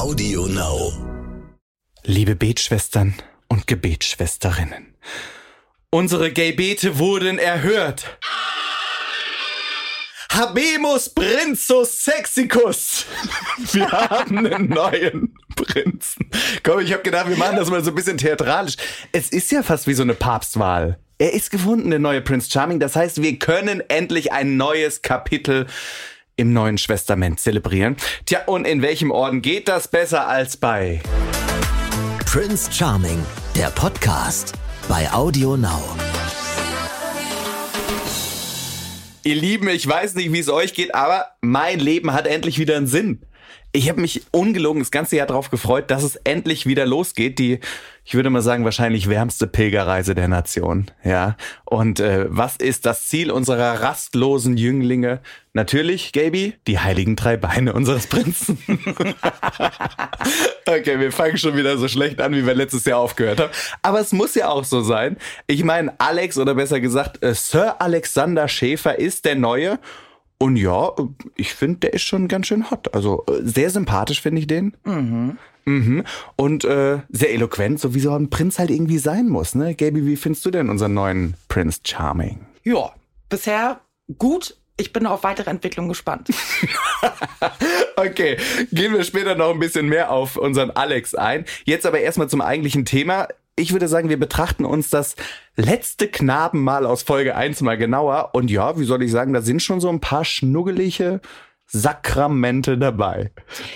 Audio 0.00 0.46
Now. 0.46 0.94
Liebe 2.04 2.34
Betschwestern 2.34 3.12
und 3.48 3.66
Gebetschwesterinnen, 3.66 4.94
unsere 5.90 6.32
Gebete 6.32 6.98
wurden 6.98 7.38
erhört. 7.38 8.16
Habemus 10.30 11.10
Prinzus 11.10 12.02
Sexicus. 12.02 13.04
Wir 13.72 13.90
haben 13.92 14.38
einen 14.38 14.70
neuen 14.70 15.36
Prinzen. 15.54 16.30
Komm, 16.62 16.80
ich 16.80 16.94
habe 16.94 17.02
gedacht, 17.02 17.28
wir 17.28 17.36
machen 17.36 17.56
das 17.56 17.68
mal 17.68 17.84
so 17.84 17.90
ein 17.90 17.94
bisschen 17.94 18.16
theatralisch. 18.16 18.76
Es 19.12 19.28
ist 19.28 19.52
ja 19.52 19.62
fast 19.62 19.86
wie 19.86 19.92
so 19.92 20.02
eine 20.02 20.14
Papstwahl. 20.14 20.98
Er 21.18 21.34
ist 21.34 21.50
gefunden, 21.50 21.90
der 21.90 21.98
neue 21.98 22.22
Prince 22.22 22.48
Charming. 22.50 22.80
Das 22.80 22.96
heißt, 22.96 23.20
wir 23.20 23.38
können 23.38 23.82
endlich 23.88 24.32
ein 24.32 24.56
neues 24.56 25.02
Kapitel 25.02 25.66
im 26.40 26.52
neuen 26.52 26.78
Schwesterment 26.78 27.38
zelebrieren. 27.38 27.96
Tja, 28.24 28.40
und 28.46 28.66
in 28.66 28.80
welchem 28.82 29.10
Orden 29.10 29.42
geht 29.42 29.68
das 29.68 29.88
besser 29.88 30.26
als 30.26 30.56
bei 30.56 31.00
Prince 32.24 32.72
Charming, 32.72 33.18
der 33.54 33.68
Podcast 33.70 34.54
bei 34.88 35.12
Audio 35.12 35.56
Now. 35.56 35.82
Ihr 39.22 39.34
Lieben, 39.34 39.68
ich 39.68 39.86
weiß 39.86 40.14
nicht, 40.14 40.32
wie 40.32 40.38
es 40.38 40.48
euch 40.48 40.72
geht, 40.72 40.94
aber 40.94 41.26
mein 41.42 41.78
Leben 41.78 42.14
hat 42.14 42.26
endlich 42.26 42.58
wieder 42.58 42.78
einen 42.78 42.86
Sinn. 42.86 43.20
Ich 43.72 43.88
habe 43.88 44.00
mich 44.00 44.22
ungelogen 44.32 44.80
das 44.80 44.90
ganze 44.90 45.16
Jahr 45.16 45.28
darauf 45.28 45.50
gefreut, 45.50 45.90
dass 45.92 46.02
es 46.02 46.16
endlich 46.16 46.66
wieder 46.66 46.86
losgeht. 46.86 47.38
Die, 47.38 47.60
ich 48.04 48.14
würde 48.14 48.28
mal 48.28 48.42
sagen, 48.42 48.64
wahrscheinlich 48.64 49.08
wärmste 49.08 49.46
Pilgerreise 49.46 50.16
der 50.16 50.26
Nation. 50.26 50.90
Ja. 51.04 51.36
Und 51.64 52.00
äh, 52.00 52.26
was 52.28 52.56
ist 52.56 52.84
das 52.84 53.06
Ziel 53.06 53.30
unserer 53.30 53.80
rastlosen 53.80 54.56
Jünglinge? 54.56 55.20
Natürlich, 55.52 56.12
Gaby, 56.12 56.54
die 56.66 56.80
heiligen 56.80 57.14
drei 57.14 57.36
Beine 57.36 57.72
unseres 57.72 58.08
Prinzen. 58.08 58.58
okay, 60.66 60.98
wir 60.98 61.12
fangen 61.12 61.38
schon 61.38 61.56
wieder 61.56 61.78
so 61.78 61.86
schlecht 61.86 62.20
an, 62.20 62.32
wie 62.32 62.44
wir 62.44 62.54
letztes 62.54 62.84
Jahr 62.84 62.98
aufgehört 62.98 63.38
haben. 63.38 63.52
Aber 63.82 64.00
es 64.00 64.12
muss 64.12 64.34
ja 64.34 64.48
auch 64.48 64.64
so 64.64 64.80
sein. 64.80 65.16
Ich 65.46 65.62
meine, 65.62 65.94
Alex 65.98 66.38
oder 66.38 66.56
besser 66.56 66.80
gesagt, 66.80 67.22
äh, 67.22 67.34
Sir 67.34 67.80
Alexander 67.80 68.48
Schäfer 68.48 68.98
ist 68.98 69.24
der 69.24 69.36
Neue. 69.36 69.78
Und 70.42 70.56
ja, 70.56 70.92
ich 71.36 71.52
finde, 71.52 71.80
der 71.80 71.92
ist 71.92 72.02
schon 72.02 72.26
ganz 72.26 72.46
schön 72.46 72.70
hot. 72.70 72.94
Also 72.94 73.24
äh, 73.28 73.42
sehr 73.42 73.68
sympathisch 73.68 74.22
finde 74.22 74.40
ich 74.40 74.46
den. 74.46 74.74
Mhm. 74.84 75.36
Mhm. 75.66 76.04
Und 76.36 76.64
äh, 76.64 77.00
sehr 77.10 77.34
eloquent, 77.34 77.78
so 77.78 77.94
wie 77.94 78.00
so 78.00 78.12
ein 78.12 78.30
Prinz 78.30 78.58
halt 78.58 78.70
irgendwie 78.70 78.96
sein 78.96 79.28
muss. 79.28 79.54
Ne? 79.54 79.74
Gaby, 79.74 80.06
wie 80.06 80.16
findest 80.16 80.46
du 80.46 80.50
denn 80.50 80.70
unseren 80.70 80.94
neuen 80.94 81.34
Prince 81.48 81.80
Charming? 81.84 82.40
Ja, 82.64 82.90
bisher 83.28 83.80
gut. 84.16 84.56
Ich 84.78 84.94
bin 84.94 85.06
auf 85.06 85.24
weitere 85.24 85.50
Entwicklung 85.50 85.88
gespannt. 85.88 86.30
okay, 87.96 88.38
gehen 88.72 88.94
wir 88.94 89.04
später 89.04 89.34
noch 89.34 89.50
ein 89.50 89.58
bisschen 89.58 89.90
mehr 89.90 90.10
auf 90.10 90.38
unseren 90.38 90.70
Alex 90.70 91.14
ein. 91.14 91.44
Jetzt 91.64 91.84
aber 91.84 92.00
erstmal 92.00 92.30
zum 92.30 92.40
eigentlichen 92.40 92.86
Thema 92.86 93.28
ich 93.56 93.72
würde 93.72 93.88
sagen, 93.88 94.08
wir 94.08 94.18
betrachten 94.18 94.64
uns 94.64 94.90
das 94.90 95.16
letzte 95.56 96.08
Knabenmal 96.08 96.86
aus 96.86 97.02
Folge 97.02 97.36
1 97.36 97.60
mal 97.60 97.76
genauer. 97.76 98.30
Und 98.32 98.50
ja, 98.50 98.78
wie 98.78 98.84
soll 98.84 99.02
ich 99.02 99.10
sagen, 99.10 99.32
da 99.32 99.42
sind 99.42 99.62
schon 99.62 99.80
so 99.80 99.88
ein 99.88 100.00
paar 100.00 100.24
schnuggelige 100.24 101.20
Sakramente 101.66 102.78
dabei. 102.78 103.30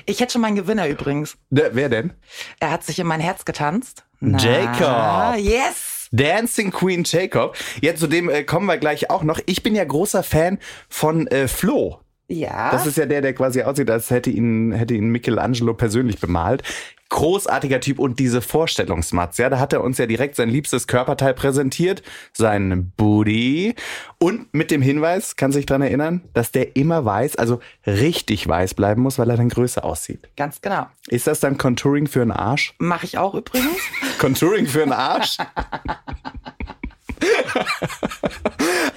Ich 0.07 0.21
hätte 0.21 0.33
schon 0.33 0.43
meinen 0.43 0.57
Gewinner 0.57 0.89
übrigens. 0.89 1.37
Der, 1.51 1.75
wer 1.77 1.89
denn? 1.89 2.13
Er 2.59 2.73
hat 2.73 2.83
sich 2.83 2.99
in 2.99 3.07
mein 3.07 3.21
Herz 3.21 3.45
getanzt. 3.45 4.05
Na, 4.21 4.39
Jacob. 4.39 5.39
Yes. 5.39 6.09
Dancing 6.11 6.71
Queen 6.71 7.05
Jacob. 7.05 7.57
Ja, 7.81 7.95
zu 7.95 8.07
dem 8.07 8.29
äh, 8.29 8.43
kommen 8.43 8.67
wir 8.67 8.79
gleich 8.79 9.11
auch 9.11 9.23
noch. 9.23 9.41
Ich 9.47 9.63
bin 9.63 9.75
ja 9.75 9.85
großer 9.85 10.23
Fan 10.23 10.59
von 10.89 11.27
äh, 11.29 11.47
Flo. 11.47 12.01
Ja. 12.27 12.71
Das 12.71 12.87
ist 12.87 12.97
ja 12.97 13.07
der, 13.07 13.21
der 13.21 13.35
quasi 13.35 13.63
aussieht, 13.63 13.91
als 13.91 14.11
hätte 14.11 14.31
ihn, 14.31 14.73
hätte 14.73 14.95
ihn 14.95 15.11
Michelangelo 15.11 15.75
persönlich 15.75 16.19
bemalt 16.21 16.63
großartiger 17.11 17.81
Typ 17.81 17.99
und 17.99 18.19
diese 18.19 18.43
Vorstellungsmatz, 18.43 19.39
ja, 19.39 19.51
da 19.51 19.59
hat 19.59 19.73
er 19.73 19.83
uns 19.83 19.99
ja 19.99 20.07
direkt 20.07 20.37
sein 20.37 20.49
liebstes 20.49 20.87
Körperteil 20.87 21.35
präsentiert, 21.35 22.03
sein 22.33 22.93
Booty 22.97 23.75
und 24.19 24.53
mit 24.53 24.71
dem 24.71 24.83
Hinweis, 24.83 25.37
kann 25.37 25.53
sich 25.53 25.67
dran 25.67 25.83
erinnern, 25.83 26.23
dass 26.33 26.51
der 26.51 26.77
immer 26.77 27.05
weiß, 27.05 27.37
also 27.37 27.61
richtig 27.87 28.47
weiß 28.49 28.75
bleiben 28.75 29.03
muss, 29.03 29.19
weil 29.19 29.31
er 29.31 29.37
dann 29.37 29.49
größer 29.49 29.85
aussieht. 29.85 30.29
Ganz 30.37 30.61
genau. 30.61 30.87
Ist 31.09 31.27
das 31.27 31.41
dann 31.41 31.59
Contouring 31.59 32.07
für 32.07 32.23
einen 32.23 32.33
Arsch? 32.33 32.75
Mache 32.79 33.07
ich 33.07 33.19
auch 33.19 33.35
übrigens. 33.35 33.79
Contouring 34.19 34.67
für 34.67 34.83
einen 34.83 34.93
Arsch? 34.93 35.37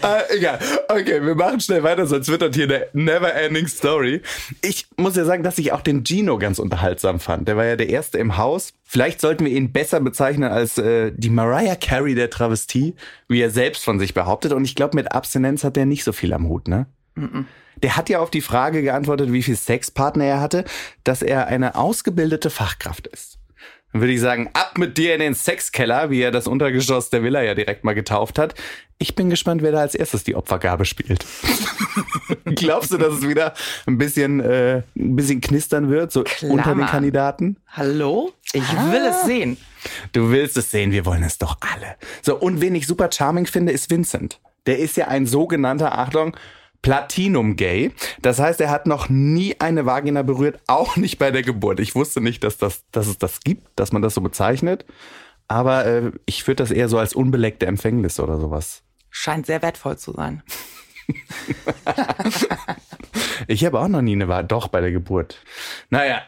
äh, 0.03 0.37
egal. 0.37 0.59
Okay, 0.87 1.23
wir 1.23 1.35
machen 1.35 1.59
schnell 1.59 1.83
weiter, 1.83 2.05
sonst 2.05 2.27
wird 2.29 2.41
das 2.41 2.55
hier 2.55 2.65
eine 2.65 2.87
never-ending 2.93 3.67
Story. 3.67 4.21
Ich 4.61 4.87
muss 4.97 5.15
ja 5.15 5.25
sagen, 5.25 5.43
dass 5.43 5.57
ich 5.57 5.71
auch 5.71 5.81
den 5.81 6.05
Gino 6.05 6.37
ganz 6.37 6.59
unterhaltsam 6.59 7.19
fand. 7.19 7.47
Der 7.47 7.57
war 7.57 7.65
ja 7.65 7.75
der 7.75 7.89
Erste 7.89 8.17
im 8.17 8.37
Haus. 8.37 8.73
Vielleicht 8.83 9.21
sollten 9.21 9.45
wir 9.45 9.51
ihn 9.51 9.71
besser 9.71 9.99
bezeichnen 9.99 10.51
als 10.51 10.77
äh, 10.77 11.11
die 11.15 11.29
Mariah 11.29 11.75
Carey 11.75 12.15
der 12.15 12.29
Travestie, 12.29 12.95
wie 13.27 13.41
er 13.41 13.49
selbst 13.49 13.83
von 13.83 13.99
sich 13.99 14.13
behauptet. 14.13 14.53
Und 14.53 14.65
ich 14.65 14.75
glaube, 14.75 14.95
mit 14.95 15.11
Abstinenz 15.11 15.63
hat 15.63 15.77
er 15.77 15.85
nicht 15.85 16.03
so 16.03 16.13
viel 16.13 16.33
am 16.33 16.47
Hut, 16.47 16.67
ne? 16.67 16.87
Mm 17.15 17.25
-mm. 17.25 17.45
Der 17.83 17.95
hat 17.95 18.09
ja 18.09 18.19
auf 18.19 18.31
die 18.31 18.41
Frage 18.41 18.81
geantwortet, 18.81 19.31
wie 19.31 19.43
viel 19.43 19.55
Sexpartner 19.55 20.25
er 20.25 20.41
hatte, 20.41 20.65
dass 21.03 21.21
er 21.21 21.47
eine 21.47 21.75
ausgebildete 21.75 22.49
Fachkraft 22.49 23.07
ist. 23.07 23.36
Dann 23.97 24.01
würde 24.03 24.13
ich 24.13 24.21
sagen, 24.21 24.47
ab 24.53 24.77
mit 24.77 24.99
dir 24.99 25.15
in 25.15 25.21
den 25.21 25.33
Sexkeller, 25.33 26.11
wie 26.11 26.21
er 26.21 26.29
das 26.29 26.45
Untergeschoss 26.45 27.09
der 27.09 27.23
Villa 27.23 27.41
ja 27.41 27.55
direkt 27.55 27.83
mal 27.83 27.95
getauft 27.95 28.37
hat. 28.37 28.53
Ich 28.99 29.15
bin 29.15 29.31
gespannt, 29.31 29.63
wer 29.63 29.71
da 29.71 29.79
als 29.79 29.95
erstes 29.95 30.23
die 30.23 30.35
Opfergabe 30.35 30.85
spielt. 30.85 31.25
Glaubst 32.45 32.93
du, 32.93 32.99
dass 32.99 33.15
es 33.15 33.27
wieder 33.27 33.55
ein 33.87 33.97
bisschen, 33.97 34.39
äh, 34.39 34.83
ein 34.95 35.15
bisschen 35.15 35.41
knistern 35.41 35.89
wird, 35.89 36.11
so 36.11 36.23
Klammer. 36.25 36.53
unter 36.53 36.75
den 36.75 36.85
Kandidaten? 36.85 37.57
Hallo? 37.71 38.33
Ich 38.53 38.61
ah. 38.61 38.91
will 38.91 39.03
es 39.03 39.23
sehen. 39.23 39.57
Du 40.11 40.29
willst 40.29 40.57
es 40.57 40.69
sehen, 40.69 40.91
wir 40.91 41.07
wollen 41.07 41.23
es 41.23 41.39
doch 41.39 41.57
alle. 41.61 41.95
So, 42.21 42.35
und 42.35 42.61
wen 42.61 42.75
ich 42.75 42.85
super 42.85 43.09
charming 43.11 43.47
finde, 43.47 43.71
ist 43.71 43.89
Vincent. 43.89 44.39
Der 44.67 44.77
ist 44.77 44.95
ja 44.95 45.07
ein 45.07 45.25
sogenannter, 45.25 45.97
Achtung, 45.97 46.37
Platinum 46.81 47.55
Gay. 47.55 47.91
Das 48.21 48.39
heißt, 48.39 48.61
er 48.61 48.69
hat 48.69 48.87
noch 48.87 49.09
nie 49.09 49.55
eine 49.59 49.85
Vagina 49.85 50.21
berührt, 50.21 50.59
auch 50.67 50.95
nicht 50.95 51.17
bei 51.17 51.31
der 51.31 51.43
Geburt. 51.43 51.79
Ich 51.79 51.95
wusste 51.95 52.21
nicht, 52.21 52.43
dass, 52.43 52.57
das, 52.57 52.83
dass 52.91 53.07
es 53.07 53.17
das 53.17 53.41
gibt, 53.41 53.67
dass 53.75 53.91
man 53.91 54.01
das 54.01 54.13
so 54.13 54.21
bezeichnet. 54.21 54.85
Aber 55.47 55.85
äh, 55.85 56.11
ich 56.25 56.45
würde 56.47 56.63
das 56.63 56.71
eher 56.71 56.89
so 56.89 56.97
als 56.97 57.13
unbeleckte 57.13 57.65
Empfängnis 57.65 58.19
oder 58.19 58.39
sowas. 58.39 58.83
Scheint 59.09 59.45
sehr 59.45 59.61
wertvoll 59.61 59.97
zu 59.97 60.13
sein. 60.13 60.43
ich 63.47 63.65
habe 63.65 63.79
auch 63.79 63.87
noch 63.87 64.01
nie 64.01 64.13
eine 64.13 64.27
Vagina, 64.27 64.43
doch 64.43 64.67
bei 64.67 64.81
der 64.81 64.91
Geburt. 64.91 65.41
Naja. 65.89 66.21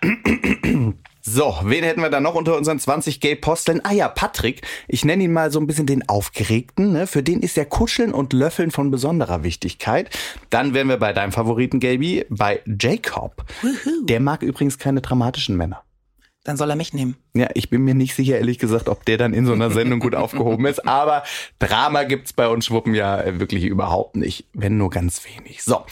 So, 1.22 1.58
wen 1.64 1.84
hätten 1.84 2.02
wir 2.02 2.10
da 2.10 2.22
noch 2.22 2.36
unter 2.36 2.56
unseren 2.56 2.80
20 2.80 3.20
Gay-Posteln? 3.20 3.82
Ah 3.84 3.92
ja, 3.92 4.08
Patrick. 4.08 4.62
Ich 4.88 5.04
nenne 5.04 5.24
ihn 5.24 5.34
mal 5.34 5.52
so 5.52 5.60
ein 5.60 5.68
bisschen 5.68 5.86
den 5.86 6.08
Aufgeregten. 6.08 6.94
Ne? 6.94 7.08
Für 7.08 7.24
den 7.24 7.42
ist 7.42 7.58
ja 7.58 7.66
Kuscheln 7.66 8.14
und 8.14 8.32
Löffeln 8.32 8.72
von 8.72 8.90
besonderer 8.90 9.44
Wichtigkeit. 9.44 10.10
Dann 10.50 10.74
wären 10.74 10.88
wir 10.88 10.98
bei 10.98 11.12
deinem 11.12 11.34
Favoriten, 11.34 11.80
Gaby, 11.80 12.26
bei 12.30 12.62
Jacob. 12.66 13.44
Woohoo. 13.62 14.06
Der 14.06 14.22
mag 14.22 14.44
übrigens 14.44 14.78
keine 14.78 15.02
dramatischen 15.02 15.58
Männer. 15.58 15.84
Dann 16.46 16.56
soll 16.56 16.70
er 16.70 16.78
mich 16.78 16.94
nehmen. 16.94 17.18
Ja, 17.34 17.50
ich 17.54 17.70
bin 17.70 17.84
mir 17.84 17.94
nicht 17.94 18.16
sicher, 18.16 18.38
ehrlich 18.38 18.58
gesagt, 18.58 18.88
ob 18.88 19.04
der 19.06 19.18
dann 19.18 19.34
in 19.34 19.46
so 19.46 19.52
einer 19.52 19.72
Sendung 19.72 20.00
gut 20.00 20.16
aufgehoben 20.16 20.66
ist. 20.68 20.88
Aber 20.88 21.24
Drama 21.60 22.04
gibt's 22.04 22.32
bei 22.32 22.48
uns 22.48 22.66
Schwuppen 22.66 22.96
ja 22.96 23.40
wirklich 23.40 23.66
überhaupt 23.66 24.16
nicht. 24.16 24.46
Wenn 24.54 24.78
nur 24.78 24.90
ganz 24.90 25.22
wenig. 25.26 25.64
So. 25.64 25.84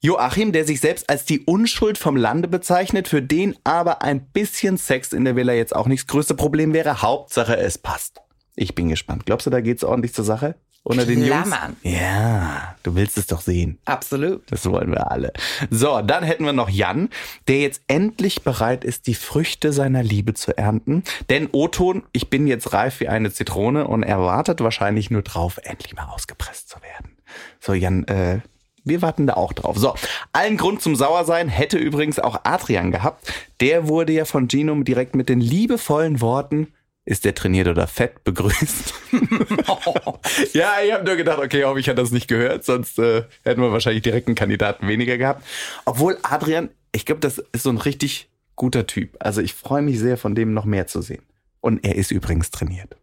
Joachim, 0.00 0.52
der 0.52 0.64
sich 0.64 0.80
selbst 0.80 1.10
als 1.10 1.24
die 1.24 1.40
Unschuld 1.40 1.98
vom 1.98 2.16
Lande 2.16 2.46
bezeichnet, 2.46 3.08
für 3.08 3.20
den 3.20 3.56
aber 3.64 4.02
ein 4.02 4.20
bisschen 4.26 4.76
Sex 4.76 5.12
in 5.12 5.24
der 5.24 5.34
Villa 5.34 5.52
jetzt 5.52 5.74
auch 5.74 5.86
nicht 5.86 6.04
das 6.04 6.06
größte 6.06 6.34
Problem 6.34 6.72
wäre. 6.72 7.02
Hauptsache, 7.02 7.56
es 7.56 7.78
passt. 7.78 8.20
Ich 8.54 8.76
bin 8.76 8.88
gespannt. 8.88 9.26
Glaubst 9.26 9.46
du, 9.46 9.50
da 9.50 9.60
geht's 9.60 9.82
ordentlich 9.82 10.14
zur 10.14 10.24
Sache? 10.24 10.54
Unter 10.84 11.04
den 11.04 11.24
Jungs? 11.24 11.48
Mann. 11.48 11.76
Ja, 11.82 12.76
du 12.84 12.94
willst 12.94 13.18
es 13.18 13.26
doch 13.26 13.40
sehen. 13.40 13.78
Absolut. 13.84 14.50
Das 14.50 14.64
wollen 14.66 14.92
wir 14.92 15.10
alle. 15.10 15.32
So, 15.68 16.00
dann 16.00 16.22
hätten 16.22 16.44
wir 16.44 16.52
noch 16.52 16.70
Jan, 16.70 17.10
der 17.48 17.58
jetzt 17.58 17.82
endlich 17.88 18.42
bereit 18.42 18.84
ist, 18.84 19.08
die 19.08 19.14
Früchte 19.14 19.72
seiner 19.72 20.04
Liebe 20.04 20.34
zu 20.34 20.56
ernten. 20.56 21.02
Denn 21.28 21.48
Oton, 21.50 22.04
ich 22.12 22.30
bin 22.30 22.46
jetzt 22.46 22.72
reif 22.72 23.00
wie 23.00 23.08
eine 23.08 23.32
Zitrone 23.32 23.88
und 23.88 24.04
er 24.04 24.20
wartet 24.20 24.60
wahrscheinlich 24.60 25.10
nur 25.10 25.22
drauf, 25.22 25.58
endlich 25.62 25.94
mal 25.94 26.06
ausgepresst 26.06 26.68
zu 26.68 26.80
werden. 26.80 27.16
So, 27.60 27.74
Jan, 27.74 28.04
äh, 28.04 28.40
wir 28.88 29.02
warten 29.02 29.26
da 29.26 29.34
auch 29.34 29.52
drauf. 29.52 29.76
So, 29.78 29.94
allen 30.32 30.56
Grund 30.56 30.82
zum 30.82 30.96
Sauersein 30.96 31.48
hätte 31.48 31.78
übrigens 31.78 32.18
auch 32.18 32.40
Adrian 32.44 32.90
gehabt. 32.90 33.32
Der 33.60 33.88
wurde 33.88 34.12
ja 34.12 34.24
von 34.24 34.48
Gino 34.48 34.74
direkt 34.82 35.14
mit 35.14 35.28
den 35.28 35.40
liebevollen 35.40 36.20
Worten 36.20 36.68
ist 37.08 37.24
der 37.24 37.34
trainiert 37.34 37.68
oder 37.68 37.86
fett 37.86 38.22
begrüßt. 38.24 38.92
ja, 40.52 40.74
ich 40.84 40.92
habe 40.92 41.04
nur 41.04 41.16
gedacht, 41.16 41.38
okay, 41.38 41.64
hoffe 41.64 41.80
ich 41.80 41.88
hat 41.88 41.96
das 41.96 42.10
nicht 42.10 42.28
gehört, 42.28 42.66
sonst 42.66 42.98
äh, 42.98 43.24
hätten 43.44 43.62
wir 43.62 43.72
wahrscheinlich 43.72 44.02
direkt 44.02 44.28
einen 44.28 44.34
Kandidaten 44.34 44.86
weniger 44.86 45.16
gehabt. 45.16 45.42
Obwohl 45.86 46.18
Adrian, 46.22 46.68
ich 46.92 47.06
glaube, 47.06 47.22
das 47.22 47.38
ist 47.38 47.62
so 47.62 47.70
ein 47.70 47.78
richtig 47.78 48.28
guter 48.56 48.86
Typ. 48.86 49.16
Also 49.20 49.40
ich 49.40 49.54
freue 49.54 49.80
mich 49.80 49.98
sehr, 49.98 50.18
von 50.18 50.34
dem 50.34 50.52
noch 50.52 50.66
mehr 50.66 50.86
zu 50.86 51.00
sehen. 51.00 51.22
Und 51.60 51.82
er 51.82 51.94
ist 51.94 52.10
übrigens 52.10 52.50
trainiert. 52.50 52.94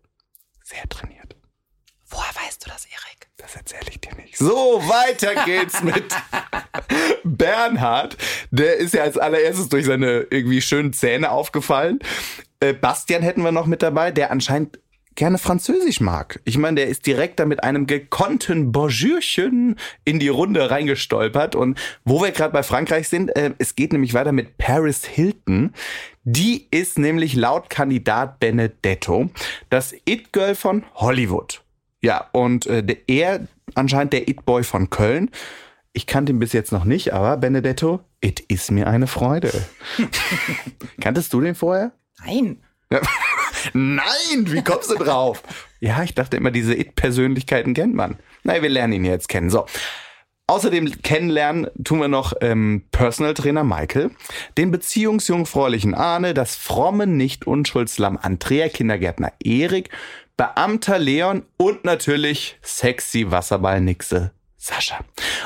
Sehr 0.61 0.88
trainiert. 0.88 1.35
Woher 2.07 2.35
weißt 2.45 2.63
du 2.63 2.69
das, 2.69 2.85
Erik? 2.85 3.04
Das 3.55 3.73
erzähle 3.73 3.91
ich 3.91 4.01
dir 4.01 4.15
nicht. 4.15 4.37
So, 4.37 4.81
weiter 4.85 5.45
geht's 5.45 5.81
mit 5.81 6.05
Bernhard. 7.23 8.17
Der 8.51 8.77
ist 8.77 8.93
ja 8.93 9.03
als 9.03 9.17
allererstes 9.17 9.69
durch 9.69 9.85
seine 9.85 10.27
irgendwie 10.29 10.61
schönen 10.61 10.93
Zähne 10.93 11.31
aufgefallen. 11.31 11.99
Äh, 12.59 12.73
Bastian 12.73 13.21
hätten 13.21 13.43
wir 13.43 13.51
noch 13.51 13.65
mit 13.65 13.81
dabei, 13.81 14.11
der 14.11 14.31
anscheinend 14.31 14.79
gerne 15.15 15.37
Französisch 15.37 16.01
mag. 16.01 16.41
Ich 16.43 16.57
meine, 16.57 16.75
der 16.75 16.87
ist 16.87 17.05
direkt 17.05 17.39
da 17.39 17.45
mit 17.45 17.63
einem 17.63 17.87
gekonnten 17.87 18.73
Bonjourchen 18.73 19.77
in 20.03 20.19
die 20.19 20.27
Runde 20.27 20.69
reingestolpert. 20.69 21.55
Und 21.55 21.79
wo 22.03 22.21
wir 22.21 22.31
gerade 22.31 22.51
bei 22.51 22.63
Frankreich 22.63 23.07
sind, 23.07 23.33
äh, 23.37 23.53
es 23.57 23.75
geht 23.75 23.93
nämlich 23.93 24.13
weiter 24.13 24.33
mit 24.33 24.57
Paris 24.57 25.05
Hilton. 25.05 25.73
Die 26.25 26.67
ist 26.71 26.99
nämlich 26.99 27.35
laut 27.35 27.69
Kandidat 27.69 28.39
Benedetto 28.41 29.29
das 29.69 29.95
It-Girl 30.05 30.55
von 30.55 30.83
Hollywood. 30.95 31.64
Ja, 32.05 32.29
und 32.33 32.67
äh, 32.67 32.83
der, 32.83 32.97
er 33.07 33.47
anscheinend 33.73 34.13
der 34.13 34.27
It-Boy 34.27 34.63
von 34.63 34.91
Köln. 34.91 35.31
Ich 35.91 36.05
kannte 36.05 36.33
ihn 36.33 36.39
bis 36.39 36.53
jetzt 36.53 36.71
noch 36.71 36.85
nicht, 36.85 37.13
aber 37.13 37.37
Benedetto, 37.37 37.99
it 38.21 38.41
ist 38.41 38.69
mir 38.69 38.85
eine 38.85 39.07
Freude. 39.07 39.51
Kanntest 41.01 41.33
du 41.33 41.41
den 41.41 41.55
vorher? 41.55 41.93
Nein. 42.23 42.57
Nein, 43.73 44.03
wie 44.45 44.63
kommst 44.63 44.91
du 44.91 44.95
drauf? 44.95 45.41
ja, 45.79 46.03
ich 46.03 46.13
dachte 46.13 46.37
immer, 46.37 46.51
diese 46.51 46.75
It-Persönlichkeiten 46.75 47.73
kennt 47.73 47.95
man. 47.95 48.17
Naja, 48.43 48.61
wir 48.61 48.69
lernen 48.69 48.93
ihn 48.93 49.05
jetzt 49.05 49.27
kennen. 49.27 49.49
So. 49.49 49.65
Außerdem 50.45 51.01
kennenlernen 51.01 51.67
tun 51.83 52.01
wir 52.01 52.07
noch 52.07 52.33
ähm, 52.41 52.83
Personal 52.91 53.33
Trainer 53.33 53.63
Michael, 53.63 54.11
den 54.59 54.69
beziehungsjungfräulichen 54.69 55.95
Arne, 55.95 56.35
das 56.35 56.55
fromme 56.55 57.07
Nicht-Unschuldslamm 57.07 58.19
Andrea, 58.21 58.69
Kindergärtner 58.69 59.33
Erik, 59.43 59.89
Beamter 60.37 60.99
Leon 60.99 61.43
und 61.55 61.85
natürlich 61.85 62.57
sexy 62.61 63.31
Wasserball 63.31 63.79
Nixe 63.79 64.31
Sascha. 64.57 64.99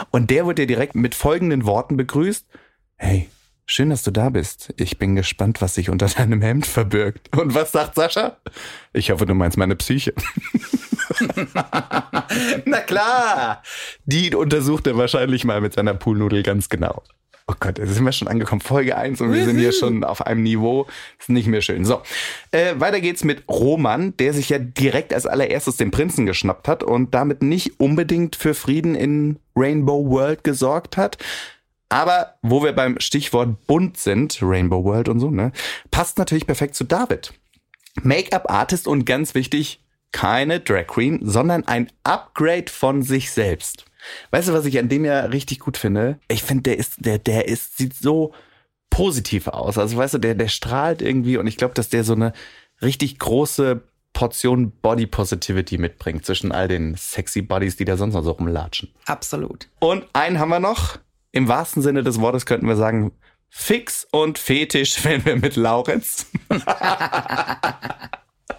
Und 0.10 0.32
der 0.32 0.48
wird 0.48 0.58
ja 0.58 0.66
direkt 0.66 0.96
mit 0.96 1.14
folgenden 1.14 1.66
Worten 1.66 1.96
begrüßt. 1.96 2.48
Hey, 2.96 3.30
schön, 3.68 3.92
dass 3.92 4.02
du 4.02 4.10
da 4.10 4.30
bist. 4.30 4.74
Ich 4.78 4.98
bin 4.98 5.16
gespannt, 5.16 5.62
was 5.62 5.76
sich 5.76 5.92
unter 5.92 6.08
deinem 6.08 6.42
Hemd 6.42 6.66
verbirgt. 6.66 7.38
Und 7.38 7.54
was 7.54 7.72
sagt 7.72 7.96
Sascha? 7.96 8.38
Ich 8.92 9.12
hoffe, 9.12 9.28
du 9.28 9.36
meinst 9.36 9.58
meine 9.58 9.76
Psyche. 9.76 10.14
Na 12.66 12.80
klar, 12.80 13.62
die 14.06 14.34
untersucht 14.34 14.88
er 14.88 14.98
wahrscheinlich 14.98 15.44
mal 15.44 15.62
mit 15.62 15.74
seiner 15.74 15.94
Poolnudel 15.94 16.42
ganz 16.42 16.68
genau. 16.68 17.04
Oh 17.50 17.56
Gott, 17.60 17.80
jetzt 17.80 17.96
sind 17.96 18.06
wir 18.06 18.12
schon 18.12 18.28
angekommen. 18.28 18.62
Folge 18.62 18.96
1 18.96 19.22
und 19.22 19.34
wir 19.34 19.44
sind 19.44 19.58
hier 19.58 19.72
schon 19.72 20.04
auf 20.04 20.24
einem 20.28 20.44
Niveau. 20.44 20.86
Ist 21.18 21.30
nicht 21.30 21.48
mehr 21.48 21.64
schön. 21.64 21.84
So, 21.84 22.04
äh, 22.52 22.76
weiter 22.78 23.02
geht's 23.02 23.24
mit 23.24 23.44
Roman, 23.50 24.16
der 24.18 24.34
sich 24.34 24.50
ja 24.50 24.60
direkt 24.60 25.16
als 25.16 25.26
allererstes 25.26 25.76
den 25.76 25.90
Prinzen 25.90 26.28
geschnappt 26.28 26.68
hat 26.68 26.84
und 26.84 27.16
damit 27.16 27.42
nicht 27.42 27.80
unbedingt 27.80 28.36
für 28.36 28.54
Frieden 28.54 28.94
in 28.94 29.40
Rainbow 29.56 30.12
World 30.12 30.44
gesorgt 30.44 30.96
hat. 30.96 31.18
Aber 31.90 32.36
wo 32.44 32.64
wir 32.64 32.74
beim 32.74 33.00
Stichwort 33.00 33.66
bunt 33.66 33.98
sind, 33.98 34.38
Rainbow 34.44 34.84
World 34.84 35.10
und 35.10 35.20
so, 35.20 35.32
ne, 35.32 35.52
passt 35.90 36.20
natürlich 36.20 36.46
perfekt 36.46 36.76
zu 36.76 36.84
David. 36.84 37.34
Make-up-Artist 38.04 38.88
und 38.88 39.06
ganz 39.06 39.34
wichtig, 39.34 39.84
keine 40.12 40.60
Drag 40.60 40.86
Queen, 40.86 41.20
sondern 41.24 41.68
ein 41.68 41.92
Upgrade 42.04 42.72
von 42.72 43.02
sich 43.02 43.32
selbst. 43.32 43.89
Weißt 44.32 44.48
du, 44.48 44.54
was 44.54 44.66
ich 44.66 44.80
an 44.80 44.90
dem 44.90 45.06
ja 45.06 45.22
richtig 45.22 45.60
gut 45.60 45.78
finde? 45.78 46.20
Ich 46.28 46.44
finde, 46.44 46.64
der 46.64 46.78
ist, 46.78 47.06
der, 47.06 47.20
der 47.20 47.48
ist, 47.48 47.78
sieht 47.78 47.94
so 47.96 48.34
positiv 48.90 49.48
aus. 49.48 49.78
Also 49.78 49.98
weißt 49.98 50.16
du, 50.16 50.18
der, 50.18 50.36
der 50.36 50.48
strahlt 50.48 51.02
irgendwie 51.02 51.38
und 51.38 51.48
ich 51.48 51.58
glaube, 51.58 51.74
dass 51.74 51.90
der 51.90 52.04
so 52.04 52.14
eine 52.14 52.34
richtig 52.82 53.20
große 53.20 53.82
Portion 54.14 54.72
Body 54.72 55.06
Positivity 55.06 55.78
mitbringt 55.78 56.26
zwischen 56.26 56.52
all 56.52 56.68
den 56.68 56.96
sexy 56.96 57.42
Bodies, 57.42 57.78
die 57.78 57.86
da 57.86 57.96
sonst 57.98 58.16
noch 58.16 58.24
so 58.24 58.32
rumlatschen. 58.32 58.90
Absolut. 59.06 59.68
Und 59.80 60.06
einen 60.14 60.40
haben 60.40 60.50
wir 60.50 60.60
noch. 60.60 60.98
Im 61.32 61.48
wahrsten 61.48 61.84
Sinne 61.84 62.04
des 62.04 62.20
Wortes 62.20 62.46
könnten 62.46 62.68
wir 62.68 62.76
sagen, 62.76 63.12
fix 63.50 64.08
und 64.12 64.40
fetisch, 64.40 65.04
wenn 65.04 65.26
wir 65.26 65.36
mit 65.36 65.56
Laurenz. 65.56 66.28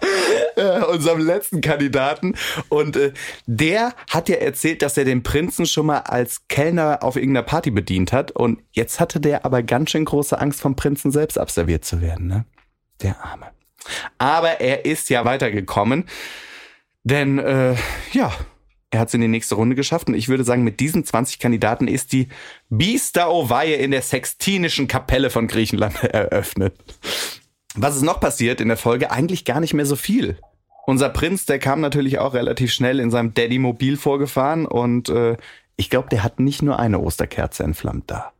äh, 0.55 0.83
unserem 0.85 1.19
letzten 1.19 1.61
Kandidaten. 1.61 2.35
Und 2.69 2.95
äh, 2.95 3.13
der 3.45 3.93
hat 4.09 4.29
ja 4.29 4.35
erzählt, 4.37 4.81
dass 4.81 4.97
er 4.97 5.05
den 5.05 5.23
Prinzen 5.23 5.65
schon 5.65 5.85
mal 5.85 5.99
als 5.99 6.47
Kellner 6.47 7.03
auf 7.03 7.15
irgendeiner 7.15 7.45
Party 7.45 7.71
bedient 7.71 8.13
hat. 8.13 8.31
Und 8.31 8.61
jetzt 8.71 8.99
hatte 8.99 9.19
der 9.19 9.45
aber 9.45 9.63
ganz 9.63 9.91
schön 9.91 10.05
große 10.05 10.39
Angst, 10.39 10.61
vom 10.61 10.75
Prinzen 10.75 11.11
selbst 11.11 11.37
abserviert 11.37 11.85
zu 11.85 12.01
werden. 12.01 12.27
Ne? 12.27 12.45
Der 13.01 13.23
Arme. 13.23 13.47
Aber 14.17 14.61
er 14.61 14.85
ist 14.85 15.09
ja 15.09 15.25
weitergekommen. 15.25 16.05
Denn, 17.03 17.39
äh, 17.39 17.75
ja, 18.11 18.31
er 18.91 18.99
hat 18.99 19.07
es 19.07 19.13
in 19.13 19.21
die 19.21 19.27
nächste 19.27 19.55
Runde 19.55 19.75
geschafft. 19.75 20.09
Und 20.09 20.15
ich 20.15 20.27
würde 20.27 20.43
sagen, 20.43 20.63
mit 20.63 20.79
diesen 20.79 21.05
20 21.05 21.39
Kandidaten 21.39 21.87
ist 21.87 22.11
die 22.11 22.27
Biester-Weihe 22.69 23.75
in 23.75 23.91
der 23.91 24.01
Sextinischen 24.01 24.87
Kapelle 24.87 25.29
von 25.29 25.47
Griechenland 25.47 26.03
eröffnet. 26.03 26.75
Was 27.75 27.95
ist 27.95 28.01
noch 28.01 28.19
passiert 28.19 28.61
in 28.61 28.67
der 28.67 28.77
Folge? 28.77 29.11
Eigentlich 29.11 29.45
gar 29.45 29.59
nicht 29.59 29.73
mehr 29.73 29.85
so 29.85 29.95
viel. 29.95 30.37
Unser 30.85 31.09
Prinz, 31.09 31.45
der 31.45 31.59
kam 31.59 31.79
natürlich 31.79 32.19
auch 32.19 32.33
relativ 32.33 32.73
schnell 32.73 32.99
in 32.99 33.11
seinem 33.11 33.33
Daddy-Mobil 33.33 33.97
vorgefahren 33.97 34.65
und 34.65 35.09
äh, 35.09 35.37
ich 35.75 35.89
glaube, 35.89 36.09
der 36.09 36.23
hat 36.23 36.39
nicht 36.39 36.61
nur 36.61 36.79
eine 36.79 36.99
Osterkerze 36.99 37.63
entflammt 37.63 38.09
da. 38.11 38.31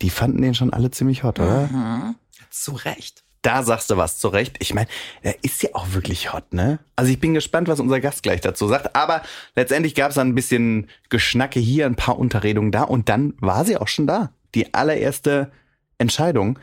Die 0.00 0.10
fanden 0.10 0.42
den 0.42 0.54
schon 0.54 0.72
alle 0.72 0.90
ziemlich 0.90 1.22
hot, 1.22 1.38
oder? 1.38 1.68
Mhm. 1.68 2.16
Zu 2.50 2.72
Recht. 2.72 3.22
Da 3.42 3.64
sagst 3.64 3.90
du 3.90 3.96
was 3.96 4.18
zurecht. 4.18 4.56
Ich 4.60 4.72
meine, 4.72 4.86
er 5.22 5.34
ist 5.42 5.64
ja 5.64 5.70
auch 5.72 5.92
wirklich 5.92 6.32
hot, 6.32 6.52
ne? 6.52 6.78
Also 6.94 7.10
ich 7.10 7.18
bin 7.18 7.34
gespannt, 7.34 7.66
was 7.66 7.80
unser 7.80 7.98
Gast 7.98 8.22
gleich 8.22 8.40
dazu 8.40 8.68
sagt. 8.68 8.94
Aber 8.94 9.22
letztendlich 9.56 9.96
gab 9.96 10.10
es 10.10 10.14
dann 10.14 10.28
ein 10.28 10.34
bisschen 10.36 10.88
Geschnacke 11.08 11.58
hier, 11.58 11.86
ein 11.86 11.96
paar 11.96 12.20
Unterredungen 12.20 12.70
da 12.70 12.84
und 12.84 13.08
dann 13.08 13.34
war 13.40 13.64
sie 13.64 13.76
auch 13.76 13.88
schon 13.88 14.06
da. 14.06 14.30
Die 14.54 14.74
allererste 14.74 15.50
Entscheidung. 15.98 16.58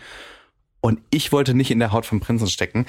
Und 0.81 0.99
ich 1.11 1.31
wollte 1.31 1.53
nicht 1.53 1.71
in 1.71 1.79
der 1.79 1.91
Haut 1.91 2.05
vom 2.05 2.19
Prinzen 2.19 2.47
stecken. 2.47 2.85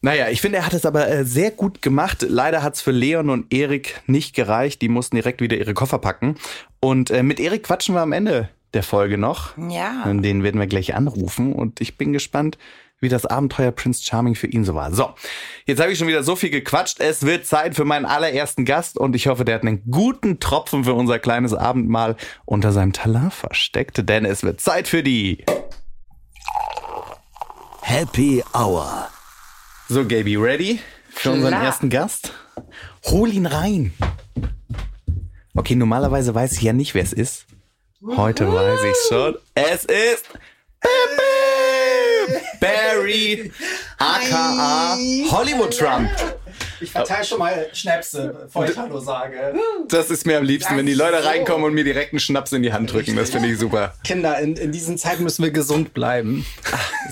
Naja, 0.00 0.28
ich 0.28 0.42
finde, 0.42 0.58
er 0.58 0.66
hat 0.66 0.74
es 0.74 0.84
aber 0.84 1.08
äh, 1.08 1.24
sehr 1.24 1.50
gut 1.50 1.80
gemacht. 1.80 2.26
Leider 2.28 2.62
hat 2.62 2.74
es 2.74 2.82
für 2.82 2.90
Leon 2.90 3.30
und 3.30 3.52
Erik 3.52 4.02
nicht 4.06 4.34
gereicht. 4.34 4.82
Die 4.82 4.90
mussten 4.90 5.16
direkt 5.16 5.40
wieder 5.40 5.56
ihre 5.56 5.72
Koffer 5.72 5.98
packen. 5.98 6.36
Und 6.80 7.10
äh, 7.10 7.22
mit 7.22 7.40
Erik 7.40 7.62
quatschen 7.62 7.94
wir 7.94 8.02
am 8.02 8.12
Ende 8.12 8.50
der 8.74 8.82
Folge 8.82 9.16
noch. 9.16 9.56
Ja. 9.56 10.04
Den 10.12 10.42
werden 10.42 10.60
wir 10.60 10.66
gleich 10.66 10.94
anrufen. 10.94 11.54
Und 11.54 11.80
ich 11.80 11.96
bin 11.96 12.12
gespannt, 12.12 12.58
wie 13.00 13.08
das 13.08 13.26
Abenteuer 13.26 13.70
Prince 13.70 14.02
Charming 14.02 14.34
für 14.34 14.46
ihn 14.46 14.64
so 14.64 14.74
war. 14.74 14.92
So, 14.92 15.10
jetzt 15.66 15.80
habe 15.80 15.92
ich 15.92 15.98
schon 15.98 16.08
wieder 16.08 16.22
so 16.22 16.36
viel 16.36 16.50
gequatscht. 16.50 17.00
Es 17.00 17.24
wird 17.24 17.46
Zeit 17.46 17.74
für 17.74 17.84
meinen 17.84 18.06
allerersten 18.06 18.64
Gast 18.64 18.98
und 18.98 19.14
ich 19.14 19.26
hoffe, 19.26 19.44
der 19.44 19.56
hat 19.56 19.62
einen 19.62 19.82
guten 19.90 20.40
Tropfen 20.40 20.84
für 20.84 20.94
unser 20.94 21.18
kleines 21.18 21.54
Abendmahl 21.54 22.16
unter 22.44 22.72
seinem 22.72 22.92
Talar 22.92 23.30
versteckt, 23.30 24.08
denn 24.08 24.24
es 24.24 24.42
wird 24.42 24.60
Zeit 24.60 24.88
für 24.88 25.02
die 25.02 25.44
Happy 27.86 28.42
Hour. 28.54 29.08
So, 29.90 30.06
Gaby, 30.06 30.36
ready 30.36 30.80
für 31.10 31.32
unseren 31.32 31.50
Klar. 31.50 31.64
ersten 31.64 31.90
Gast? 31.90 32.32
Hol 33.04 33.30
ihn 33.30 33.44
rein. 33.44 33.92
Okay, 35.54 35.74
normalerweise 35.74 36.34
weiß 36.34 36.54
ich 36.54 36.62
ja 36.62 36.72
nicht, 36.72 36.94
wer 36.94 37.02
es 37.02 37.12
ist. 37.12 37.44
Heute 38.16 38.50
weiß 38.50 38.80
ich 38.84 38.96
schon. 39.08 39.36
Es 39.54 39.84
ist 39.84 40.24
Pepe 40.80 42.40
Barry, 42.58 43.52
aka 43.98 44.96
Hollywood 45.30 45.76
Trump. 45.78 46.08
Ich 46.84 46.92
verteile 46.92 47.24
schon 47.24 47.38
mal 47.38 47.66
Schnäpse, 47.72 48.36
bevor 48.44 48.66
ich 48.68 48.76
Hallo 48.76 49.00
sage. 49.00 49.54
Das 49.88 50.10
ist 50.10 50.26
mir 50.26 50.38
am 50.38 50.44
liebsten, 50.44 50.76
wenn 50.76 50.86
die 50.86 50.94
Leute 50.94 51.24
reinkommen 51.24 51.64
und 51.66 51.74
mir 51.74 51.84
direkt 51.84 52.12
einen 52.12 52.20
Schnaps 52.20 52.52
in 52.52 52.62
die 52.62 52.72
Hand 52.72 52.92
drücken. 52.92 53.16
Das 53.16 53.30
finde 53.30 53.48
ich 53.50 53.58
super. 53.58 53.94
Kinder, 54.04 54.38
in, 54.38 54.56
in 54.56 54.72
diesen 54.72 54.98
Zeiten 54.98 55.22
müssen 55.24 55.42
wir 55.42 55.50
gesund 55.50 55.94
bleiben. 55.94 56.44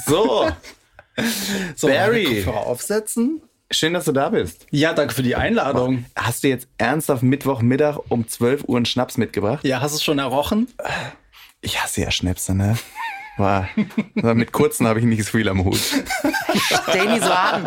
So, 0.07 0.49
So, 1.77 1.89
Barry. 1.89 2.45
aufsetzen. 2.47 3.43
schön, 3.71 3.95
dass 3.95 4.05
du 4.07 4.13
da 4.13 4.31
bist. 4.31 4.67
Ja, 4.71 4.93
danke 4.95 5.15
für 5.15 5.23
die 5.23 5.37
Einladung. 5.37 6.05
Hast 6.17 6.45
du 6.45 6.49
jetzt 6.49 6.69
ernsthaft 6.79 7.23
Mittwochmittag 7.23 7.99
um 8.09 8.27
12 8.29 8.65
Uhr 8.67 8.77
einen 8.77 8.87
Schnaps 8.87 9.17
mitgebracht? 9.19 9.65
Ja, 9.65 9.81
hast 9.81 9.93
du 9.93 9.97
es 9.97 10.05
schon 10.05 10.19
errochen? 10.19 10.69
Ich 11.61 11.83
hasse 11.83 12.01
ja 12.03 12.11
Schnäpse, 12.11 12.55
ne? 12.55 12.77
War, 13.39 13.69
war 14.15 14.35
mit 14.35 14.53
kurzen 14.53 14.87
habe 14.87 14.99
ich 14.99 15.07
nicht 15.07 15.25
so 15.25 15.31
viel 15.31 15.49
am 15.49 15.65
Hut. 15.65 15.79
Stell 15.79 17.15
die 17.15 17.21
so 17.21 17.31
an. 17.31 17.67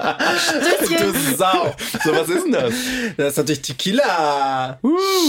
Du 0.88 1.36
Sau. 1.36 1.76
So, 2.04 2.12
was 2.12 2.30
ist 2.30 2.46
denn 2.46 2.52
das? 2.52 2.74
Das 3.18 3.30
ist 3.30 3.38
natürlich 3.38 3.62
Tequila. 3.64 4.80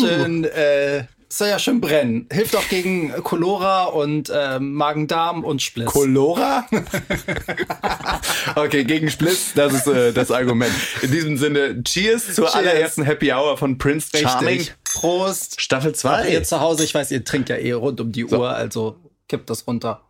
Schön, 0.00 0.44
äh, 0.44 1.04
soll 1.28 1.48
ja 1.48 1.58
schön 1.58 1.80
brennen. 1.80 2.26
Hilft 2.30 2.54
auch 2.54 2.68
gegen 2.68 3.12
Cholera 3.22 3.84
und 3.84 4.30
äh, 4.30 4.60
Magen-Darm 4.60 5.44
und 5.44 5.60
Spliss. 5.60 5.86
Colora? 5.86 6.66
okay, 8.54 8.84
gegen 8.84 9.10
Spliss, 9.10 9.52
das 9.54 9.72
ist 9.72 9.86
äh, 9.86 10.12
das 10.12 10.30
Argument. 10.30 10.72
In 11.02 11.10
diesem 11.10 11.36
Sinne, 11.36 11.82
cheers 11.82 12.34
zur 12.34 12.46
Cheers. 12.46 12.54
allerersten 12.54 13.02
Happy 13.02 13.32
Hour 13.32 13.56
von 13.56 13.76
Prince 13.76 14.08
Charming. 14.16 14.58
Richtig. 14.58 14.74
Prost. 14.84 15.60
Staffel 15.60 15.92
Auch 15.92 15.96
2. 15.96 16.28
ihr 16.30 16.42
zu 16.44 16.60
Hause, 16.60 16.84
ich 16.84 16.94
weiß, 16.94 17.10
ihr 17.10 17.24
trinkt 17.24 17.48
ja 17.48 17.56
eh 17.56 17.72
rund 17.72 18.00
um 18.00 18.12
die 18.12 18.24
Uhr, 18.24 18.48
also 18.50 18.96
kippt 19.28 19.50
das 19.50 19.66
runter. 19.66 20.05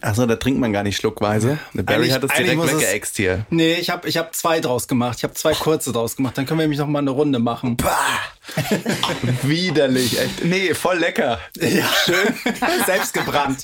Achso, 0.00 0.24
da 0.26 0.36
trinkt 0.36 0.58
man 0.58 0.72
gar 0.72 0.82
nicht 0.82 0.96
schluckweise. 0.96 1.58
Der 1.74 1.82
Barry 1.82 2.04
Eigentlich- 2.04 2.12
hat 2.14 2.24
es 2.24 2.32
direkt 2.32 2.62
weggeext 2.62 3.16
hier. 3.16 3.44
Nee, 3.50 3.74
ich 3.74 3.90
habe 3.90 4.08
ich 4.08 4.16
hab 4.16 4.34
zwei 4.34 4.60
draus 4.60 4.88
gemacht. 4.88 5.18
Ich 5.18 5.24
habe 5.24 5.34
zwei 5.34 5.52
kurze 5.52 5.92
draus 5.92 6.16
gemacht. 6.16 6.38
Dann 6.38 6.46
können 6.46 6.60
wir 6.60 6.64
nämlich 6.64 6.78
noch 6.78 6.86
mal 6.86 7.00
eine 7.00 7.10
Runde 7.10 7.38
machen. 7.38 7.76
Bah, 7.76 7.90
Widerlich, 9.42 10.18
echt. 10.18 10.44
Nee, 10.44 10.74
voll 10.74 10.98
lecker. 10.98 11.40
Ja, 11.60 11.88
schön. 12.04 12.34
Selbst 12.86 13.14
gebrannt. 13.14 13.62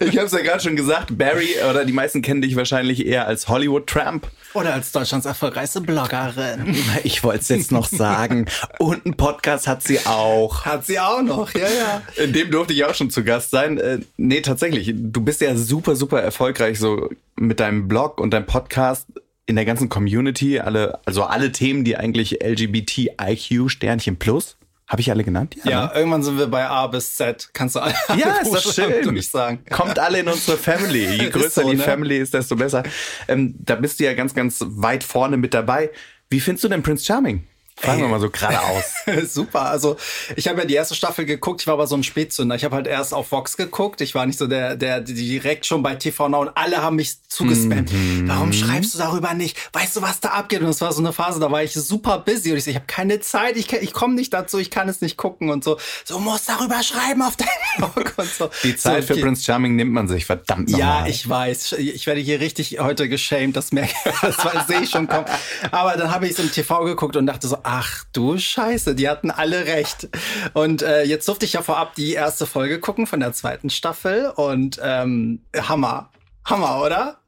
Ich 0.00 0.16
habe 0.16 0.26
es 0.26 0.32
ja 0.32 0.40
gerade 0.40 0.60
schon 0.60 0.76
gesagt, 0.76 1.16
Barry, 1.16 1.50
oder 1.68 1.84
die 1.84 1.92
meisten 1.92 2.22
kennen 2.22 2.42
dich 2.42 2.56
wahrscheinlich 2.56 3.06
eher 3.06 3.26
als 3.26 3.48
Hollywood-Tramp. 3.48 4.26
Oder 4.54 4.74
als 4.74 4.90
Deutschlands 4.92 5.26
erfolgreichste 5.26 5.80
Bloggerin. 5.80 6.76
Ich 7.04 7.22
wollte 7.22 7.40
es 7.40 7.48
jetzt 7.48 7.72
noch 7.72 7.86
sagen. 7.86 8.46
Und 8.78 9.04
einen 9.04 9.16
Podcast 9.16 9.66
hat 9.66 9.82
sie 9.82 10.00
auch. 10.06 10.64
Hat 10.64 10.86
sie 10.86 10.98
auch 10.98 11.22
noch, 11.22 11.54
ja, 11.54 11.68
ja. 11.68 12.02
In 12.22 12.32
dem 12.32 12.50
durfte 12.50 12.72
ich 12.72 12.84
auch 12.84 12.94
schon 12.94 13.10
zu 13.10 13.22
Gast 13.22 13.50
sein. 13.50 13.78
Äh, 13.78 14.00
nee, 14.16 14.40
tatsächlich. 14.40 14.92
Du 14.94 15.20
bist 15.20 15.40
ja 15.40 15.54
super, 15.56 15.94
super 15.94 16.22
erfolgreich 16.22 16.78
so 16.78 17.10
mit 17.36 17.60
deinem 17.60 17.86
Blog 17.86 18.20
und 18.20 18.30
deinem 18.30 18.46
Podcast 18.46 19.06
in 19.46 19.56
der 19.56 19.64
ganzen 19.64 19.88
Community. 19.88 20.58
Alle, 20.60 20.98
also 21.04 21.22
alle 21.24 21.52
Themen, 21.52 21.84
die 21.84 21.96
eigentlich 21.96 22.42
LGBTIQ 22.42 23.70
Sternchen 23.70 24.18
plus. 24.18 24.56
Habe 24.88 25.00
ich 25.00 25.10
alle 25.10 25.24
genannt? 25.24 25.56
Ja, 25.64 25.86
ne? 25.86 25.92
irgendwann 25.96 26.22
sind 26.22 26.38
wir 26.38 26.46
bei 26.46 26.64
A 26.68 26.86
bis 26.86 27.16
Z. 27.16 27.50
Kannst 27.52 27.74
du 27.74 27.80
alle 27.80 27.94
Ja, 28.16 28.36
ist 28.40 28.52
das 28.52 28.72
schön. 28.72 29.02
durchsagen. 29.02 29.64
Kommt 29.68 29.98
alle 29.98 30.20
in 30.20 30.28
unsere 30.28 30.56
Family. 30.56 31.06
Je 31.06 31.30
größer 31.30 31.62
so, 31.62 31.70
die 31.70 31.76
ne? 31.76 31.82
Family 31.82 32.18
ist, 32.18 32.34
desto 32.34 32.54
besser. 32.54 32.84
Ähm, 33.26 33.56
da 33.58 33.74
bist 33.74 33.98
du 33.98 34.04
ja 34.04 34.14
ganz, 34.14 34.32
ganz 34.32 34.64
weit 34.64 35.02
vorne 35.02 35.38
mit 35.38 35.54
dabei. 35.54 35.90
Wie 36.30 36.38
findest 36.38 36.64
du 36.64 36.68
denn 36.68 36.84
Prince 36.84 37.04
Charming? 37.04 37.44
Fragen 37.78 38.00
wir 38.00 38.08
mal 38.08 38.20
so 38.20 38.30
geradeaus. 38.30 38.84
Super. 39.32 39.62
Also 39.62 39.96
ich 40.34 40.48
habe 40.48 40.60
ja 40.60 40.64
die 40.66 40.74
erste 40.74 40.94
Staffel 40.94 41.26
geguckt. 41.26 41.60
Ich 41.60 41.66
war 41.66 41.74
aber 41.74 41.86
so 41.86 41.94
ein 41.94 42.02
Spätzünder. 42.02 42.54
Ich 42.56 42.64
habe 42.64 42.74
halt 42.74 42.86
erst 42.86 43.12
auf 43.12 43.30
Vox 43.30 43.56
geguckt. 43.58 44.00
Ich 44.00 44.14
war 44.14 44.24
nicht 44.24 44.38
so 44.38 44.46
der, 44.46 44.76
der 44.76 45.00
direkt 45.02 45.66
schon 45.66 45.82
bei 45.82 45.94
TV 45.94 46.28
Now 46.30 46.40
und 46.40 46.50
alle 46.56 46.82
haben 46.82 46.96
mich 46.96 47.16
zugespammt. 47.28 47.92
Mhm. 47.92 48.28
Warum 48.28 48.52
schreibst 48.54 48.94
du 48.94 48.98
darüber 48.98 49.34
nicht? 49.34 49.58
Weißt 49.74 49.94
du, 49.94 50.00
was 50.02 50.20
da 50.20 50.30
abgeht? 50.30 50.62
Und 50.62 50.68
es 50.68 50.80
war 50.80 50.90
so 50.92 51.00
eine 51.00 51.12
Phase, 51.12 51.38
da 51.38 51.50
war 51.52 51.62
ich 51.62 51.74
super 51.74 52.18
busy 52.20 52.50
und 52.52 52.56
ich 52.56 52.64
so, 52.64 52.70
ich 52.70 52.76
habe 52.76 52.86
keine 52.86 53.20
Zeit. 53.20 53.56
Ich, 53.58 53.70
ich 53.70 53.92
komme 53.92 54.14
nicht 54.14 54.32
dazu. 54.32 54.58
Ich 54.58 54.70
kann 54.70 54.88
es 54.88 55.02
nicht 55.02 55.18
gucken 55.18 55.50
und 55.50 55.62
so. 55.62 55.76
So 56.04 56.18
musst 56.18 56.48
darüber 56.48 56.82
schreiben 56.82 57.20
auf 57.20 57.36
deinem 57.36 57.50
Blog 57.92 58.14
und 58.16 58.28
so. 58.32 58.48
Die 58.64 58.74
Zeit 58.76 59.06
so, 59.06 59.14
für. 59.14 59.20
Prince 59.20 59.44
Charming 59.44 59.76
nimmt 59.76 59.92
man 59.92 60.08
sich 60.08 60.24
verdammt 60.24 60.70
nochmal. 60.70 61.02
Ja, 61.04 61.06
ich 61.06 61.28
weiß. 61.28 61.72
Ich 61.72 62.06
werde 62.06 62.22
hier 62.22 62.40
richtig 62.40 62.78
heute 62.80 63.08
geschämt. 63.08 63.54
Das 63.56 63.70
merke 63.72 63.92
das 64.22 64.38
war- 64.44 64.64
sehe 64.66 64.80
ich 64.80 64.90
schon 64.90 65.06
kommen. 65.08 65.26
Aber 65.70 65.96
dann 65.96 66.10
habe 66.10 66.24
ich 66.26 66.32
es 66.32 66.38
im 66.38 66.50
TV 66.50 66.84
geguckt 66.84 67.16
und 67.16 67.26
dachte 67.26 67.46
so, 67.48 67.58
ach 67.66 68.04
du 68.12 68.38
Scheiße, 68.38 68.94
die 68.94 69.08
hatten 69.08 69.30
alle 69.30 69.66
recht. 69.66 70.08
Und 70.54 70.82
äh, 70.82 71.02
jetzt 71.02 71.26
durfte 71.26 71.44
ich 71.44 71.54
ja 71.54 71.62
vorab 71.62 71.94
die 71.96 72.12
erste 72.12 72.46
Folge 72.46 72.78
gucken 72.78 73.06
von 73.06 73.20
der 73.20 73.32
zweiten 73.32 73.70
Staffel 73.70 74.30
und 74.36 74.80
ähm, 74.82 75.40
Hammer. 75.56 76.10
Hammer, 76.44 76.80
oder? 76.80 77.18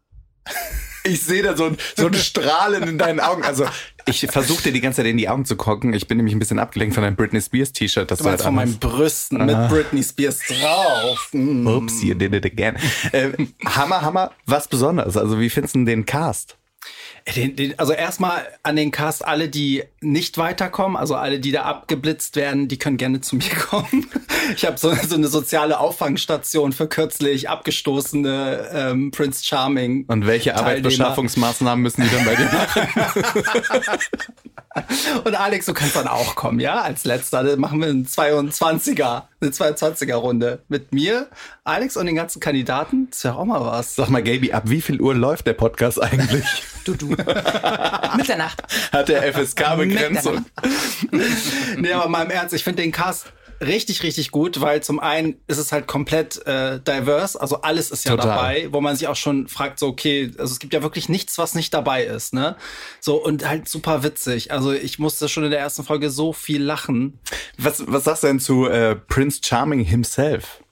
Ich 1.02 1.22
sehe 1.22 1.42
da 1.42 1.56
so 1.56 1.64
ein, 1.64 1.76
so 1.96 2.06
ein 2.06 2.14
Strahlen 2.14 2.84
in 2.84 2.98
deinen 2.98 3.18
Augen. 3.18 3.42
Also 3.42 3.66
ich 4.06 4.26
versuche 4.30 4.62
dir 4.62 4.72
die 4.72 4.80
ganze 4.80 4.98
Zeit 4.98 5.06
in 5.06 5.16
die 5.16 5.28
Augen 5.28 5.44
zu 5.44 5.56
gucken. 5.56 5.92
Ich 5.92 6.06
bin 6.06 6.18
nämlich 6.18 6.34
ein 6.34 6.38
bisschen 6.38 6.58
abgelenkt 6.58 6.94
von 6.94 7.02
deinem 7.02 7.16
Britney 7.16 7.40
Spears 7.40 7.72
T-Shirt. 7.72 8.10
Das 8.10 8.18
Du 8.18 8.24
meinst 8.24 8.44
von 8.44 8.54
meinen 8.54 8.78
Brüsten 8.78 9.44
mit 9.44 9.68
Britney 9.68 10.02
Spears 10.02 10.38
drauf. 10.38 11.30
Mm. 11.32 11.66
Ups, 11.66 12.02
you 12.02 12.14
did 12.14 12.32
it 12.32 12.46
again. 12.46 12.76
Äh, 13.12 13.30
hammer, 13.64 14.02
Hammer, 14.02 14.30
was 14.46 14.68
Besonderes. 14.68 15.16
Also 15.16 15.40
wie 15.40 15.50
findest 15.50 15.74
du 15.74 15.84
den 15.84 16.06
Cast? 16.06 16.56
Den, 17.34 17.56
den, 17.56 17.78
also 17.78 17.92
erstmal 17.92 18.46
an 18.62 18.76
den 18.76 18.90
Cast, 18.90 19.24
alle, 19.24 19.48
die 19.48 19.84
nicht 20.00 20.38
weiterkommen, 20.38 20.96
also 20.96 21.14
alle, 21.14 21.40
die 21.40 21.52
da 21.52 21.62
abgeblitzt 21.62 22.36
werden, 22.36 22.68
die 22.68 22.78
können 22.78 22.96
gerne 22.96 23.20
zu 23.20 23.36
mir 23.36 23.50
kommen. 23.68 24.08
Ich 24.56 24.64
habe 24.64 24.78
so, 24.78 24.94
so 24.94 25.14
eine 25.14 25.28
soziale 25.28 25.78
Auffangstation 25.78 26.72
für 26.72 26.88
kürzlich 26.88 27.48
abgestoßene 27.48 28.68
ähm, 28.72 29.10
Prince 29.10 29.44
Charming. 29.44 30.04
Und 30.06 30.26
welche 30.26 30.50
Teilnehmer. 30.50 30.68
Arbeitsbeschaffungsmaßnahmen 30.68 31.82
müssen 31.82 32.02
die 32.02 32.10
dann 32.10 32.24
bei 32.24 32.34
dir 32.34 32.44
machen? 32.44 33.98
Und 35.24 35.34
Alex, 35.34 35.66
du 35.66 35.74
kannst 35.74 35.96
dann 35.96 36.06
auch 36.06 36.34
kommen, 36.34 36.60
ja? 36.60 36.80
Als 36.80 37.04
letzter. 37.04 37.42
Dann 37.42 37.60
machen 37.60 37.80
wir 37.80 37.88
einen 37.88 38.06
22er, 38.06 39.24
eine 39.40 39.50
22er-Runde. 39.50 40.60
Mit 40.68 40.92
mir, 40.92 41.28
Alex 41.64 41.96
und 41.96 42.06
den 42.06 42.16
ganzen 42.16 42.40
Kandidaten. 42.40 43.08
Das 43.10 43.24
wäre 43.24 43.36
auch 43.36 43.44
mal 43.44 43.60
was. 43.60 43.94
Sag 43.94 44.08
mal, 44.08 44.22
Gaby, 44.22 44.52
ab 44.52 44.64
wie 44.66 44.80
viel 44.80 45.00
Uhr 45.00 45.14
läuft 45.14 45.46
der 45.46 45.54
Podcast 45.54 46.02
eigentlich? 46.02 46.44
Du, 46.84 46.94
du. 46.94 47.08
Mitternacht. 48.16 48.62
Hat 48.92 49.10
der 49.10 49.30
FSK-Begrenzung? 49.34 50.46
nee, 51.76 51.92
aber 51.92 52.08
mal 52.08 52.24
im 52.24 52.30
Ernst, 52.30 52.54
ich 52.54 52.64
finde 52.64 52.80
den 52.80 52.92
Cast 52.92 53.26
richtig, 53.60 54.02
richtig 54.02 54.30
gut, 54.30 54.60
weil 54.60 54.82
zum 54.82 55.00
einen 55.00 55.36
ist 55.46 55.58
es 55.58 55.72
halt 55.72 55.86
komplett 55.86 56.44
äh, 56.46 56.80
diverse, 56.80 57.40
also 57.40 57.62
alles 57.62 57.90
ist 57.90 58.04
ja 58.04 58.12
Total. 58.12 58.28
dabei, 58.28 58.68
wo 58.72 58.80
man 58.80 58.96
sich 58.96 59.08
auch 59.08 59.16
schon 59.16 59.48
fragt, 59.48 59.78
so 59.78 59.88
okay, 59.88 60.30
also 60.38 60.52
es 60.52 60.58
gibt 60.58 60.72
ja 60.72 60.82
wirklich 60.82 61.08
nichts, 61.08 61.38
was 61.38 61.54
nicht 61.54 61.72
dabei 61.74 62.04
ist, 62.04 62.34
ne? 62.34 62.56
So 63.00 63.22
und 63.22 63.48
halt 63.48 63.68
super 63.68 64.02
witzig. 64.02 64.52
Also 64.52 64.72
ich 64.72 64.98
musste 64.98 65.28
schon 65.28 65.44
in 65.44 65.50
der 65.50 65.60
ersten 65.60 65.84
Folge 65.84 66.10
so 66.10 66.32
viel 66.32 66.62
lachen. 66.62 67.18
Was, 67.56 67.84
was 67.86 68.04
sagst 68.04 68.22
du 68.22 68.26
denn 68.28 68.40
zu 68.40 68.66
äh, 68.66 68.96
Prince 68.96 69.40
Charming 69.42 69.84
himself? 69.84 70.62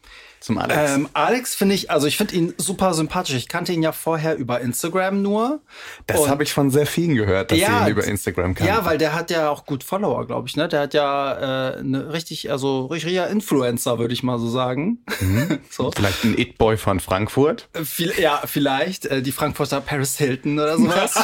Zum 0.46 0.58
Alex? 0.58 0.92
Ähm, 0.92 1.08
Alex 1.12 1.56
finde 1.56 1.74
ich, 1.74 1.90
also 1.90 2.06
ich 2.06 2.16
finde 2.16 2.36
ihn 2.36 2.54
super 2.56 2.94
sympathisch. 2.94 3.34
Ich 3.34 3.48
kannte 3.48 3.72
ihn 3.72 3.82
ja 3.82 3.90
vorher 3.90 4.36
über 4.36 4.60
Instagram 4.60 5.20
nur. 5.20 5.60
das 6.06 6.28
habe 6.28 6.44
ich 6.44 6.52
von 6.52 6.70
sehr 6.70 6.86
vielen 6.86 7.16
gehört, 7.16 7.50
dass 7.50 7.58
Ja, 7.58 7.80
sie 7.80 7.86
ihn 7.86 7.90
über 7.90 8.04
Instagram 8.04 8.54
kannten. 8.54 8.72
Ja, 8.72 8.84
weil 8.84 8.96
der 8.96 9.12
hat 9.12 9.32
ja 9.32 9.50
auch 9.50 9.66
gut 9.66 9.82
Follower, 9.82 10.24
glaube 10.24 10.46
ich, 10.46 10.54
ne? 10.54 10.68
Der 10.68 10.82
hat 10.82 10.94
ja 10.94 11.72
äh, 11.72 11.78
eine 11.80 12.12
richtig, 12.12 12.52
also 12.52 12.86
richtiger 12.86 13.26
Influencer, 13.26 13.98
würde 13.98 14.14
ich 14.14 14.22
mal 14.22 14.38
so 14.38 14.48
sagen. 14.48 14.98
so. 15.68 15.90
Vielleicht 15.90 16.22
ein 16.22 16.38
It-Boy 16.38 16.76
von 16.76 17.00
Frankfurt. 17.00 17.68
Äh, 17.72 17.82
Viel, 17.82 18.12
ja, 18.16 18.40
vielleicht 18.44 19.06
äh, 19.06 19.22
die 19.22 19.32
Frankfurter 19.32 19.80
Paris 19.80 20.16
Hilton 20.16 20.60
oder 20.60 20.76
sowas. 20.76 21.16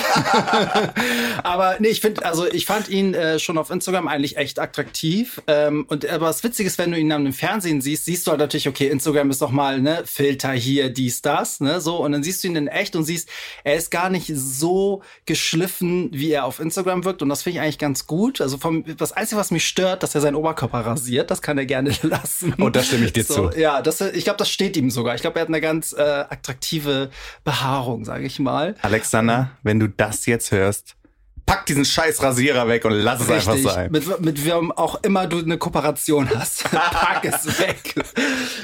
aber 1.45 1.77
nee, 1.79 1.91
ich 1.91 2.01
finde, 2.01 2.25
also 2.25 2.45
ich 2.49 2.67
fand 2.67 2.89
ihn 2.89 3.15
äh, 3.15 3.39
schon 3.39 3.57
auf 3.57 3.71
Instagram 3.71 4.09
eigentlich 4.09 4.37
echt 4.37 4.59
attraktiv. 4.59 5.41
Ähm, 5.47 5.85
und 5.89 6.09
aber 6.09 6.27
das 6.27 6.43
Witzige 6.43 6.67
ist, 6.67 6.79
wenn 6.79 6.91
du 6.91 6.99
ihn 6.99 7.09
dann 7.09 7.25
im 7.25 7.33
Fernsehen 7.33 7.81
siehst, 7.81 8.07
siehst 8.07 8.27
du 8.27 8.33
halt 8.33 8.41
natürlich, 8.41 8.67
okay, 8.67 8.89
Instagram 8.89 9.12
ist 9.31 9.43
doch 9.43 9.51
mal 9.51 9.81
ne 9.81 10.03
Filter 10.05 10.53
hier, 10.53 10.91
dies, 10.91 11.23
das, 11.23 11.61
ne 11.61 11.81
so. 11.81 11.97
Und 11.99 12.13
dann 12.13 12.23
siehst 12.23 12.43
du 12.43 12.49
ihn 12.49 12.57
in 12.57 12.69
echt 12.69 12.97
und 12.97 13.05
siehst, 13.05 13.29
er 13.65 13.77
ist 13.77 13.91
gar 13.91 14.11
nicht 14.11 14.31
so 14.35 15.03
geschliffen, 15.27 16.11
wie 16.13 16.33
er 16.33 16.45
auf 16.45 16.61
Instagram 16.61 17.05
wirkt. 17.05 17.23
Und 17.23 17.29
das 17.29 17.43
finde 17.43 17.59
ich 17.59 17.63
eigentlich 17.63 17.79
ganz 17.79 18.07
gut. 18.07 18.41
Also 18.41 18.59
vom, 18.59 18.85
das 18.97 19.13
Einzige, 19.13 19.41
was 19.41 19.51
mich 19.51 19.67
stört, 19.67 20.03
dass 20.03 20.15
er 20.15 20.21
seinen 20.21 20.37
Oberkörper 20.37 20.81
rasiert. 20.81 21.31
Das 21.31 21.43
kann 21.43 21.59
er 21.59 21.67
gerne 21.67 21.95
lassen. 22.03 22.55
Oh, 22.61 22.71
da 22.71 22.83
stimme 22.83 23.07
ich 23.07 23.13
dir 23.13 23.25
so, 23.25 23.51
zu. 23.51 23.59
Ja, 23.59 23.83
das, 23.83 24.01
ich 24.01 24.25
glaube, 24.25 24.39
das 24.39 24.51
steht 24.51 24.77
ihm 24.77 24.91
sogar. 24.91 25.15
Ich 25.15 25.21
glaube, 25.21 25.39
er 25.39 25.43
hat 25.43 25.49
eine 25.49 25.61
ganz 25.61 25.93
äh, 25.93 26.01
attraktive 26.01 27.11
Behaarung, 27.45 28.05
sage 28.05 28.25
ich 28.25 28.39
mal. 28.39 28.75
Alexander, 28.83 29.51
wenn 29.63 29.81
du 29.81 29.89
das 29.89 30.27
jetzt 30.27 30.51
hörst, 30.53 30.97
pack 31.47 31.67
diesen 31.67 31.85
scheiß 31.85 32.23
Rasierer 32.23 32.67
weg 32.69 32.85
und 32.85 32.93
lass 32.93 33.21
es 33.21 33.31
einfach 33.31 33.57
sein. 33.57 33.91
Mit, 33.93 34.21
mit 34.21 34.45
wem 34.45 34.73
auch 34.73 35.03
immer 35.03 35.27
du 35.27 35.39
eine 35.39 35.59
Kooperation 35.59 36.31
hast. 36.35 36.65
Pack 36.71 37.25
es 37.25 37.59
weg. 37.59 37.95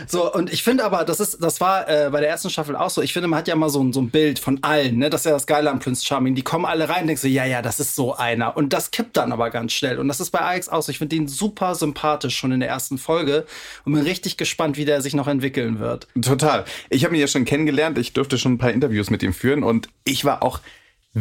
So, 0.06 0.32
und 0.32 0.52
ich 0.52 0.62
finde 0.62 0.85
aber, 0.85 1.04
das 1.04 1.20
ist, 1.20 1.42
das 1.42 1.61
war 1.61 1.88
äh, 1.88 2.08
bei 2.11 2.20
der 2.20 2.28
ersten 2.30 2.50
Staffel 2.50 2.76
auch 2.76 2.90
so. 2.90 3.02
Ich 3.02 3.12
finde, 3.12 3.28
man 3.28 3.38
hat 3.38 3.49
ja 3.49 3.56
mal 3.56 3.68
so, 3.68 3.82
ein- 3.82 3.92
so 3.92 4.00
ein 4.00 4.11
Bild 4.11 4.38
von 4.38 4.58
allen, 4.62 4.97
ne? 4.99 5.11
Das 5.11 5.23
ist 5.23 5.25
ja 5.26 5.32
das 5.32 5.47
Geile 5.47 5.70
an 5.70 5.80
Prince 5.80 6.04
Charming. 6.04 6.35
Die 6.35 6.42
kommen 6.42 6.64
alle 6.64 6.88
rein 6.88 7.02
und 7.02 7.06
denkst 7.08 7.23
so, 7.23 7.28
ja, 7.28 7.44
ja, 7.44 7.62
das 7.62 7.80
ist 7.80 7.94
so 7.94 8.14
einer. 8.16 8.56
Und 8.56 8.73
das 8.73 8.90
kippt 8.90 9.16
dann 9.16 9.32
aber 9.32 9.50
ganz 9.50 9.73
schnell. 9.73 9.99
Und 9.99 10.08
das 10.08 10.20
ist 10.20 10.30
bei 10.30 10.40
Alex 10.40 10.68
auch 10.68 10.82
so. 10.82 10.90
Ich 10.90 10.99
finde 10.99 11.16
ihn 11.16 11.28
super 11.28 11.75
sympathisch 11.75 12.37
schon 12.38 12.52
in 12.52 12.61
der 12.61 12.68
ersten 12.68 12.97
Folge 12.99 13.44
und 13.85 13.92
bin 13.92 14.02
richtig 14.02 14.37
gespannt, 14.37 14.76
wie 14.76 14.85
der 14.85 15.02
sich 15.02 15.14
noch 15.14 15.28
entwickeln 15.28 15.78
wird. 15.80 16.06
Total. 16.23 16.64
Ich 16.90 17.04
habe 17.04 17.14
ihn 17.14 17.20
ja 17.20 17.26
schon 17.26 17.44
kennengelernt. 17.44 17.99
Ich 17.99 18.12
durfte 18.12 18.38
schon 18.38 18.52
ein 18.54 18.58
paar 18.58 18.70
Interviews 18.73 19.11
mit 19.11 19.23
ihm 19.23 19.35
führen 19.35 19.62
und 19.62 19.88
ich 20.04 20.25
war 20.25 20.42
auch 20.42 20.61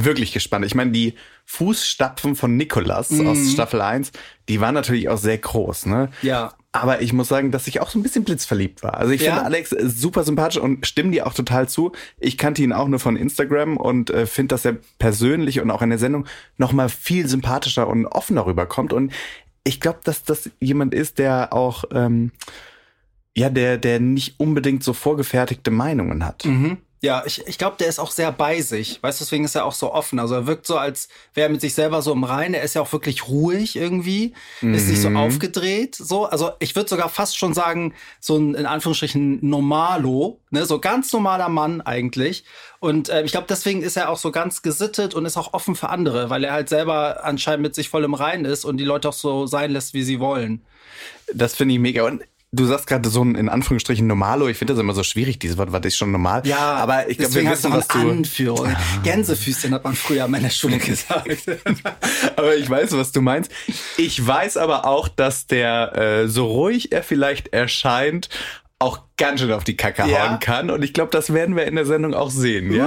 wirklich 0.06 0.34
gespannt. 0.34 0.66
Ich 0.66 0.76
meine, 0.76 0.92
die 0.92 1.14
Fußstapfen 1.46 2.36
von 2.36 2.58
Nikolas 2.58 3.12
aus 3.22 3.52
Staffel 3.52 3.82
1, 3.82 4.12
die 4.50 4.60
waren 4.62 4.74
natürlich 4.74 5.10
auch 5.10 5.18
sehr 5.18 5.38
groß, 5.38 5.86
ne? 5.88 6.10
Ja. 6.22 6.54
Aber 6.74 7.02
ich 7.02 7.12
muss 7.14 7.28
sagen, 7.28 7.52
dass 7.52 7.66
ich 7.68 7.80
auch 7.82 7.90
so 7.90 7.98
ein 7.98 8.04
bisschen 8.04 8.24
blitzverliebt 8.24 8.84
war. 8.84 8.96
Also 8.96 9.12
ich 9.12 9.22
Ja? 9.22 9.32
finde 9.32 9.46
Alex 9.46 9.70
super 9.72 10.24
sympathisch 10.24 10.62
und 10.62 10.86
stimme 10.86 11.12
dir 11.12 11.26
auch 11.26 11.34
total 11.34 11.68
zu. 11.68 11.92
Ich 12.20 12.38
kannte 12.38 12.62
ihn 12.62 12.74
auch 12.74 12.88
nur 12.88 13.00
von 13.00 13.16
Instagram 13.16 13.78
und 13.78 14.10
äh, 14.12 14.28
finde, 14.28 14.54
dass 14.54 14.66
er 14.66 14.78
persönlich 15.00 15.60
und 15.60 15.72
auch 15.72 15.82
in 15.82 15.90
der 15.90 15.98
Sendung 15.98 16.26
noch 16.58 16.74
mal 16.74 16.90
viel 16.90 17.28
sympathischer 17.28 17.88
und 17.88 18.06
offener 18.06 18.46
rüberkommt. 18.46 18.94
Und 18.94 19.12
ich 19.64 19.80
glaube, 19.80 20.00
dass 20.04 20.24
das 20.24 20.52
jemand 20.60 20.94
ist, 20.94 21.18
der 21.18 21.52
auch 21.54 21.86
ähm, 21.92 22.32
ja, 23.36 23.50
der, 23.50 23.78
der 23.78 24.00
nicht 24.00 24.40
unbedingt 24.40 24.84
so 24.84 24.94
vorgefertigte 24.94 25.72
Meinungen 25.72 26.26
hat. 26.26 26.44
Ja, 27.00 27.24
ich, 27.28 27.46
ich 27.46 27.60
glaube, 27.60 27.78
der 27.80 27.88
ist 27.88 28.00
auch 28.00 28.10
sehr 28.10 28.32
bei 28.32 28.60
sich. 28.62 29.02
Weißt 29.04 29.20
du, 29.20 29.26
deswegen 29.26 29.46
ist 29.46 29.54
er 29.54 29.66
auch 29.66 29.74
so 29.74 29.94
offen. 29.94 30.18
Also 30.18 30.34
er 30.34 30.48
wirkt 30.48 30.66
so, 30.66 30.78
als 30.78 31.10
wäre 31.36 31.48
er 31.48 31.52
mit 31.52 31.62
sich 31.62 31.76
selber 31.76 32.02
so 32.02 32.12
im 32.12 32.24
Reinen. 32.24 32.56
Er 32.56 32.64
ist 32.64 32.74
ja 32.74 32.82
auch 32.82 32.92
wirklich 32.92 33.28
ruhig 33.28 33.76
irgendwie. 33.76 34.34
Ist 34.62 34.88
nicht 34.88 35.02
so 35.02 35.10
aufgedreht. 35.10 35.94
So, 35.94 36.26
also 36.26 36.52
ich 36.58 36.76
würde 36.76 36.90
sogar 36.90 37.10
fast 37.10 37.38
schon 37.38 37.54
sagen, 37.54 37.94
so 38.20 38.38
ein 38.38 38.56
in 38.56 38.66
Anführungsstrichen 38.66 39.48
Normalo, 39.48 40.40
ne, 40.50 40.66
so 40.66 40.80
ganz 40.80 41.14
normaler 41.14 41.50
Mann 41.50 41.82
eigentlich. 41.82 42.46
Und 42.80 43.10
äh, 43.10 43.22
ich 43.24 43.32
glaube, 43.32 43.48
deswegen 43.48 43.84
ist 43.84 43.96
er 43.96 44.10
auch 44.10 44.18
so 44.18 44.32
ganz 44.32 44.64
gesittet 44.64 45.14
und 45.14 45.26
ist 45.26 45.38
auch 45.38 45.54
offen 45.54 45.76
für 45.76 45.90
andere, 45.90 46.32
weil 46.32 46.44
er 46.44 46.54
halt 46.54 46.70
selber 46.70 47.24
anscheinend 47.24 47.62
mit 47.62 47.76
sich 47.76 47.90
voll 47.90 48.06
im 48.06 48.16
Reinen 48.16 48.46
ist 48.46 48.66
und 48.66 48.78
die 48.78 48.86
Leute 48.86 49.10
auch 49.10 49.14
so 49.14 49.46
sein 49.46 49.70
lässt, 49.70 49.94
wie 49.94 50.04
sie 50.04 50.20
wollen. 50.20 50.64
Das 51.32 51.56
finde 51.56 51.76
ich 51.76 51.80
mega. 51.80 52.06
Und 52.06 52.24
du 52.52 52.66
sagst 52.66 52.88
gerade 52.88 53.10
so 53.10 53.24
ein 53.24 53.36
in 53.36 53.50
Anführungsstrichen 53.50 54.08
Normalo. 54.08 54.48
Ich 54.48 54.58
finde 54.58 54.74
das 54.74 54.82
immer 54.82 54.94
so 54.94 55.04
schwierig, 55.04 55.40
dieses 55.40 55.58
Wort, 55.58 55.72
was 55.72 55.86
ist 55.86 55.98
schon 55.98 56.12
normal. 56.12 56.42
Ja, 56.46 56.76
aber 56.76 57.10
ich 57.10 57.18
glaube, 57.18 57.34
wir 57.36 57.42
deswegen 57.42 57.52
wissen, 57.52 57.74
hast 57.74 57.94
was 57.94 58.02
du 58.02 58.10
Anführung. 58.10 58.76
Gänsefüßchen 59.04 59.74
hat 59.74 59.84
man 59.84 59.96
früher 59.96 60.26
in 60.26 60.32
meiner 60.32 60.50
Schule 60.50 60.78
gesagt. 60.78 61.28
aber 62.36 62.56
ich 62.56 62.70
weiß, 62.70 62.92
was 62.94 63.12
du 63.12 63.22
meinst. 63.22 63.52
Ich 63.98 64.26
weiß 64.26 64.58
aber 64.58 64.86
auch, 64.86 65.08
dass 65.08 65.48
der, 65.48 65.96
äh, 65.96 66.28
so 66.28 66.46
ruhig 66.48 66.92
er 66.92 67.04
vielleicht 67.04 67.54
erscheint, 67.54 68.30
auch 68.80 69.02
ganz 69.18 69.42
schön 69.42 69.52
auf 69.52 69.64
die 69.64 69.76
Kacke 69.76 70.04
Ja. 70.08 70.30
hauen 70.30 70.40
kann. 70.40 70.70
Und 70.70 70.84
ich 70.84 70.94
glaube, 70.94 71.12
das 71.12 71.34
werden 71.34 71.56
wir 71.56 71.66
in 71.66 71.76
der 71.76 71.86
Sendung 71.86 72.14
auch 72.14 72.30
sehen. 72.30 72.72
Ja, 72.72 72.86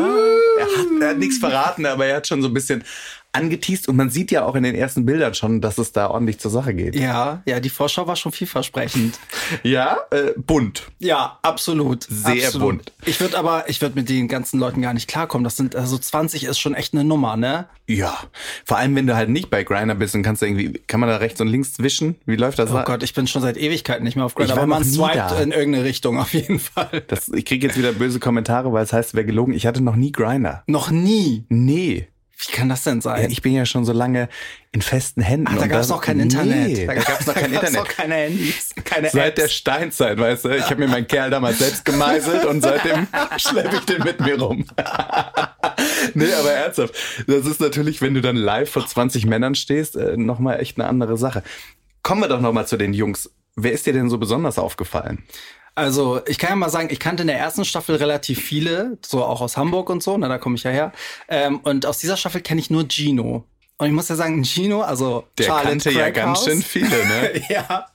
er 0.59 0.64
hat, 0.64 0.87
er 1.00 1.09
hat 1.11 1.19
nichts 1.19 1.38
verraten, 1.38 1.85
aber 1.85 2.07
er 2.07 2.17
hat 2.17 2.26
schon 2.29 2.43
so 2.43 2.49
ein 2.49 2.55
bisschen 2.55 2.85
angeteased. 3.33 3.89
Und 3.89 3.97
man 3.97 4.11
sieht 4.11 4.31
ja 4.31 4.45
auch 4.45 4.55
in 4.55 4.63
den 4.63 4.75
ersten 4.75 5.07
Bildern 5.07 5.35
schon, 5.35 5.61
dass 5.61 5.79
es 5.79 5.93
da 5.93 6.09
ordentlich 6.09 6.39
zur 6.39 6.51
Sache 6.51 6.75
geht. 6.75 6.97
ja, 6.97 7.43
ja, 7.47 7.61
die 7.61 7.71
Vorschau 7.71 8.07
war 8.07 8.17
schon 8.17 8.33
vielversprechend. 8.33 9.19
Ja, 9.65 9.99
äh, 10.11 10.33
bunt. 10.37 10.91
Ja, 11.01 11.39
absolut. 11.43 12.05
Sehr 12.05 12.47
absolut. 12.47 12.69
bunt. 12.69 12.93
Ich 13.05 13.21
würde 13.21 13.37
aber, 13.37 13.69
ich 13.69 13.81
würde 13.81 13.97
mit 13.97 14.09
den 14.09 14.29
ganzen 14.29 14.61
Leuten 14.61 14.81
gar 14.81 14.95
nicht 14.95 15.09
klarkommen. 15.09 15.45
Das 15.45 15.57
sind, 15.57 15.75
also 15.75 15.99
20 15.99 16.45
ist 16.45 16.59
schon 16.59 16.75
echt 16.75 16.95
eine 16.95 17.03
Nummer, 17.03 17.37
ne? 17.37 17.67
Ja, 17.87 18.17
vor 18.65 18.79
allem 18.79 18.95
wenn 18.95 19.09
du 19.09 19.17
halt 19.17 19.29
nicht 19.29 19.51
bei 19.51 19.65
Grinder 19.65 19.97
bist 19.97 20.15
und 20.15 20.23
kannst 20.23 20.43
du 20.43 20.47
irgendwie, 20.47 20.81
kann 20.87 21.01
man 21.01 21.09
da 21.09 21.17
rechts 21.17 21.41
und 21.41 21.49
links 21.49 21.75
zwischen? 21.75 22.15
Wie 22.27 22.37
läuft 22.37 22.61
das? 22.61 22.71
Oh 22.71 22.83
Gott, 22.85 23.03
ich 23.03 23.13
bin 23.13 23.27
schon 23.27 23.43
seit 23.43 23.57
Ewigkeiten 23.57 24.05
nicht 24.05 24.15
mehr 24.15 24.25
auf 24.25 24.37
war 24.37 24.49
aber 24.49 24.67
man 24.67 24.85
swiped 24.85 25.17
da. 25.17 25.41
in 25.41 25.51
irgendeine 25.51 25.85
Richtung 25.85 26.19
auf 26.19 26.33
jeden 26.33 26.61
Fall. 26.61 27.03
Das, 27.09 27.29
ich 27.29 27.45
kriege 27.45 27.67
jetzt 27.67 27.77
wieder 27.77 27.93
böse 27.93 28.21
Kommentare, 28.21 28.73
weil 28.73 28.85
es 28.85 28.93
heißt, 28.93 29.15
wer 29.15 29.25
gelogen. 29.25 29.53
Ich 29.53 29.67
hatte 29.67 29.83
noch 29.83 29.97
nie 29.97 30.13
Grinder. 30.13 30.63
Noch 30.67 30.91
nie. 30.91 31.45
Nee. 31.49 32.07
Wie 32.47 32.53
kann 32.53 32.69
das 32.71 32.85
denn 32.85 32.97
Ja, 32.97 33.03
sein? 33.03 33.31
ich 33.31 33.43
bin 33.43 33.53
ja 33.53 33.67
schon 33.67 33.85
so 33.85 33.93
lange 33.93 34.29
in 34.73 34.81
festen 34.83 35.21
Händen. 35.21 35.49
Ach, 35.51 35.59
da 35.59 35.67
gab 35.67 35.81
es 35.83 35.89
noch 35.89 36.01
kein 36.01 36.17
Nee, 36.17 36.23
Internet. 36.23 36.89
da 36.89 36.95
gab 36.95 37.21
es 37.21 37.27
noch 37.27 37.35
kein 37.35 37.53
gab's 37.53 37.69
Internet. 37.69 37.89
noch 37.89 37.89
keine 37.97 38.15
Handys, 38.15 38.71
keine 38.85 39.11
Seit 39.11 39.37
der. 39.39 39.49
Steinzeit, 39.49 40.19
weißt 40.19 40.45
du? 40.47 40.57
Ich 40.57 40.65
habe 40.65 40.77
mir 40.77 40.89
meinen 40.89 41.07
Kerl 41.07 41.29
damals 41.31 41.59
selbst 41.59 41.85
gemeißelt 41.85 42.45
und 42.47 42.63
seitdem 42.63 43.07
schleppe 43.37 43.77
ich 43.77 43.85
den 43.85 44.03
mit 44.05 44.21
mir 44.21 44.39
rum. 44.41 44.65
nee, 46.15 46.33
aber 46.33 46.53
ernsthaft. 46.53 46.95
Das 47.27 47.47
ist 47.47 47.61
natürlich, 47.61 48.01
wenn 48.01 48.15
du 48.15 48.21
dann 48.21 48.37
live 48.37 48.71
vor 48.71 48.87
20 48.87 49.27
Männern 49.27 49.55
stehst, 49.55 49.97
äh, 49.97 50.17
nochmal 50.17 50.61
echt 50.61 50.79
eine 50.79 50.89
andere 50.89 51.17
Sache. 51.19 51.43
Kommen 52.03 52.23
wir 52.23 52.29
doch 52.29 52.41
nochmal 52.41 52.67
zu 52.67 52.77
den 52.77 52.95
Jungs. 52.95 53.31
Wer 53.57 53.73
ist 53.73 53.85
dir 53.87 53.93
denn 53.93 54.09
so 54.09 54.17
besonders 54.19 54.59
aufgefallen? 54.59 55.25
Also, 55.75 56.21
ich 56.27 56.39
kann 56.39 56.50
ja 56.50 56.57
mal 56.57 56.69
sagen, 56.71 56.89
ich 56.91 57.00
kannte 57.00 57.23
in 57.23 57.29
der 57.29 57.39
ersten 57.39 57.65
Staffel 57.65 57.97
relativ 57.97 58.43
viele, 58.43 58.99
so 59.05 59.25
auch 59.25 59.41
aus 59.41 59.57
Hamburg 59.57 59.89
und 59.91 60.03
so, 60.03 60.17
na, 60.19 60.29
da 60.29 60.39
komme 60.39 60.57
ich 60.57 60.62
ja 60.65 60.71
her. 60.71 60.93
Ähm, 61.29 61.61
und 61.61 61.87
aus 61.87 61.99
dieser 61.99 62.17
Staffel 62.17 62.41
kenne 62.41 62.61
ich 62.61 62.71
nur 62.71 62.87
Gino. 62.89 63.45
Und 63.79 63.87
ich 63.87 63.93
muss 63.95 64.11
ja 64.11 64.17
sagen, 64.17 64.45
Gino, 64.45 64.83
also 64.83 65.25
Der 65.39 65.45
Charlotte 65.45 65.69
kannte 65.69 65.91
ja 65.93 66.11
ganz 66.11 66.45
Crackhouse. 66.45 66.45
schön 66.45 66.62
viele, 66.62 67.07
ne? 67.07 67.43
ja. 67.49 67.87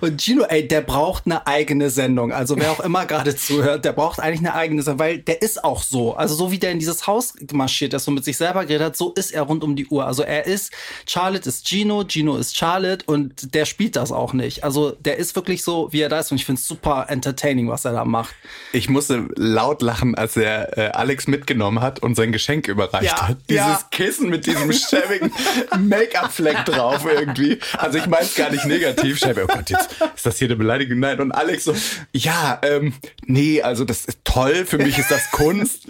Und 0.00 0.20
Gino, 0.20 0.44
ey, 0.48 0.66
der 0.66 0.80
braucht 0.80 1.26
eine 1.26 1.46
eigene 1.46 1.88
Sendung. 1.88 2.32
Also 2.32 2.56
wer 2.56 2.72
auch 2.72 2.80
immer 2.80 3.06
gerade 3.06 3.36
zuhört, 3.36 3.84
der 3.84 3.92
braucht 3.92 4.18
eigentlich 4.18 4.40
eine 4.40 4.54
eigene 4.54 4.82
Sendung, 4.82 4.98
weil 4.98 5.18
der 5.18 5.42
ist 5.42 5.62
auch 5.62 5.82
so. 5.82 6.14
Also 6.16 6.34
so 6.34 6.50
wie 6.50 6.58
der 6.58 6.72
in 6.72 6.80
dieses 6.80 7.06
Haus 7.06 7.34
marschiert 7.52 7.94
ist 7.94 8.08
und 8.08 8.14
mit 8.14 8.24
sich 8.24 8.36
selber 8.36 8.64
geredet 8.64 8.86
hat, 8.86 8.96
so 8.96 9.12
ist 9.12 9.32
er 9.32 9.42
rund 9.42 9.62
um 9.62 9.76
die 9.76 9.86
Uhr. 9.86 10.06
Also 10.06 10.24
er 10.24 10.46
ist, 10.46 10.72
Charlotte 11.06 11.48
ist 11.48 11.68
Gino, 11.68 12.04
Gino 12.06 12.36
ist 12.36 12.56
Charlotte 12.56 13.04
und 13.06 13.54
der 13.54 13.64
spielt 13.64 13.94
das 13.94 14.10
auch 14.10 14.32
nicht. 14.32 14.64
Also 14.64 14.90
der 14.98 15.18
ist 15.18 15.36
wirklich 15.36 15.62
so, 15.62 15.92
wie 15.92 16.00
er 16.00 16.08
da 16.08 16.18
ist 16.18 16.32
und 16.32 16.38
ich 16.38 16.44
finde 16.46 16.60
es 16.60 16.66
super 16.66 17.06
entertaining, 17.08 17.68
was 17.68 17.84
er 17.84 17.92
da 17.92 18.04
macht. 18.04 18.34
Ich 18.72 18.88
musste 18.88 19.28
laut 19.36 19.82
lachen, 19.82 20.16
als 20.16 20.36
er 20.36 20.76
äh, 20.76 20.90
Alex 20.90 21.28
mitgenommen 21.28 21.80
hat 21.80 22.00
und 22.02 22.16
sein 22.16 22.32
Geschenk 22.32 22.66
überreicht 22.66 23.04
Ja, 23.04 23.28
hat. 23.28 23.36
Dieses 23.48 23.64
ja. 23.66 23.80
Kissen 23.92 24.30
mit 24.30 24.46
diesem 24.46 24.72
schäbigen 24.72 25.32
Make-up-Fleck 25.78 26.64
drauf 26.64 27.06
irgendwie. 27.06 27.60
Also 27.78 27.98
ich 27.98 28.06
meine 28.06 28.24
es 28.24 28.34
gar 28.34 28.50
nicht 28.50 28.64
negativ. 28.66 29.18
Schäbe, 29.18 29.43
oh 29.44 29.54
Gott, 29.54 29.70
jetzt 29.70 29.88
ist 30.14 30.26
das 30.26 30.38
hier 30.38 30.48
eine 30.48 30.56
Beleidigung? 30.56 30.98
Nein. 30.98 31.20
Und 31.20 31.32
Alex 31.32 31.64
so, 31.64 31.74
ja, 32.12 32.60
ähm, 32.62 32.94
nee, 33.26 33.62
also 33.62 33.84
das 33.84 34.04
ist 34.04 34.18
toll. 34.24 34.64
Für 34.64 34.78
mich 34.78 34.98
ist 34.98 35.10
das 35.10 35.30
Kunst. 35.30 35.86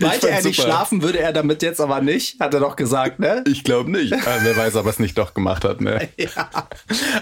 Wollte 0.00 0.28
er 0.28 0.34
fand's 0.34 0.44
nicht 0.44 0.56
super. 0.56 0.68
schlafen, 0.68 1.02
würde 1.02 1.18
er 1.18 1.32
damit 1.32 1.62
jetzt 1.62 1.80
aber 1.80 2.00
nicht, 2.00 2.38
hat 2.40 2.54
er 2.54 2.60
doch 2.60 2.76
gesagt, 2.76 3.18
ne? 3.18 3.44
Ich 3.46 3.64
glaube 3.64 3.90
nicht. 3.90 4.12
Äh, 4.12 4.18
wer 4.42 4.56
weiß, 4.56 4.76
ob 4.76 4.86
er 4.86 4.90
es 4.90 4.98
nicht 4.98 5.18
doch 5.18 5.34
gemacht 5.34 5.64
hat, 5.64 5.80
ne? 5.80 6.08
Ja. 6.18 6.50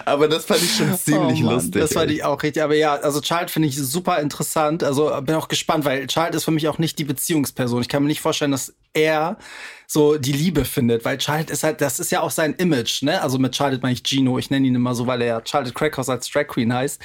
Aber 0.05 0.29
das 0.29 0.45
fand 0.47 0.63
ich 0.63 0.77
schon 0.77 0.97
ziemlich 0.97 1.43
Oh 1.45 1.51
lustig. 1.51 1.81
Das 1.81 1.93
fand 1.93 2.11
ich 2.11 2.25
auch 2.25 2.43
richtig. 2.43 2.63
Aber 2.63 2.75
ja, 2.75 2.95
also 2.95 3.21
Child 3.21 3.51
finde 3.51 3.69
ich 3.69 3.77
super 3.77 4.21
interessant. 4.21 4.83
Also 4.83 5.13
bin 5.23 5.35
auch 5.35 5.49
gespannt, 5.49 5.85
weil 5.85 6.07
Child 6.07 6.35
ist 6.35 6.45
für 6.45 6.51
mich 6.51 6.69
auch 6.69 6.79
nicht 6.79 6.99
die 6.99 7.05
Beziehungsperson. 7.05 7.83
Ich 7.83 7.89
kann 7.89 8.03
mir 8.03 8.09
nicht 8.09 8.21
vorstellen, 8.21 8.53
dass 8.53 8.75
er 8.95 9.37
so 9.87 10.19
die 10.19 10.33
Liebe 10.33 10.65
findet, 10.65 11.05
weil 11.05 11.19
Child 11.19 11.51
ist 11.51 11.63
halt, 11.63 11.81
das 11.81 12.01
ist 12.01 12.11
ja 12.11 12.21
auch 12.21 12.31
sein 12.31 12.55
Image, 12.55 13.03
ne? 13.03 13.23
Also 13.23 13.39
mit 13.39 13.53
Child 13.53 13.83
meine 13.83 13.95
ich 13.95 14.03
Gino, 14.03 14.39
ich 14.39 14.51
nenne 14.51 14.67
ihn 14.67 14.75
immer 14.75 14.95
so, 14.95 15.07
weil 15.07 15.23
er 15.23 15.27
ja 15.27 15.43
Charlotte 15.45 15.75
Crackhouse 15.75 16.09
als 16.09 16.29
Drag 16.29 16.47
Queen 16.47 16.73
heißt. 16.73 17.01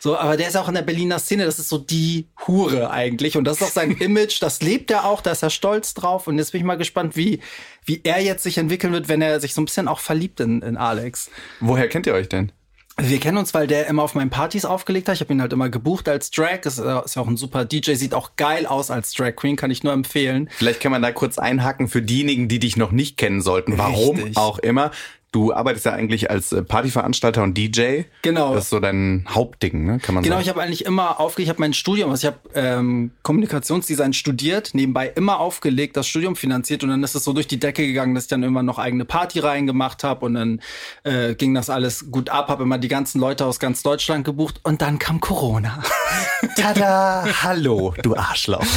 So, 0.00 0.16
aber 0.16 0.36
der 0.36 0.48
ist 0.48 0.56
auch 0.56 0.68
in 0.68 0.74
der 0.74 0.82
Berliner 0.82 1.18
Szene, 1.18 1.44
das 1.44 1.58
ist 1.58 1.68
so 1.68 1.78
die 1.78 2.28
Hure 2.46 2.90
eigentlich 2.90 3.36
und 3.36 3.44
das 3.44 3.60
ist 3.60 3.66
auch 3.66 3.72
sein 3.72 3.90
Image, 3.98 4.42
das 4.42 4.62
lebt 4.62 4.90
er 4.90 5.04
auch, 5.04 5.20
da 5.20 5.32
ist 5.32 5.42
er 5.42 5.50
stolz 5.50 5.94
drauf 5.94 6.26
und 6.26 6.38
jetzt 6.38 6.52
bin 6.52 6.60
ich 6.60 6.66
mal 6.66 6.76
gespannt, 6.76 7.16
wie 7.16 7.40
wie 7.86 8.00
er 8.02 8.20
jetzt 8.20 8.42
sich 8.42 8.58
entwickeln 8.58 8.92
wird, 8.92 9.08
wenn 9.08 9.22
er 9.22 9.40
sich 9.40 9.54
so 9.54 9.62
ein 9.62 9.64
bisschen 9.64 9.88
auch 9.88 10.00
verliebt 10.00 10.40
in, 10.40 10.60
in 10.60 10.76
Alex. 10.76 11.30
Woher 11.60 11.88
kennt 11.88 12.06
ihr 12.06 12.14
euch 12.14 12.28
denn? 12.28 12.52
Wir 12.98 13.20
kennen 13.20 13.36
uns, 13.36 13.52
weil 13.52 13.66
der 13.66 13.88
immer 13.88 14.02
auf 14.02 14.14
meinen 14.14 14.30
Partys 14.30 14.64
aufgelegt 14.64 15.08
hat. 15.08 15.16
Ich 15.16 15.20
habe 15.20 15.32
ihn 15.32 15.42
halt 15.42 15.52
immer 15.52 15.68
gebucht 15.68 16.08
als 16.08 16.30
Drag. 16.30 16.64
Ist, 16.64 16.78
äh, 16.78 17.04
ist 17.04 17.16
ja 17.16 17.22
auch 17.22 17.26
ein 17.26 17.36
super 17.36 17.66
DJ, 17.66 17.92
sieht 17.92 18.14
auch 18.14 18.36
geil 18.36 18.66
aus 18.66 18.90
als 18.90 19.12
Drag 19.12 19.36
Queen, 19.36 19.56
kann 19.56 19.70
ich 19.70 19.84
nur 19.84 19.92
empfehlen. 19.92 20.48
Vielleicht 20.56 20.80
kann 20.80 20.92
man 20.92 21.02
da 21.02 21.12
kurz 21.12 21.38
einhaken 21.38 21.88
für 21.88 22.00
diejenigen, 22.00 22.48
die 22.48 22.58
dich 22.58 22.78
noch 22.78 22.92
nicht 22.92 23.18
kennen 23.18 23.42
sollten. 23.42 23.76
Warum 23.76 24.16
Richtig. 24.16 24.38
auch 24.38 24.58
immer. 24.58 24.92
Du 25.36 25.52
arbeitest 25.52 25.84
ja 25.84 25.92
eigentlich 25.92 26.30
als 26.30 26.50
äh, 26.52 26.62
Partyveranstalter 26.62 27.42
und 27.42 27.58
DJ. 27.58 28.04
Genau. 28.22 28.54
Das 28.54 28.64
ist 28.64 28.70
so 28.70 28.80
dein 28.80 29.26
Hauptding, 29.28 29.84
ne? 29.84 29.98
Kann 29.98 30.14
man 30.14 30.24
Genau, 30.24 30.36
sagen. 30.36 30.44
ich 30.44 30.48
habe 30.48 30.62
eigentlich 30.62 30.86
immer 30.86 31.20
aufgelegt, 31.20 31.48
ich 31.48 31.50
habe 31.50 31.60
mein 31.60 31.74
Studium, 31.74 32.08
also 32.10 32.26
ich 32.26 32.34
habe 32.34 32.38
ähm, 32.54 33.10
Kommunikationsdesign 33.22 34.14
studiert, 34.14 34.70
nebenbei 34.72 35.08
immer 35.14 35.38
aufgelegt, 35.38 35.98
das 35.98 36.06
Studium 36.08 36.36
finanziert 36.36 36.84
und 36.84 36.88
dann 36.88 37.04
ist 37.04 37.14
es 37.14 37.22
so 37.24 37.34
durch 37.34 37.46
die 37.46 37.60
Decke 37.60 37.86
gegangen, 37.86 38.14
dass 38.14 38.24
ich 38.24 38.28
dann 38.30 38.42
irgendwann 38.42 38.64
noch 38.64 38.78
eigene 38.78 39.04
Partyreihen 39.04 39.66
gemacht 39.66 40.04
habe 40.04 40.24
und 40.24 40.32
dann 40.32 40.62
äh, 41.04 41.34
ging 41.34 41.52
das 41.52 41.68
alles 41.68 42.10
gut 42.10 42.30
ab, 42.30 42.48
habe 42.48 42.62
immer 42.62 42.78
die 42.78 42.88
ganzen 42.88 43.20
Leute 43.20 43.44
aus 43.44 43.60
ganz 43.60 43.82
Deutschland 43.82 44.24
gebucht 44.24 44.60
und 44.62 44.80
dann 44.80 44.98
kam 44.98 45.20
Corona. 45.20 45.82
Tada! 46.56 47.26
Hallo, 47.42 47.92
du 48.02 48.16
Arschloch. 48.16 48.64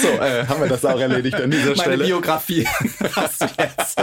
So, 0.00 0.08
äh, 0.08 0.46
haben 0.46 0.60
wir 0.62 0.68
das 0.68 0.84
auch 0.84 0.98
erledigt 0.98 1.34
an 1.34 1.50
dieser 1.50 1.66
Meine 1.70 1.80
Stelle. 1.82 2.04
Biografie 2.04 2.66
hast 3.16 3.42
du 3.42 3.46
jetzt. 3.58 3.98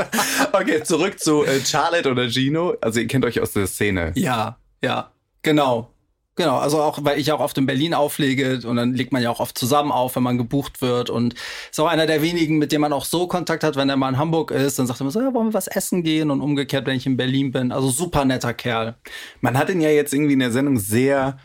Okay, 0.51 0.83
zurück 0.83 1.19
zu 1.19 1.43
äh, 1.43 1.54
Charlotte 1.59 2.09
oder 2.09 2.29
Gino. 2.29 2.75
Also 2.81 2.99
ihr 2.99 3.07
kennt 3.07 3.25
euch 3.25 3.39
aus 3.41 3.53
der 3.53 3.67
Szene. 3.67 4.11
Ja, 4.15 4.57
ja, 4.83 5.11
genau. 5.41 5.91
Genau, 6.37 6.57
also 6.57 6.81
auch, 6.81 6.99
weil 7.01 7.17
ich 7.17 7.31
auch 7.31 7.39
oft 7.39 7.57
in 7.57 7.65
Berlin 7.65 7.93
auflege 7.93 8.59
und 8.67 8.75
dann 8.75 8.93
legt 8.93 9.13
man 9.13 9.23
ja 9.23 9.29
auch 9.29 9.39
oft 9.39 9.57
zusammen 9.57 9.93
auf, 9.93 10.17
wenn 10.17 10.23
man 10.23 10.37
gebucht 10.37 10.81
wird 10.81 11.09
und 11.09 11.33
ist 11.71 11.79
auch 11.79 11.87
einer 11.87 12.07
der 12.07 12.21
wenigen, 12.21 12.57
mit 12.57 12.73
dem 12.73 12.81
man 12.81 12.91
auch 12.91 13.05
so 13.05 13.25
Kontakt 13.27 13.63
hat, 13.63 13.77
wenn 13.77 13.89
er 13.89 13.95
mal 13.95 14.09
in 14.09 14.17
Hamburg 14.17 14.51
ist, 14.51 14.77
dann 14.77 14.85
sagt 14.85 14.99
er 14.99 15.03
immer 15.03 15.11
so, 15.11 15.21
ja, 15.21 15.33
wollen 15.33 15.47
wir 15.47 15.53
was 15.53 15.67
essen 15.67 16.03
gehen 16.03 16.31
und 16.31 16.41
umgekehrt, 16.41 16.85
wenn 16.87 16.97
ich 16.97 17.05
in 17.05 17.15
Berlin 17.15 17.53
bin. 17.53 17.71
Also 17.71 17.89
super 17.89 18.25
netter 18.25 18.53
Kerl. 18.53 18.95
Man 19.39 19.57
hat 19.57 19.69
ihn 19.69 19.79
ja 19.79 19.89
jetzt 19.89 20.13
irgendwie 20.13 20.33
in 20.33 20.39
der 20.39 20.51
Sendung 20.51 20.77
sehr 20.77 21.37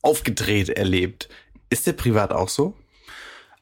aufgedreht 0.00 0.70
erlebt. 0.70 1.28
Ist 1.68 1.86
der 1.86 1.92
privat 1.92 2.32
auch 2.32 2.48
so? 2.48 2.72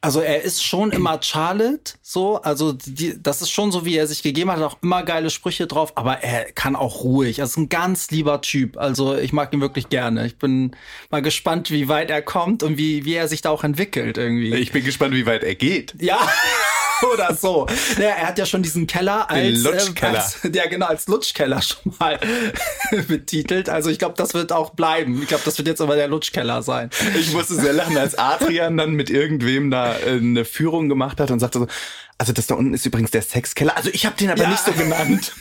Also 0.05 0.21
er 0.21 0.43
ist 0.43 0.65
schon 0.65 0.91
immer 0.91 1.23
Charlotte, 1.23 1.95
so, 2.03 2.43
also 2.43 2.73
die, 2.73 3.23
das 3.23 3.41
ist 3.41 3.51
schon 3.51 3.71
so, 3.71 3.85
wie 3.85 3.97
er 3.97 4.09
sich 4.09 4.25
gegeben 4.25 4.51
hat, 4.51 4.59
hat 4.59 4.65
auch 4.65 4.83
immer 4.83 5.05
geile 5.05 5.31
Sprüche 5.31 5.69
drauf, 5.69 5.93
aber 5.97 6.25
er 6.25 6.51
kann 6.51 6.75
auch 6.75 7.05
ruhig. 7.05 7.39
Er 7.39 7.45
ist 7.45 7.57
ein 7.57 7.69
ganz 7.69 8.11
lieber 8.11 8.41
Typ. 8.41 8.77
Also 8.77 9.17
ich 9.17 9.33
mag 9.33 9.53
ihn 9.53 9.61
wirklich 9.61 9.91
gerne. 9.91 10.27
Ich 10.27 10.39
bin 10.39 10.75
mal 11.11 11.23
gespannt, 11.23 11.71
wie 11.71 11.89
weit 11.89 12.11
er 12.11 12.21
kommt 12.21 12.65
und 12.65 12.79
wie, 12.79 13.05
wie 13.05 13.15
er 13.15 13.29
sich 13.29 13.43
da 13.43 13.51
auch 13.51 13.63
entwickelt 13.63 14.19
irgendwie. 14.19 14.53
Ich 14.57 14.73
bin 14.73 14.85
gespannt, 14.85 15.15
wie 15.15 15.25
weit 15.25 15.45
er 15.45 15.55
geht. 15.55 15.95
Ja. 16.01 16.19
Oder 17.15 17.35
so. 17.35 17.67
Ja, 17.99 18.05
er 18.11 18.29
hat 18.29 18.39
ja 18.39 18.47
schon 18.47 18.63
diesen 18.63 18.87
Keller 18.87 19.29
als, 19.31 19.41
Den 19.63 19.63
Lutschkeller. 19.63 20.13
Äh, 20.15 20.17
als 20.19 20.39
ja 20.55 20.67
genau 20.67 20.87
als 20.87 21.07
Lutschkeller 21.09 21.63
schon 21.63 21.95
mal 21.99 22.19
betitelt. 23.09 23.69
Also 23.69 23.91
ich 23.91 23.99
glaube, 23.99 24.15
das 24.17 24.35
wird 24.35 24.53
auch 24.53 24.71
bleiben. 24.71 25.21
Ich 25.23 25.29
glaube, 25.29 25.43
das 25.45 25.59
wird 25.59 25.69
jetzt 25.69 25.81
aber 25.81 25.97
der 25.97 26.09
Lutschkeller 26.09 26.63
sein. 26.63 26.91
Ich 27.19 27.33
musste 27.33 27.55
sehr 27.55 27.73
lachen, 27.73 27.97
als 27.97 28.17
Adrian 28.19 28.77
dann 28.77 28.93
mit 28.93 29.11
irgendwem 29.11 29.71
da 29.71 29.97
äh, 29.99 30.13
eine 30.19 30.45
Führung 30.45 30.89
gemacht 30.89 31.21
hat 31.21 31.31
und 31.31 31.41
sagte 31.41 31.61
so, 31.61 31.67
also 32.19 32.33
das 32.33 32.47
da 32.47 32.55
unten 32.55 32.73
ist 32.75 32.87
übrigens 32.87 33.11
der 33.11 33.23
Sexkeller. 33.23 33.77
Also 33.77 33.91
ich 33.93 34.07
habe 34.07 34.17
den 34.17 34.31
aber 34.31 34.43
Ja. 34.43 34.51
nicht 34.51 34.65
so 34.65 34.73
genannt. 34.73 35.33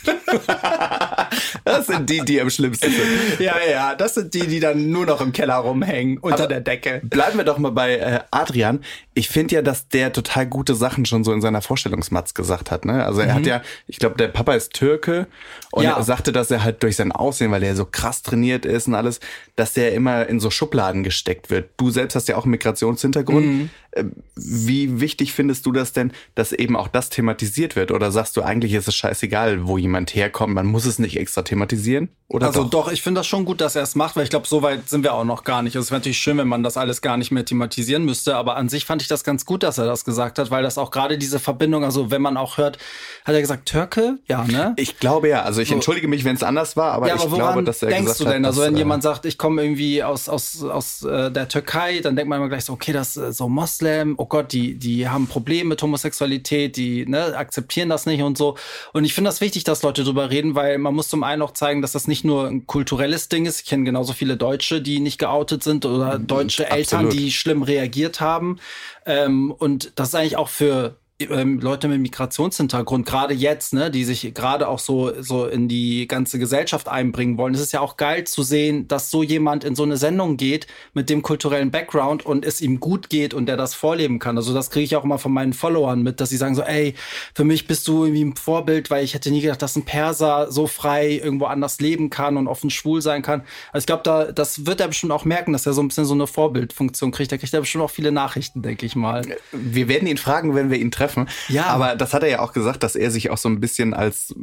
Das 1.64 1.86
sind 1.86 2.08
die, 2.10 2.20
die 2.20 2.40
am 2.40 2.50
schlimmsten 2.50 2.90
sind. 2.90 3.40
Ja, 3.40 3.54
ja, 3.70 3.94
das 3.94 4.14
sind 4.14 4.34
die, 4.34 4.46
die 4.46 4.60
dann 4.60 4.90
nur 4.90 5.06
noch 5.06 5.20
im 5.20 5.32
Keller 5.32 5.56
rumhängen 5.56 6.18
unter 6.18 6.44
Aber 6.44 6.46
der 6.48 6.60
Decke. 6.60 7.00
Bleiben 7.04 7.38
wir 7.38 7.44
doch 7.44 7.58
mal 7.58 7.70
bei 7.72 7.96
äh, 7.96 8.20
Adrian. 8.30 8.80
Ich 9.14 9.28
finde 9.28 9.56
ja, 9.56 9.62
dass 9.62 9.88
der 9.88 10.12
total 10.12 10.46
gute 10.46 10.74
Sachen 10.74 11.04
schon 11.06 11.24
so 11.24 11.32
in 11.32 11.40
seiner 11.40 11.62
Vorstellungsmatz 11.62 12.34
gesagt 12.34 12.70
hat. 12.70 12.84
Ne? 12.84 13.04
Also 13.04 13.20
er 13.20 13.34
hat 13.34 13.46
ja, 13.46 13.62
ich 13.86 13.98
glaube, 13.98 14.16
der 14.16 14.28
Papa 14.28 14.54
ist 14.54 14.72
Türke 14.72 15.26
und 15.70 15.84
Ja. 15.84 15.96
er 15.96 16.02
sagte, 16.02 16.32
dass 16.32 16.50
er 16.50 16.64
halt 16.64 16.82
durch 16.82 16.96
sein 16.96 17.12
Aussehen, 17.12 17.50
weil 17.50 17.62
er 17.62 17.76
so 17.76 17.84
krass 17.84 18.22
trainiert 18.22 18.64
ist 18.64 18.88
und 18.88 18.94
alles, 18.94 19.20
dass 19.56 19.72
der 19.74 19.92
immer 19.92 20.26
in 20.26 20.40
so 20.40 20.50
Schubladen 20.50 21.02
gesteckt 21.02 21.50
wird. 21.50 21.70
Du 21.76 21.90
selbst 21.90 22.14
hast 22.14 22.28
ja 22.28 22.36
auch 22.36 22.44
einen 22.44 22.52
Migrationshintergrund. 22.52 23.70
Äh, 23.92 24.04
Wie 24.34 25.00
wichtig 25.00 25.32
findest 25.34 25.66
du 25.66 25.72
das 25.72 25.92
denn, 25.92 26.12
dass 26.34 26.52
eben 26.52 26.76
auch 26.76 26.88
das 26.88 27.10
thematisiert 27.10 27.76
wird? 27.76 27.90
Oder 27.90 28.10
sagst 28.10 28.36
du 28.36 28.42
eigentlich, 28.42 28.72
ist 28.72 28.88
es 28.88 28.94
scheißegal, 28.96 29.66
wo 29.66 29.76
jemand 29.76 30.14
herkommt, 30.14 30.54
man 30.54 30.66
muss 30.66 30.86
es 30.86 30.98
nicht 30.98 31.18
extra 31.18 31.42
thematisieren? 31.52 32.08
Oder 32.28 32.46
Also 32.46 32.62
doch? 32.62 32.86
doch, 32.86 32.92
ich 32.92 33.02
finde 33.02 33.18
das 33.18 33.26
schon 33.26 33.44
gut, 33.44 33.60
dass 33.60 33.76
er 33.76 33.82
es 33.82 33.94
macht, 33.94 34.16
weil 34.16 34.24
ich 34.24 34.30
glaube, 34.30 34.46
so 34.46 34.62
weit 34.62 34.88
sind 34.88 35.02
wir 35.02 35.12
auch 35.12 35.24
noch 35.24 35.44
gar 35.44 35.60
nicht. 35.60 35.76
Also 35.76 35.84
es 35.84 35.90
wäre 35.90 35.98
natürlich 36.00 36.16
schön, 36.18 36.38
wenn 36.38 36.48
man 36.48 36.62
das 36.62 36.78
alles 36.78 37.02
gar 37.02 37.18
nicht 37.18 37.30
mehr 37.30 37.44
thematisieren 37.44 38.06
müsste, 38.06 38.36
aber 38.36 38.56
an 38.56 38.70
sich 38.70 38.86
fand 38.86 39.02
ich 39.02 39.08
das 39.08 39.22
ganz 39.22 39.44
gut, 39.44 39.62
dass 39.62 39.76
er 39.76 39.84
das 39.84 40.06
gesagt 40.06 40.38
hat, 40.38 40.50
weil 40.50 40.62
das 40.62 40.78
auch 40.78 40.90
gerade 40.90 41.18
diese 41.18 41.38
Verbindung, 41.38 41.84
also 41.84 42.10
wenn 42.10 42.22
man 42.22 42.38
auch 42.38 42.56
hört, 42.56 42.78
hat 43.26 43.34
er 43.34 43.40
gesagt, 43.42 43.66
Türke? 43.66 44.18
Ja, 44.28 44.44
ne? 44.44 44.72
Ich 44.76 44.98
glaube 44.98 45.28
ja. 45.28 45.42
Also 45.42 45.60
ich 45.60 45.70
entschuldige 45.72 46.08
mich, 46.08 46.24
wenn 46.24 46.34
es 46.34 46.42
anders 46.42 46.74
war, 46.74 46.92
aber, 46.92 47.08
ja, 47.08 47.14
aber 47.14 47.24
ich 47.24 47.34
glaube, 47.34 47.64
dass 47.64 47.82
er 47.82 47.90
denkst 47.90 48.02
gesagt 48.04 48.20
du 48.20 48.24
denn? 48.24 48.46
hat, 48.46 48.52
also 48.52 48.62
wenn 48.62 48.76
äh, 48.76 48.78
jemand 48.78 49.02
sagt, 49.02 49.26
ich 49.26 49.36
komme 49.36 49.62
irgendwie 49.62 50.02
aus, 50.02 50.30
aus, 50.30 50.64
aus 50.64 51.02
äh, 51.02 51.30
der 51.30 51.48
Türkei, 51.48 52.00
dann 52.00 52.16
denkt 52.16 52.30
man 52.30 52.38
immer 52.38 52.48
gleich 52.48 52.64
so, 52.64 52.72
okay, 52.72 52.94
das 52.94 53.18
ist 53.18 53.36
so 53.36 53.50
Moslem, 53.50 54.14
oh 54.16 54.24
Gott, 54.24 54.52
die, 54.52 54.78
die 54.78 55.06
haben 55.06 55.26
Probleme 55.26 55.68
mit 55.68 55.82
Homosexualität, 55.82 56.78
die 56.78 57.04
ne, 57.04 57.36
akzeptieren 57.36 57.90
das 57.90 58.06
nicht 58.06 58.22
und 58.22 58.38
so. 58.38 58.56
Und 58.94 59.04
ich 59.04 59.12
finde 59.12 59.28
das 59.28 59.42
wichtig, 59.42 59.64
dass 59.64 59.82
Leute 59.82 60.02
drüber 60.02 60.30
reden, 60.30 60.54
weil 60.54 60.78
man 60.78 60.94
muss 60.94 61.10
zum 61.10 61.22
einen 61.24 61.41
auch 61.42 61.52
zeigen, 61.52 61.82
dass 61.82 61.92
das 61.92 62.08
nicht 62.08 62.24
nur 62.24 62.46
ein 62.46 62.66
kulturelles 62.66 63.28
Ding 63.28 63.46
ist. 63.46 63.60
Ich 63.60 63.66
kenne 63.66 63.84
genauso 63.84 64.12
viele 64.12 64.36
Deutsche, 64.36 64.80
die 64.80 65.00
nicht 65.00 65.18
geoutet 65.18 65.62
sind 65.62 65.84
oder 65.84 66.18
deutsche 66.18 66.70
Eltern, 66.70 67.06
Absolut. 67.06 67.12
die 67.12 67.32
schlimm 67.32 67.62
reagiert 67.62 68.20
haben. 68.20 68.58
Ähm, 69.06 69.50
und 69.50 69.92
das 69.96 70.08
ist 70.08 70.14
eigentlich 70.14 70.36
auch 70.36 70.48
für 70.48 70.96
ähm, 71.24 71.60
Leute 71.60 71.88
mit 71.88 72.00
Migrationshintergrund, 72.00 73.06
gerade 73.06 73.34
jetzt, 73.34 73.72
ne, 73.72 73.90
die 73.90 74.04
sich 74.04 74.34
gerade 74.34 74.68
auch 74.68 74.78
so, 74.78 75.12
so 75.22 75.46
in 75.46 75.68
die 75.68 76.06
ganze 76.08 76.38
Gesellschaft 76.38 76.88
einbringen 76.88 77.38
wollen. 77.38 77.54
Es 77.54 77.60
ist 77.60 77.72
ja 77.72 77.80
auch 77.80 77.96
geil 77.96 78.24
zu 78.24 78.42
sehen, 78.42 78.88
dass 78.88 79.10
so 79.10 79.22
jemand 79.22 79.64
in 79.64 79.74
so 79.74 79.82
eine 79.82 79.96
Sendung 79.96 80.36
geht 80.36 80.66
mit 80.94 81.10
dem 81.10 81.22
kulturellen 81.22 81.70
Background 81.70 82.24
und 82.24 82.44
es 82.44 82.60
ihm 82.60 82.80
gut 82.80 83.08
geht 83.08 83.34
und 83.34 83.46
der 83.46 83.56
das 83.56 83.74
vorleben 83.74 84.18
kann. 84.18 84.36
Also 84.36 84.54
das 84.54 84.70
kriege 84.70 84.84
ich 84.84 84.96
auch 84.96 85.04
immer 85.04 85.18
von 85.18 85.32
meinen 85.32 85.52
Followern 85.52 86.02
mit, 86.02 86.20
dass 86.20 86.30
sie 86.30 86.36
sagen 86.36 86.54
so, 86.54 86.62
ey, 86.62 86.94
für 87.34 87.44
mich 87.44 87.66
bist 87.66 87.88
du 87.88 88.04
irgendwie 88.04 88.24
ein 88.24 88.36
Vorbild, 88.36 88.90
weil 88.90 89.04
ich 89.04 89.14
hätte 89.14 89.30
nie 89.30 89.40
gedacht, 89.40 89.62
dass 89.62 89.76
ein 89.76 89.84
Perser 89.84 90.50
so 90.50 90.66
frei 90.66 91.20
irgendwo 91.22 91.46
anders 91.46 91.80
leben 91.80 92.10
kann 92.10 92.36
und 92.36 92.48
offen 92.48 92.70
schwul 92.70 93.02
sein 93.02 93.22
kann. 93.22 93.42
Also 93.72 93.82
ich 93.82 93.86
glaube, 93.86 94.02
da, 94.04 94.32
das 94.32 94.66
wird 94.66 94.80
er 94.80 94.88
bestimmt 94.88 95.12
auch 95.12 95.24
merken, 95.24 95.52
dass 95.52 95.66
er 95.66 95.72
so 95.72 95.82
ein 95.82 95.88
bisschen 95.88 96.04
so 96.04 96.14
eine 96.14 96.26
Vorbildfunktion 96.26 97.10
kriegt. 97.10 97.32
Da 97.32 97.36
kriegt 97.36 97.52
er 97.52 97.60
bestimmt 97.60 97.84
auch 97.84 97.90
viele 97.90 98.12
Nachrichten, 98.12 98.62
denke 98.62 98.86
ich 98.86 98.96
mal. 98.96 99.22
Wir 99.52 99.88
werden 99.88 100.08
ihn 100.08 100.16
fragen, 100.16 100.54
wenn 100.54 100.70
wir 100.70 100.78
ihn 100.78 100.90
treffen. 100.90 101.11
Ja. 101.48 101.66
Aber 101.66 101.96
das 101.96 102.14
hat 102.14 102.22
er 102.22 102.28
ja 102.28 102.40
auch 102.40 102.52
gesagt, 102.52 102.82
dass 102.82 102.96
er 102.96 103.10
sich 103.10 103.30
auch 103.30 103.38
so 103.38 103.48
ein 103.48 103.60
bisschen 103.60 103.94
als 103.94 104.34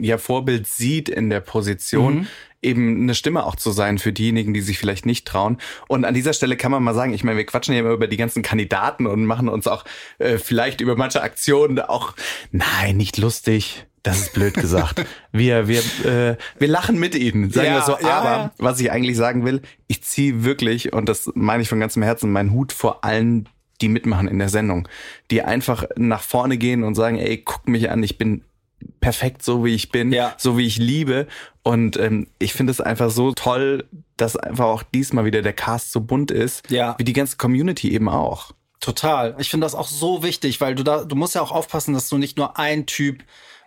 ja, 0.00 0.18
Vorbild 0.18 0.66
sieht 0.66 1.08
in 1.08 1.30
der 1.30 1.40
Position, 1.40 2.26
eben 2.62 3.02
eine 3.02 3.14
Stimme 3.14 3.44
auch 3.44 3.56
zu 3.56 3.72
sein 3.72 3.98
für 3.98 4.12
diejenigen, 4.12 4.54
die 4.54 4.60
sich 4.60 4.78
vielleicht 4.78 5.04
nicht 5.04 5.26
trauen. 5.26 5.58
Und 5.88 6.04
an 6.04 6.14
dieser 6.14 6.32
Stelle 6.32 6.56
kann 6.56 6.70
man 6.70 6.82
mal 6.82 6.94
sagen, 6.94 7.12
ich 7.12 7.24
meine, 7.24 7.36
wir 7.36 7.46
quatschen 7.46 7.74
ja 7.74 7.80
immer 7.80 7.90
über 7.90 8.06
die 8.06 8.16
ganzen 8.16 8.42
Kandidaten 8.42 9.06
und 9.06 9.26
machen 9.26 9.48
uns 9.48 9.66
auch 9.66 9.84
äh, 10.18 10.38
vielleicht 10.38 10.80
über 10.80 10.96
manche 10.96 11.22
Aktionen 11.22 11.80
auch, 11.80 12.14
nein, 12.52 12.96
nicht 12.96 13.18
lustig. 13.18 13.86
Das 14.04 14.18
ist 14.18 14.32
blöd 14.32 14.54
gesagt. 14.54 15.04
Wir, 15.32 15.68
wir, 15.68 15.78
äh, 16.04 16.36
wir 16.58 16.68
lachen 16.68 16.98
mit 16.98 17.14
ihnen, 17.14 17.50
sagen 17.50 17.68
Ja, 17.68 17.74
wir 17.76 17.82
so. 17.82 17.94
Aber 17.94 18.30
ja. 18.30 18.52
was 18.58 18.78
ich 18.80 18.90
eigentlich 18.90 19.16
sagen 19.16 19.46
will, 19.46 19.62
ich 19.86 20.02
ziehe 20.02 20.44
wirklich, 20.44 20.92
und 20.92 21.08
das 21.08 21.30
meine 21.34 21.62
ich 21.62 21.70
von 21.70 21.80
ganzem 21.80 22.02
Herzen, 22.02 22.30
meinen 22.32 22.50
Hut 22.50 22.72
vor 22.72 23.02
allen, 23.02 23.48
die 23.82 23.88
mitmachen 23.88 24.28
in 24.28 24.38
der 24.38 24.48
Sendung, 24.48 24.88
die 25.30 25.42
einfach 25.42 25.84
nach 25.96 26.22
vorne 26.22 26.56
gehen 26.56 26.84
und 26.84 26.94
sagen, 26.94 27.18
ey, 27.18 27.38
guck 27.38 27.68
mich 27.68 27.90
an, 27.90 28.02
ich 28.02 28.16
bin 28.16 28.42
perfekt 29.00 29.42
so, 29.42 29.64
wie 29.64 29.74
ich 29.74 29.90
bin, 29.90 30.12
Ja. 30.12 30.34
so 30.38 30.56
wie 30.58 30.66
ich 30.66 30.78
liebe. 30.78 31.26
Und 31.62 31.96
ähm, 31.98 32.26
ich 32.38 32.52
finde 32.52 32.70
es 32.70 32.80
einfach 32.80 33.10
so 33.10 33.32
toll, 33.32 33.84
dass 34.16 34.36
einfach 34.36 34.64
auch 34.66 34.82
diesmal 34.82 35.24
wieder 35.24 35.42
der 35.42 35.52
Cast 35.52 35.92
so 35.92 36.00
bunt 36.00 36.30
ist, 36.30 36.68
Ja. 36.70 36.94
wie 36.98 37.04
die 37.04 37.12
ganze 37.12 37.36
Community 37.36 37.92
eben 37.92 38.08
auch. 38.08 38.52
Total. 38.80 39.36
Ich 39.38 39.48
finde 39.50 39.64
das 39.66 39.76
auch 39.76 39.86
so 39.86 40.24
wichtig, 40.24 40.60
weil 40.60 40.74
du 40.74 40.82
da, 40.82 41.04
du 41.04 41.14
musst 41.14 41.34
ja 41.36 41.42
auch 41.42 41.52
aufpassen, 41.52 41.94
dass 41.94 42.08
du 42.08 42.18
nicht 42.18 42.36
nur 42.36 42.58
ein 42.58 42.86
Typ 42.86 43.22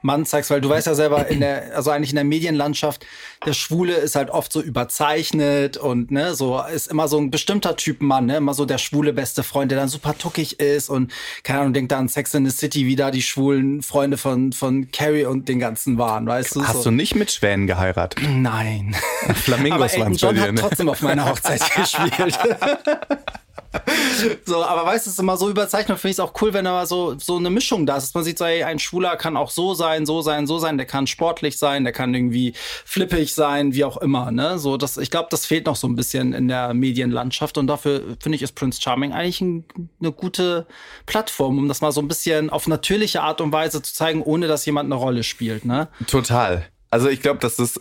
Mann 0.06 0.26
zeigst, 0.26 0.52
weil 0.52 0.62
du 0.62 0.70
weißt 0.70 0.88
ja 0.88 0.96
selber 0.96 1.28
in 1.28 1.40
der, 1.42 1.76
also 1.76 1.92
eigentlich 1.92 2.12
in 2.12 2.16
der 2.16 2.24
Medienlandschaft, 2.24 3.06
der 3.46 3.54
Schwule 3.54 3.96
ist 3.96 4.16
halt 4.16 4.30
oft 4.30 4.54
so 4.54 4.62
überzeichnet 4.62 5.78
und 5.78 6.12
ne, 6.12 6.36
so 6.36 6.62
ist 6.74 6.88
immer 6.88 7.08
so 7.08 7.18
ein 7.18 7.32
bestimmter 7.32 7.76
Typ 7.76 8.02
Mann, 8.02 8.28
ne, 8.28 8.38
immer 8.38 8.54
so 8.54 8.66
der 8.66 8.78
schwule 8.78 9.12
beste 9.12 9.44
Freund, 9.44 9.72
der 9.72 9.80
dann 9.80 9.90
super 9.90 10.18
tuckig 10.18 10.60
ist 10.60 10.90
und 10.90 11.12
keine 11.44 11.60
Ahnung, 11.60 11.74
denkt 11.74 11.92
da 11.92 11.98
an 11.98 12.08
Sex 12.08 12.34
in 12.34 12.46
the 12.46 12.56
City, 12.56 12.86
wie 12.86 12.96
da 12.96 13.12
die 13.12 13.22
schwulen 13.22 13.82
Freunde 13.82 14.18
von 14.18 14.54
von 14.54 14.92
Carrie 14.92 15.26
und 15.26 15.50
den 15.50 15.60
ganzen 15.60 15.98
waren, 15.98 16.28
weißt 16.28 16.56
du? 16.56 16.68
Hast 16.68 16.84
so. 16.84 16.90
du 16.90 16.92
nicht 16.92 17.16
mit 17.16 17.32
Schwänen 17.32 17.68
geheiratet? 17.68 18.22
Nein. 18.30 18.96
Flamingos 19.34 19.98
waren's 19.98 20.22
bei 20.22 20.34
dir, 20.34 20.52
ne? 20.52 20.62
trotzdem 20.62 20.90
auf 20.90 21.02
meiner 21.02 21.30
Hochzeit 21.30 21.62
gespielt. 21.76 22.38
so, 24.46 24.64
aber 24.64 24.86
weißt 24.86 25.06
du, 25.06 25.10
es 25.10 25.14
ist 25.16 25.20
immer 25.20 25.38
so 25.38 25.50
überzeichnet. 25.50 26.00
Finde 26.00 26.12
ich 26.12 26.16
es 26.16 26.20
auch 26.20 26.34
cool, 26.42 26.54
wenn 26.54 26.66
da 26.66 26.86
so, 26.86 27.18
so 27.18 27.38
eine 27.38 27.50
Mischung 27.50 27.86
da 27.86 27.98
ist. 27.98 28.08
Dass 28.08 28.14
man 28.14 28.24
sieht, 28.24 28.38
so, 28.38 28.46
ey, 28.46 28.64
ein 28.64 28.80
Schwuler 28.80 29.16
kann 29.18 29.38
auch 29.38 29.50
so 29.50 29.74
sein, 29.74 30.06
so 30.06 30.22
sein, 30.22 30.48
so 30.48 30.60
sein. 30.60 30.78
Der 30.78 30.86
kann 30.86 31.08
sportlich 31.08 31.58
sein, 31.58 31.84
der 31.84 31.94
kann 31.94 32.14
irgendwie 32.14 32.54
flippig 32.86 33.34
sein, 33.34 33.74
wie 33.74 33.84
auch 33.84 33.98
immer. 33.98 34.32
Ne? 34.32 34.60
So, 34.60 34.78
das, 34.78 34.98
ich 34.98 35.12
glaube, 35.12 35.28
das 35.32 35.46
fehlt 35.46 35.66
noch 35.66 35.76
so 35.76 35.88
ein 35.88 35.96
bisschen 35.96 36.34
in 36.34 36.48
der 36.48 36.74
Medienlandschaft. 36.74 37.58
Und 37.58 37.68
dafür 37.68 38.02
finde 38.20 38.36
ich, 38.36 38.42
ist 38.42 38.56
Prince 38.56 38.82
Charming 38.82 39.14
eigentlich 39.14 39.42
ein, 39.42 39.66
eine 40.00 40.12
gute 40.12 40.66
Plattform, 41.06 41.58
um 41.58 41.68
das 41.68 41.82
mal 41.82 41.92
so 41.92 42.02
ein 42.02 42.08
bisschen 42.08 42.50
auf 42.50 42.68
natürliche 42.68 43.22
Art 43.22 43.42
und 43.42 43.52
Weise 43.52 43.82
zu 43.82 43.94
zeigen, 43.94 44.22
ohne 44.22 44.48
dass 44.48 44.66
jemand 44.66 44.88
eine 44.88 44.96
Rolle 44.96 45.24
spielt. 45.24 45.66
Ne? 45.66 45.88
Total. 46.08 46.66
Also 46.96 47.10
ich 47.10 47.22
glaube, 47.22 47.40
dass 47.42 47.60
es, 47.60 47.78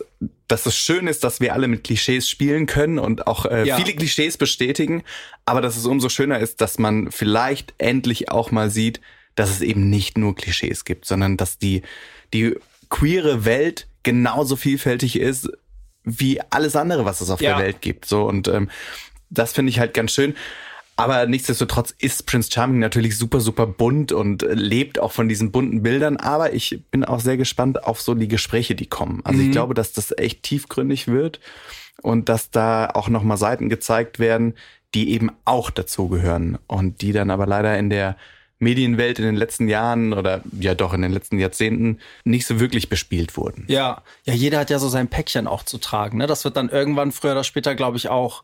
dass 0.49 0.65
es 0.65 0.75
schön 0.75 1.07
ist, 1.07 1.23
dass 1.23 1.39
wir 1.39 1.53
alle 1.53 1.69
mit 1.69 1.85
Klischees 1.85 2.29
spielen 2.29 2.65
können 2.65 2.99
und 2.99 3.27
auch 3.27 3.45
äh, 3.45 3.65
Ja. 3.65 3.77
viele 3.77 3.93
Klischees 3.95 4.35
bestätigen, 4.37 5.03
aber 5.45 5.61
dass 5.61 5.77
es 5.77 5.85
umso 5.85 6.09
schöner 6.09 6.39
ist, 6.39 6.59
dass 6.59 6.79
man 6.79 7.09
vielleicht 7.11 7.73
endlich 7.77 8.29
auch 8.29 8.51
mal 8.51 8.69
sieht, 8.69 8.99
dass 9.35 9.51
es 9.51 9.61
eben 9.61 9.89
nicht 9.89 10.17
nur 10.17 10.35
Klischees 10.35 10.83
gibt, 10.83 11.05
sondern 11.05 11.37
dass 11.37 11.57
die, 11.57 11.81
die 12.33 12.57
queere 12.89 13.45
Welt 13.45 13.87
genauso 14.03 14.57
vielfältig 14.57 15.17
ist 15.17 15.49
wie 16.03 16.41
alles 16.49 16.75
andere, 16.75 17.05
was 17.05 17.21
es 17.21 17.29
auf 17.29 17.39
Ja. 17.39 17.55
der 17.55 17.65
Welt 17.65 17.79
gibt. 17.79 18.03
So 18.03 18.25
und 18.27 18.49
ähm, 18.49 18.69
das 19.29 19.53
finde 19.53 19.69
ich 19.69 19.79
halt 19.79 19.93
ganz 19.93 20.11
schön. 20.11 20.35
Aber 20.97 21.25
nichtsdestotrotz 21.25 21.93
ist 21.97 22.25
Prince 22.25 22.49
Charming 22.51 22.79
natürlich 22.79 23.17
super, 23.17 23.41
super 23.41 23.67
bunt 23.67 24.13
und 24.13 24.45
lebt 24.49 24.99
auch 24.99 25.11
von 25.11 25.27
diesen 25.27 25.51
bunten 25.51 25.83
Bildern. 25.83 26.17
Aber 26.17 26.53
ich 26.53 26.81
bin 26.89 27.03
auch 27.03 27.19
sehr 27.19 27.35
gespannt 27.35 27.83
auf 27.83 27.99
so 27.99 28.13
die 28.13 28.29
Gespräche, 28.29 28.75
die 28.75 28.85
kommen. 28.85 29.21
Also 29.25 29.41
ich 29.41 29.51
glaube, 29.51 29.73
dass 29.73 29.91
das 29.91 30.17
echt 30.17 30.43
tiefgründig 30.43 31.07
wird 31.07 31.41
und 32.01 32.29
dass 32.29 32.49
da 32.49 32.87
auch 32.87 33.09
nochmal 33.09 33.37
Seiten 33.37 33.67
gezeigt 33.67 34.19
werden, 34.19 34.53
die 34.93 35.11
eben 35.11 35.31
auch 35.43 35.69
dazugehören 35.69 36.57
und 36.67 37.01
die 37.01 37.11
dann 37.11 37.29
aber 37.29 37.45
leider 37.45 37.77
in 37.77 37.89
der 37.89 38.15
Medienwelt 38.59 39.19
in 39.19 39.25
den 39.25 39.35
letzten 39.35 39.67
Jahren 39.67 40.13
oder 40.13 40.41
ja 40.57 40.75
doch 40.75 40.93
in 40.93 41.01
den 41.01 41.11
letzten 41.11 41.39
Jahrzehnten 41.39 41.99
nicht 42.23 42.47
so 42.47 42.59
wirklich 42.61 42.87
bespielt 42.87 43.35
wurden. 43.35 43.65
Ja, 43.67 44.01
ja, 44.23 44.33
jeder 44.33 44.59
hat 44.59 44.69
ja 44.69 44.79
so 44.79 44.87
sein 44.87 45.09
Päckchen 45.09 45.45
auch 45.45 45.63
zu 45.63 45.77
tragen. 45.77 46.19
Ne? 46.19 46.27
Das 46.27 46.45
wird 46.45 46.55
dann 46.55 46.69
irgendwann 46.69 47.11
früher 47.11 47.33
oder 47.33 47.43
später, 47.43 47.75
glaube 47.75 47.97
ich, 47.97 48.07
auch 48.07 48.43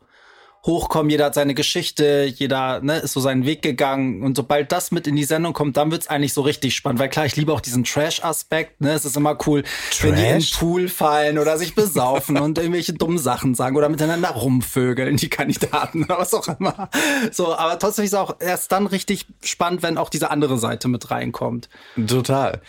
hochkommen. 0.65 1.09
Jeder 1.09 1.25
hat 1.25 1.35
seine 1.35 1.53
Geschichte, 1.53 2.31
jeder 2.35 2.81
ne, 2.81 2.99
ist 2.99 3.13
so 3.13 3.19
seinen 3.19 3.45
Weg 3.45 3.61
gegangen. 3.61 4.21
Und 4.21 4.37
sobald 4.37 4.71
das 4.71 4.91
mit 4.91 5.07
in 5.07 5.15
die 5.15 5.23
Sendung 5.23 5.53
kommt, 5.53 5.77
dann 5.77 5.91
wird's 5.91 6.07
eigentlich 6.07 6.33
so 6.33 6.41
richtig 6.41 6.75
spannend. 6.75 6.99
Weil 6.99 7.09
klar, 7.09 7.25
ich 7.25 7.35
liebe 7.35 7.51
auch 7.51 7.61
diesen 7.61 7.83
Trash-Aspekt. 7.83 8.81
Ne? 8.81 8.91
Es 8.91 9.05
ist 9.05 9.17
immer 9.17 9.37
cool, 9.47 9.63
wenn 10.01 10.15
die 10.15 10.21
in 10.21 10.27
den 10.27 10.39
Trash? 10.39 10.57
Pool 10.59 10.87
fallen 10.87 11.39
oder 11.39 11.57
sich 11.57 11.73
besaufen 11.73 12.37
und 12.37 12.57
irgendwelche 12.57 12.93
dummen 12.93 13.17
Sachen 13.17 13.55
sagen 13.55 13.75
oder 13.75 13.89
miteinander 13.89 14.29
rumvögeln, 14.29 15.17
die 15.17 15.29
Kandidaten 15.29 16.03
oder 16.03 16.19
was 16.19 16.33
auch 16.33 16.47
immer. 16.59 16.89
So, 17.31 17.55
aber 17.55 17.79
trotzdem 17.79 18.05
ist 18.05 18.13
es 18.13 18.19
auch 18.19 18.35
erst 18.39 18.71
dann 18.71 18.87
richtig 18.87 19.25
spannend, 19.43 19.83
wenn 19.83 19.97
auch 19.97 20.09
diese 20.09 20.29
andere 20.31 20.57
Seite 20.57 20.87
mit 20.87 21.09
reinkommt. 21.11 21.69
Total. 22.07 22.61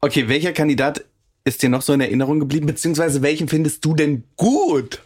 Okay, 0.00 0.28
welcher 0.28 0.52
Kandidat 0.52 1.04
ist 1.44 1.62
dir 1.62 1.68
noch 1.68 1.82
so 1.82 1.92
in 1.92 2.00
Erinnerung 2.00 2.40
geblieben, 2.40 2.66
beziehungsweise 2.66 3.22
welchen 3.22 3.48
findest 3.48 3.84
du 3.84 3.94
denn 3.94 4.24
gut? 4.36 5.00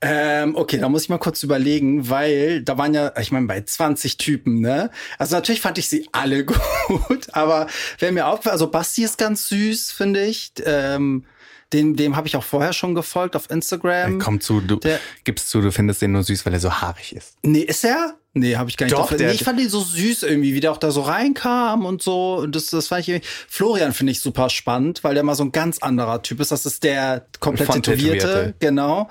Ähm, 0.00 0.54
okay, 0.54 0.78
da 0.78 0.88
muss 0.88 1.02
ich 1.02 1.08
mal 1.08 1.18
kurz 1.18 1.42
überlegen, 1.42 2.08
weil 2.08 2.62
da 2.62 2.78
waren 2.78 2.94
ja, 2.94 3.12
ich 3.18 3.32
meine, 3.32 3.46
bei 3.46 3.60
20 3.62 4.16
Typen, 4.16 4.60
ne? 4.60 4.90
Also 5.18 5.34
natürlich 5.34 5.60
fand 5.60 5.76
ich 5.78 5.88
sie 5.88 6.08
alle 6.12 6.44
gut, 6.86 7.26
aber 7.32 7.66
wer 7.98 8.12
mir 8.12 8.26
aufgefallen, 8.28 8.52
also 8.52 8.70
Basti 8.70 9.02
ist 9.02 9.18
ganz 9.18 9.48
süß, 9.48 9.90
finde 9.90 10.24
ich. 10.24 10.52
Ähm, 10.64 11.24
dem 11.72 11.96
dem 11.96 12.16
habe 12.16 12.26
ich 12.28 12.36
auch 12.36 12.44
vorher 12.44 12.72
schon 12.72 12.94
gefolgt 12.94 13.34
auf 13.36 13.50
Instagram. 13.50 14.18
Komm 14.20 14.40
zu, 14.40 14.60
du 14.60 14.76
der- 14.76 15.00
gibst 15.24 15.50
zu, 15.50 15.60
du 15.60 15.70
findest 15.72 16.00
den 16.00 16.12
nur 16.12 16.22
süß, 16.22 16.46
weil 16.46 16.54
er 16.54 16.60
so 16.60 16.72
haarig 16.72 17.14
ist. 17.14 17.34
Nee, 17.42 17.60
ist 17.60 17.84
er? 17.84 18.14
Nee, 18.38 18.56
habe 18.56 18.70
ich 18.70 18.76
gar 18.76 18.86
nicht. 18.86 18.96
Doch, 18.96 19.10
nee, 19.10 19.30
ich 19.30 19.44
fand 19.44 19.60
ihn 19.60 19.68
so 19.68 19.80
süß 19.80 20.22
irgendwie, 20.22 20.54
wie 20.54 20.60
der 20.60 20.72
auch 20.72 20.78
da 20.78 20.90
so 20.90 21.02
reinkam 21.02 21.84
und 21.84 22.02
so. 22.02 22.36
Und 22.36 22.54
das, 22.54 22.66
das 22.66 22.88
fand 22.88 23.02
ich 23.02 23.08
irgendwie. 23.08 23.28
Florian 23.48 23.92
finde 23.92 24.12
ich 24.12 24.20
super 24.20 24.48
spannend, 24.50 25.04
weil 25.04 25.14
der 25.14 25.22
mal 25.22 25.34
so 25.34 25.44
ein 25.44 25.52
ganz 25.52 25.78
anderer 25.78 26.22
Typ 26.22 26.40
ist. 26.40 26.52
Das 26.52 26.66
ist 26.66 26.84
der 26.84 27.26
komplett 27.40 27.70
tätowierte, 27.70 28.26
Tätowierte. 28.26 28.54
genau. 28.60 29.08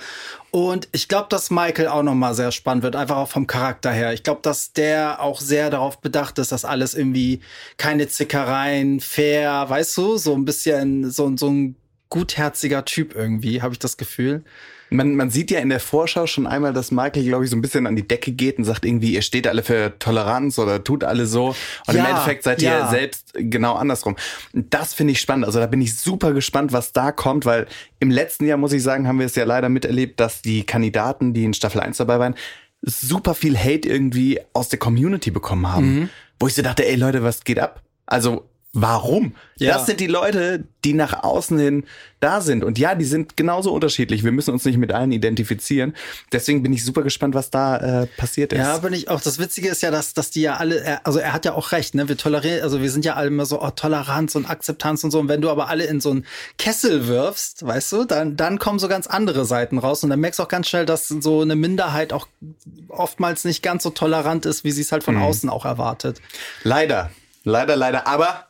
Und 0.51 0.87
ich 0.91 1.07
glaube, 1.07 1.27
dass 1.29 1.51
Michael 1.51 1.87
auch 1.87 2.03
noch 2.03 2.15
mal 2.15 2.33
sehr 2.33 2.51
spannend 2.51 2.83
wird, 2.83 2.95
einfach 2.95 3.17
auch 3.17 3.29
vom 3.29 3.47
Charakter 3.47 3.91
her. 3.91 4.13
Ich 4.13 4.23
glaube, 4.23 4.39
dass 4.41 4.73
der 4.73 5.21
auch 5.21 5.41
sehr 5.41 5.69
darauf 5.69 5.99
bedacht 5.99 6.39
ist, 6.39 6.51
dass 6.51 6.65
alles 6.65 6.95
irgendwie 6.95 7.41
keine 7.77 8.07
Zickereien, 8.07 8.99
fair, 8.99 9.65
weißt 9.67 9.97
du, 9.97 10.17
so 10.17 10.33
ein 10.33 10.45
bisschen 10.45 11.11
so, 11.11 11.35
so 11.35 11.49
ein 11.49 11.75
gutherziger 12.09 12.85
Typ 12.85 13.13
irgendwie, 13.13 13.61
habe 13.61 13.73
ich 13.73 13.79
das 13.79 13.97
Gefühl. 13.97 14.43
Man, 14.89 15.15
man 15.15 15.30
sieht 15.30 15.52
ja 15.52 15.60
in 15.60 15.69
der 15.69 15.80
Vorschau 15.80 16.28
schon 16.28 16.47
einmal, 16.47 16.73
dass 16.73 16.91
Michael, 16.91 17.23
glaube 17.23 17.43
ich, 17.43 17.50
so 17.50 17.58
ein 17.58 17.62
bisschen 17.62 17.88
an 17.88 17.95
die 17.95 18.08
Decke 18.08 18.32
geht 18.32 18.58
und 18.58 18.63
sagt 18.63 18.86
irgendwie, 18.86 19.13
ihr 19.13 19.21
steht 19.21 19.47
alle 19.47 19.63
für 19.63 19.97
Toleranz 20.00 20.60
oder 20.60 20.84
tut 20.84 21.04
alle 21.04 21.26
so. 21.26 21.56
Und 21.88 21.95
Ja, 21.95 22.04
im 22.04 22.06
Endeffekt 22.06 22.43
seid 22.43 22.62
ja. 22.62 22.80
ihr 22.80 22.88
selbst 22.89 23.34
genau 23.36 23.76
andersrum. 23.76 24.15
Das 24.54 24.93
finde 24.93 25.13
ich 25.13 25.19
spannend. 25.19 25.45
Also 25.45 25.60
da 25.60 25.67
bin 25.67 25.82
ich 25.82 25.97
super 25.97 26.34
gespannt, 26.34 26.71
was 26.71 26.93
da 26.93 27.12
kommt, 27.12 27.45
weil 27.45 27.67
im 28.00 28.12
letzten 28.12 28.45
Jahr, 28.45 28.58
muss 28.58 28.71
ich 28.71 28.84
sagen, 28.84 29.08
haben 29.08 29.19
wir 29.19 29.26
es 29.26 29.36
ja 29.36 29.43
leider 29.43 29.69
miterlebt, 29.69 30.19
dass 30.19 30.41
die 30.41 30.63
Kandidaten, 30.63 31.34
die 31.34 31.43
in 31.43 31.54
Staffel 31.54 31.82
1 31.82 31.97
dabei 31.97 32.19
waren, 32.19 32.36
super 32.82 33.34
viel 33.34 33.58
Hate 33.58 33.88
irgendwie 33.88 34.39
aus 34.54 34.69
der 34.69 34.80
Community 34.80 35.32
bekommen 35.32 35.67
haben. 35.67 36.00
Mhm. 36.00 36.10
Wo 36.39 36.47
ich 36.47 36.54
so 36.54 36.62
dachte, 36.62 36.88
ey 36.88 36.95
Leute, 36.95 37.23
was 37.23 37.43
geht 37.43 37.60
ab? 37.60 37.82
Also 38.06 38.45
warum? 38.79 39.33
Ja. 39.57 39.73
Das 39.73 39.87
sind 39.87 39.99
die 39.99 40.07
Leute, 40.07 40.63
die 40.85 40.93
nach 40.93 41.23
außen 41.23 41.57
hin 41.57 41.83
da 42.19 42.41
sind. 42.41 42.63
Und 42.63 42.77
ja, 42.79 42.93
die 42.95 43.05
sind 43.05 43.35
genauso 43.35 43.73
unterschiedlich. 43.73 44.23
Wir 44.23 44.31
müssen 44.31 44.51
uns 44.51 44.65
nicht 44.65 44.77
mit 44.77 44.91
allen 44.91 45.11
identifizieren. 45.11 45.95
Deswegen 46.31 46.61
bin 46.63 46.71
ich 46.73 46.85
super 46.85 47.01
gespannt, 47.03 47.33
was 47.35 47.49
da 47.49 48.03
äh, 48.03 48.05
passiert 48.05 48.53
ist. 48.53 48.59
Ja, 48.59 48.77
bin 48.77 48.93
ich 48.93 49.09
auch. 49.09 49.19
Das 49.19 49.39
Witzige 49.39 49.69
ist 49.69 49.81
ja, 49.81 49.89
dass, 49.91 50.13
dass 50.13 50.29
die 50.29 50.41
ja 50.41 50.55
alle, 50.57 50.79
er- 50.81 51.05
also 51.05 51.17
er 51.19 51.33
hat 51.33 51.45
ja 51.45 51.53
auch 51.53 51.71
recht, 51.71 51.95
ne? 51.95 52.07
Wir 52.07 52.17
tolerieren, 52.17 52.61
also 52.63 52.81
wir 52.81 52.91
sind 52.91 53.03
ja 53.05 53.15
alle 53.15 53.27
immer 53.27 53.45
so, 53.45 53.61
oh, 53.61 53.69
Toleranz 53.71 54.35
und 54.35 54.47
Akzeptanz 54.49 55.03
und 55.03 55.11
so. 55.11 55.19
Und 55.19 55.27
wenn 55.27 55.41
du 55.41 55.49
aber 55.49 55.69
alle 55.69 55.85
in 55.85 55.99
so 55.99 56.11
einen 56.11 56.25
Kessel 56.59 57.07
wirfst, 57.07 57.65
weißt 57.65 57.91
du, 57.91 58.05
dann, 58.05 58.35
dann 58.37 58.59
kommen 58.59 58.77
so 58.79 58.87
ganz 58.87 59.07
andere 59.07 59.45
Seiten 59.45 59.77
raus. 59.79 60.03
Und 60.03 60.11
dann 60.11 60.19
merkst 60.19 60.39
du 60.39 60.43
auch 60.43 60.47
ganz 60.49 60.67
schnell, 60.67 60.85
dass 60.85 61.07
so 61.07 61.41
eine 61.41 61.55
Minderheit 61.55 62.13
auch 62.13 62.27
oftmals 62.89 63.43
nicht 63.43 63.63
ganz 63.63 63.83
so 63.83 63.89
tolerant 63.89 64.45
ist, 64.45 64.63
wie 64.63 64.71
sie 64.71 64.81
es 64.81 64.91
halt 64.91 65.01
Mhm. 65.01 65.05
von 65.05 65.17
außen 65.17 65.49
auch 65.49 65.65
erwartet. 65.65 66.21
Leider. 66.63 67.09
Leider, 67.43 67.75
leider. 67.75 68.07
Aber 68.07 68.45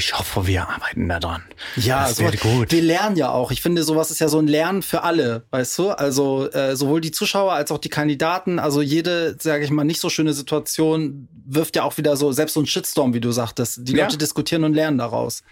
ich 0.00 0.18
hoffe, 0.18 0.46
wir 0.46 0.66
arbeiten 0.68 1.08
da 1.08 1.20
dran. 1.20 1.42
Ja, 1.76 2.04
das 2.08 2.16
so, 2.16 2.24
wird 2.24 2.40
gut. 2.40 2.72
wir 2.72 2.80
lernen 2.80 3.16
ja 3.16 3.30
auch. 3.30 3.50
Ich 3.50 3.60
finde, 3.60 3.82
sowas 3.82 4.10
ist 4.10 4.18
ja 4.18 4.28
so 4.28 4.38
ein 4.38 4.48
Lernen 4.48 4.80
für 4.82 5.02
alle, 5.02 5.44
weißt 5.50 5.78
du? 5.78 5.90
Also 5.90 6.50
äh, 6.52 6.74
sowohl 6.74 7.02
die 7.02 7.10
Zuschauer 7.10 7.52
als 7.52 7.70
auch 7.70 7.78
die 7.78 7.90
Kandidaten. 7.90 8.58
Also 8.58 8.80
jede, 8.80 9.36
sage 9.38 9.62
ich 9.62 9.70
mal, 9.70 9.84
nicht 9.84 10.00
so 10.00 10.08
schöne 10.08 10.32
Situation 10.32 11.28
wirft 11.44 11.76
ja 11.76 11.82
auch 11.82 11.98
wieder 11.98 12.16
so, 12.16 12.32
selbst 12.32 12.54
so 12.54 12.60
ein 12.60 12.66
Shitstorm, 12.66 13.12
wie 13.12 13.20
du 13.20 13.30
sagtest. 13.30 13.80
Die 13.82 13.92
Ja. 13.92 14.04
Leute 14.04 14.16
diskutieren 14.16 14.64
und 14.64 14.72
lernen 14.72 14.96
daraus. 14.98 15.42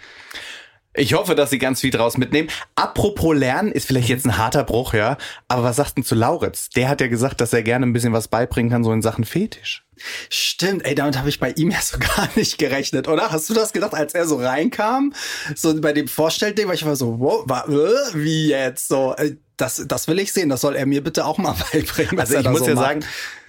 Ich 0.95 1.13
hoffe, 1.13 1.35
dass 1.35 1.51
sie 1.51 1.59
ganz 1.59 1.81
viel 1.83 1.91
draus 1.91 2.17
mitnehmen. 2.17 2.49
Apropos 2.75 3.37
Lernen 3.37 3.71
ist 3.71 3.87
vielleicht 3.87 4.09
jetzt 4.09 4.25
ein 4.25 4.39
harter 4.39 4.65
Bruch, 4.65 4.95
ja. 4.95 5.19
Aber 5.47 5.63
was 5.63 5.77
sagst 5.77 5.99
du 5.99 6.03
zu 6.03 6.15
Lauritz? 6.15 6.71
Der 6.71 6.89
hat 6.89 7.01
ja 7.03 7.07
gesagt, 7.09 7.41
dass 7.43 7.53
er 7.53 7.63
gerne 7.63 7.87
ein 7.87 7.93
bisschen 7.93 8.13
was 8.15 8.29
beibringen 8.29 8.71
kann, 8.71 8.83
so 8.83 8.93
in 8.93 9.03
Sachen 9.03 9.25
Fetisch. 9.25 9.85
Stimmt, 10.31 10.85
ey, 10.85 10.95
damit 10.95 11.19
habe 11.19 11.29
ich 11.29 11.41
bei 11.41 11.51
ihm 11.53 11.71
ja 11.71 11.81
so 11.81 11.99
gar 12.17 12.29
nicht 12.37 12.59
gerechnet, 12.59 13.09
oder? 13.09 13.31
Hast 13.31 13.49
du 13.51 13.55
das 13.55 13.73
gedacht, 13.73 13.95
als 13.95 14.15
er 14.15 14.27
so 14.27 14.37
reinkam? 14.37 15.13
So 15.55 15.81
bei 15.81 15.93
dem 15.93 16.09
Vorstellding, 16.09 16.69
weil 16.69 16.75
ich 16.75 16.85
war 16.85 16.97
so, 16.97 17.19
wow, 17.21 17.45
wa, 17.47 17.65
äh, 17.69 18.15
wie 18.15 18.49
jetzt? 18.49 18.89
So, 18.89 19.15
äh, 19.17 19.37
das, 19.57 19.85
das 19.89 20.07
will 20.09 20.19
ich 20.21 20.33
sehen, 20.33 20.49
das 20.49 20.61
soll 20.61 20.77
er 20.77 20.87
mir 20.87 21.03
bitte 21.03 21.25
auch 21.25 21.39
mal 21.39 21.55
beibringen. 21.73 22.19
Also 22.21 22.39
ich 22.39 22.49
muss 22.49 22.61
so 22.61 22.69
ja 22.69 22.75
macht. 22.75 22.85
sagen, 22.87 23.01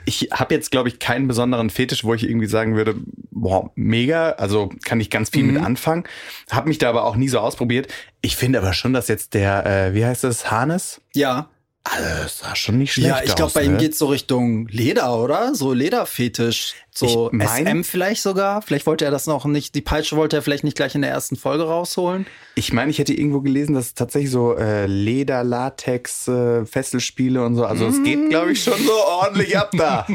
ich 0.06 0.30
habe 0.32 0.56
jetzt, 0.56 0.72
glaube 0.72 0.90
ich, 0.90 0.98
keinen 0.98 1.28
besonderen 1.28 1.70
Fetisch, 1.70 2.04
wo 2.04 2.14
ich 2.16 2.24
irgendwie 2.24 2.48
sagen 2.48 2.76
würde, 2.76 2.96
boah, 3.30 3.70
mega, 3.76 4.32
also 4.32 4.72
kann 4.84 5.00
ich 5.00 5.10
ganz 5.12 5.30
viel 5.30 5.44
Mhm. 5.44 5.54
mit 5.54 5.64
anfangen. 5.64 6.06
Habe 6.50 6.68
mich 6.70 6.80
da 6.80 6.90
aber 6.90 7.04
auch 7.06 7.16
nie 7.16 7.30
so 7.30 7.40
ausprobiert. 7.40 7.88
Ich 8.22 8.36
finde 8.36 8.58
aber 8.60 8.74
schon, 8.74 8.94
dass 8.94 9.08
jetzt 9.08 9.36
der, 9.36 9.66
äh, 9.66 9.94
wie 9.94 10.04
heißt 10.06 10.24
das, 10.24 10.50
Harnes? 10.50 11.00
Ja. 11.14 11.50
Also, 11.84 12.24
das 12.24 12.40
sah 12.40 12.56
schon 12.56 12.78
nicht 12.78 12.94
schlecht 12.94 13.10
Ja, 13.10 13.20
ich 13.20 13.36
glaube, 13.36 13.46
aus, 13.46 13.54
bei 13.54 13.64
ihm 13.64 13.74
ne? 13.74 13.78
geht's 13.78 13.98
so 13.98 14.08
Richtung 14.08 14.68
Leder, 14.68 15.18
oder? 15.18 15.56
So 15.56 15.74
Lederfetisch. 15.74 16.76
So 17.00 17.32
SM 17.32 17.84
vielleicht 17.84 18.22
sogar. 18.22 18.62
Vielleicht 18.62 18.86
wollte 18.86 19.06
er 19.06 19.12
das 19.12 19.26
noch 19.26 19.46
nicht, 19.46 19.76
die 19.76 19.82
Peitsche 19.82 20.18
wollte 20.18 20.36
er 20.36 20.42
vielleicht 20.42 20.64
nicht 20.64 20.76
gleich 20.76 20.96
in 20.96 21.02
der 21.02 21.12
ersten 21.12 21.36
Folge 21.36 21.64
rausholen. 21.64 22.26
Ich 22.56 22.74
meine, 22.74 22.92
ich 22.92 23.00
hätte 23.00 23.14
irgendwo 23.14 23.40
gelesen, 23.40 23.74
dass 23.74 23.88
es 23.88 23.94
tatsächlich 23.94 24.32
so 24.32 24.56
äh, 24.58 24.86
Leder, 24.86 25.44
Latex, 25.44 26.28
äh, 26.28 26.66
Fesselspiele 26.66 27.44
und 27.44 27.56
so. 27.56 27.66
Also 27.66 27.88
es 27.88 28.04
geht, 28.04 28.30
glaube 28.30 28.52
ich, 28.52 28.64
schon 28.64 28.82
so 28.84 28.94
ordentlich 28.94 29.58
ab 29.58 29.72
da. 29.78 30.06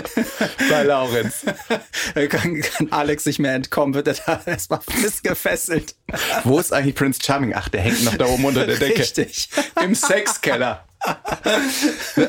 bei 0.70 0.82
Laurenz. 0.82 1.44
Kann, 2.28 2.60
kann 2.60 2.88
Alex 2.90 3.26
nicht 3.26 3.38
mehr 3.38 3.54
entkommen, 3.54 3.94
wird 3.94 4.08
er 4.08 4.14
da 4.26 4.40
erstmal 4.46 4.80
fest 4.80 5.22
gefesselt. 5.22 5.94
Wo 6.44 6.58
ist 6.58 6.72
eigentlich 6.72 6.94
Prince 6.94 7.20
Charming? 7.22 7.54
Ach, 7.54 7.68
der 7.68 7.82
hängt 7.82 8.04
noch 8.04 8.16
da 8.16 8.26
oben 8.26 8.44
unter 8.44 8.66
der 8.66 8.76
Decke. 8.76 9.00
Richtig. 9.00 9.48
Im 9.82 9.94
Sexkeller. 9.94 10.84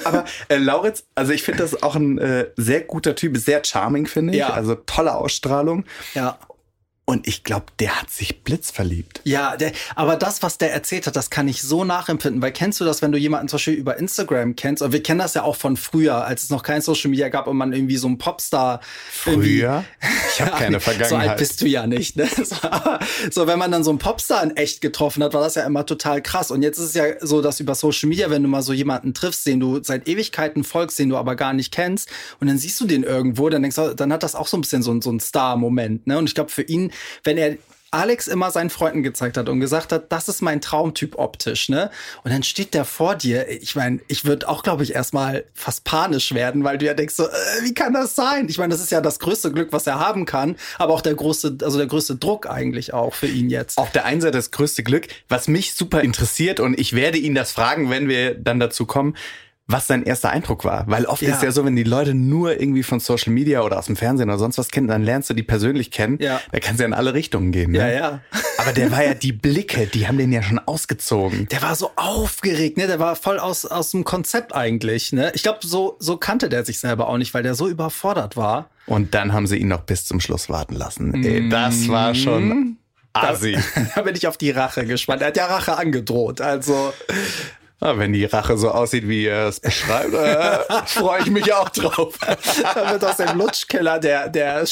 Aber 0.03 0.25
äh, 0.49 0.57
Lauritz, 0.57 1.05
also 1.15 1.31
ich 1.31 1.43
finde 1.43 1.63
das 1.63 1.81
auch 1.81 1.95
ein 1.95 2.17
äh, 2.19 2.47
sehr 2.57 2.81
guter 2.81 3.15
Typ, 3.15 3.37
sehr 3.37 3.63
charming, 3.87 4.05
finde 4.07 4.33
ich. 4.33 4.39
Ja. 4.39 4.49
Also 4.49 4.75
tolle 4.75 5.15
Ausstrahlung. 5.15 5.85
Ja. 6.13 6.37
Und 7.09 7.25
ich 7.25 7.45
glaube, 7.45 7.67
der 7.79 8.01
hat 8.01 8.09
sich 8.09 8.43
blitzverliebt. 8.43 9.21
Ja, 9.23 9.55
der, 9.55 9.71
aber 9.95 10.17
das, 10.17 10.43
was 10.43 10.57
der 10.57 10.73
erzählt 10.73 11.07
hat, 11.07 11.15
das 11.15 11.29
kann 11.29 11.47
ich 11.47 11.61
so 11.61 11.85
nachempfinden. 11.85 12.41
Weil 12.41 12.51
kennst 12.51 12.81
du 12.81 12.83
das, 12.85 13.01
wenn 13.01 13.13
du 13.13 13.17
jemanden 13.17 13.47
zum 13.47 13.55
Beispiel 13.55 13.75
über 13.75 13.95
Instagram 13.97 14.57
kennst? 14.57 14.83
Und 14.83 14.91
wir 14.91 15.01
kennen 15.01 15.19
das 15.19 15.33
ja 15.33 15.43
auch 15.43 15.55
von 15.55 15.77
früher, 15.77 16.25
als 16.25 16.43
es 16.43 16.49
noch 16.49 16.63
kein 16.63 16.81
Social 16.81 17.09
Media 17.09 17.29
gab 17.29 17.47
und 17.47 17.55
man 17.55 17.71
irgendwie 17.71 17.95
so 17.95 18.07
einen 18.07 18.17
Popstar 18.17 18.81
Früher? 19.09 19.85
Ich 20.39 20.41
habe 20.41 20.51
keine 20.51 20.79
So 20.79 20.91
alt 20.91 20.97
Vergangenheit. 20.99 21.37
bist 21.39 21.61
du 21.61 21.65
ja 21.65 21.87
nicht, 21.87 22.15
ne? 22.15 22.27
So, 22.45 22.55
aber 22.61 22.99
so, 23.31 23.47
wenn 23.47 23.57
man 23.57 23.71
dann 23.71 23.83
so 23.83 23.89
einen 23.89 23.97
Popstar 23.97 24.43
in 24.43 24.55
echt 24.55 24.81
getroffen 24.81 25.23
hat, 25.23 25.33
war 25.33 25.41
das 25.41 25.55
ja 25.55 25.65
immer 25.65 25.83
total 25.83 26.21
krass. 26.21 26.51
Und 26.51 26.61
jetzt 26.61 26.77
ist 26.77 26.85
es 26.89 26.93
ja 26.93 27.05
so, 27.25 27.41
dass 27.41 27.59
über 27.59 27.73
Social 27.73 28.07
Media, 28.07 28.29
wenn 28.29 28.43
du 28.43 28.49
mal 28.49 28.61
so 28.61 28.71
jemanden 28.73 29.15
triffst, 29.15 29.47
den 29.47 29.59
du 29.59 29.81
seit 29.83 30.07
Ewigkeiten 30.07 30.63
folgst, 30.63 30.99
den 30.99 31.09
du 31.09 31.17
aber 31.17 31.35
gar 31.35 31.53
nicht 31.53 31.73
kennst, 31.73 32.09
und 32.39 32.45
dann 32.47 32.59
siehst 32.59 32.79
du 32.79 32.85
den 32.85 33.01
irgendwo, 33.01 33.49
dann 33.49 33.63
denkst 33.63 33.77
du, 33.77 33.95
dann 33.95 34.13
hat 34.13 34.21
das 34.21 34.35
auch 34.35 34.45
so 34.47 34.57
ein 34.57 34.61
bisschen 34.61 34.83
so, 34.83 34.91
ein- 34.91 35.01
so 35.01 35.11
ein 35.11 35.19
Star-Moment, 35.19 36.05
ne? 36.05 36.19
Und 36.19 36.27
ich 36.27 36.35
glaube, 36.35 36.51
für 36.51 36.61
ihn, 36.61 36.91
wenn 37.23 37.37
er 37.37 37.57
Alex 37.91 38.27
immer 38.27 38.51
seinen 38.51 38.69
Freunden 38.69 39.01
gezeigt 39.01 39.37
hat 39.37 39.47
und 39.47 39.59
gesagt 39.59 39.91
hat, 39.93 40.11
das 40.11 40.27
ist 40.27 40.41
mein 40.41 40.59
Traumtyp 40.59 41.17
optisch, 41.17 41.69
ne? 41.69 41.89
Und 42.23 42.33
dann 42.33 42.43
steht 42.43 42.73
der 42.73 42.83
vor 42.83 43.15
dir. 43.15 43.47
Ich 43.49 43.75
meine, 43.75 44.01
ich 44.07 44.25
würde 44.25 44.49
auch, 44.49 44.61
glaube 44.61 44.83
ich, 44.83 44.93
erstmal 44.93 45.45
fast 45.53 45.85
panisch 45.85 46.33
werden, 46.33 46.63
weil 46.65 46.77
du 46.77 46.85
ja 46.85 46.93
denkst 46.93 47.15
so, 47.15 47.23
äh, 47.23 47.31
wie 47.61 47.73
kann 47.73 47.93
das 47.93 48.15
sein? 48.15 48.47
Ich 48.49 48.57
meine, 48.57 48.71
das 48.71 48.81
ist 48.81 48.91
ja 48.91 48.99
das 48.99 49.19
größte 49.19 49.53
Glück, 49.53 49.71
was 49.71 49.87
er 49.87 49.99
haben 49.99 50.25
kann, 50.25 50.57
aber 50.77 50.93
auch 50.93 51.01
der 51.01 51.15
größte, 51.15 51.57
also 51.63 51.77
der 51.77 51.87
größte 51.87 52.17
Druck 52.17 52.49
eigentlich 52.49 52.93
auch 52.93 53.13
für 53.13 53.27
ihn 53.27 53.49
jetzt. 53.49 53.77
Auf 53.77 53.91
der 53.91 54.03
einen 54.05 54.19
Seite 54.19 54.37
das 54.37 54.51
größte 54.51 54.83
Glück, 54.83 55.07
was 55.29 55.47
mich 55.47 55.73
super 55.73 56.01
interessiert 56.01 56.59
und 56.59 56.77
ich 56.77 56.93
werde 56.93 57.17
ihn 57.17 57.35
das 57.35 57.53
fragen, 57.53 57.89
wenn 57.89 58.09
wir 58.09 58.35
dann 58.35 58.59
dazu 58.59 58.85
kommen, 58.85 59.15
was 59.69 59.85
sein 59.87 60.03
erster 60.03 60.29
Eindruck 60.29 60.63
war. 60.63 60.85
Weil 60.87 61.05
oft 61.05 61.21
Ja. 61.21 61.33
ist 61.35 61.43
ja 61.43 61.51
so, 61.51 61.65
wenn 61.65 61.75
die 61.75 61.83
Leute 61.83 62.13
nur 62.13 62.57
irgendwie 62.59 62.83
von 62.83 63.01
Social 63.01 63.33
Media 63.33 63.61
oder 63.61 63.77
aus 63.77 63.87
dem 63.87 63.97
Fernsehen 63.97 64.29
oder 64.29 64.39
sonst 64.39 64.57
was 64.57 64.69
kennen, 64.69 64.87
dann 64.87 65.03
lernst 65.03 65.29
du 65.29 65.33
die 65.33 65.43
persönlich 65.43 65.91
kennen. 65.91 66.17
Ja. 66.21 66.39
Da 66.53 66.59
kannst 66.59 66.79
du 66.79 66.83
ja 66.83 66.87
in 66.87 66.93
alle 66.93 67.13
Richtungen 67.13 67.51
gehen. 67.51 67.71
Ne? 67.71 67.79
Ja, 67.79 67.87
ja. 67.89 68.21
Aber 68.59 68.71
der 68.71 68.91
war 68.91 69.03
ja 69.03 69.13
die 69.13 69.33
Blicke, 69.33 69.85
die 69.87 70.07
haben 70.07 70.17
den 70.17 70.31
ja 70.31 70.41
schon 70.41 70.59
ausgezogen. 70.59 71.47
Der 71.51 71.61
war 71.61 71.75
so 71.75 71.91
aufgeregt, 71.97 72.77
ne? 72.77 72.87
Der 72.87 72.99
war 72.99 73.15
voll 73.17 73.39
aus, 73.39 73.65
aus 73.65 73.91
dem 73.91 74.03
Konzept 74.05 74.55
eigentlich, 74.55 75.11
ne? 75.11 75.31
Ich 75.35 75.43
glaube, 75.43 75.59
so, 75.61 75.97
so 75.99 76.15
kannte 76.17 76.47
der 76.49 76.63
sich 76.65 76.79
selber 76.79 77.09
auch 77.09 77.17
nicht, 77.17 77.33
weil 77.33 77.43
der 77.43 77.53
so 77.53 77.67
überfordert 77.67 78.37
war. 78.37 78.69
Und 78.85 79.13
dann 79.15 79.33
haben 79.33 79.47
sie 79.47 79.57
ihn 79.57 79.67
noch 79.67 79.81
bis 79.81 80.05
zum 80.05 80.19
Schluss 80.21 80.49
warten 80.49 80.75
lassen. 80.75 81.23
Ey, 81.23 81.49
das 81.49 81.89
war 81.89 82.15
schon 82.15 82.77
assi. 83.13 83.57
da 83.95 84.01
bin 84.01 84.15
ich 84.15 84.27
auf 84.27 84.37
die 84.37 84.51
Rache 84.51 84.85
gespannt. 84.85 85.21
Er 85.21 85.27
hat 85.27 85.37
ja 85.37 85.45
Rache 85.47 85.77
angedroht, 85.77 86.39
also. 86.39 86.93
Ah, 87.79 87.95
wenn 87.97 88.11
die 88.11 88.25
Rache 88.25 88.57
so 88.57 88.71
aussieht, 88.71 89.07
wie 89.07 89.25
er 89.25 89.49
es 89.49 89.59
beschreibt, 89.59 90.11
äh, 90.11 90.57
freue 90.87 91.21
ich 91.21 91.29
mich 91.29 91.53
auch 91.53 91.69
drauf. 91.69 92.15
Da 92.73 92.91
wird 92.91 93.05
aus 93.05 93.17
dem 93.17 93.37
Lutschkeller 93.37 93.99
der, 93.99 94.29
der, 94.29 94.65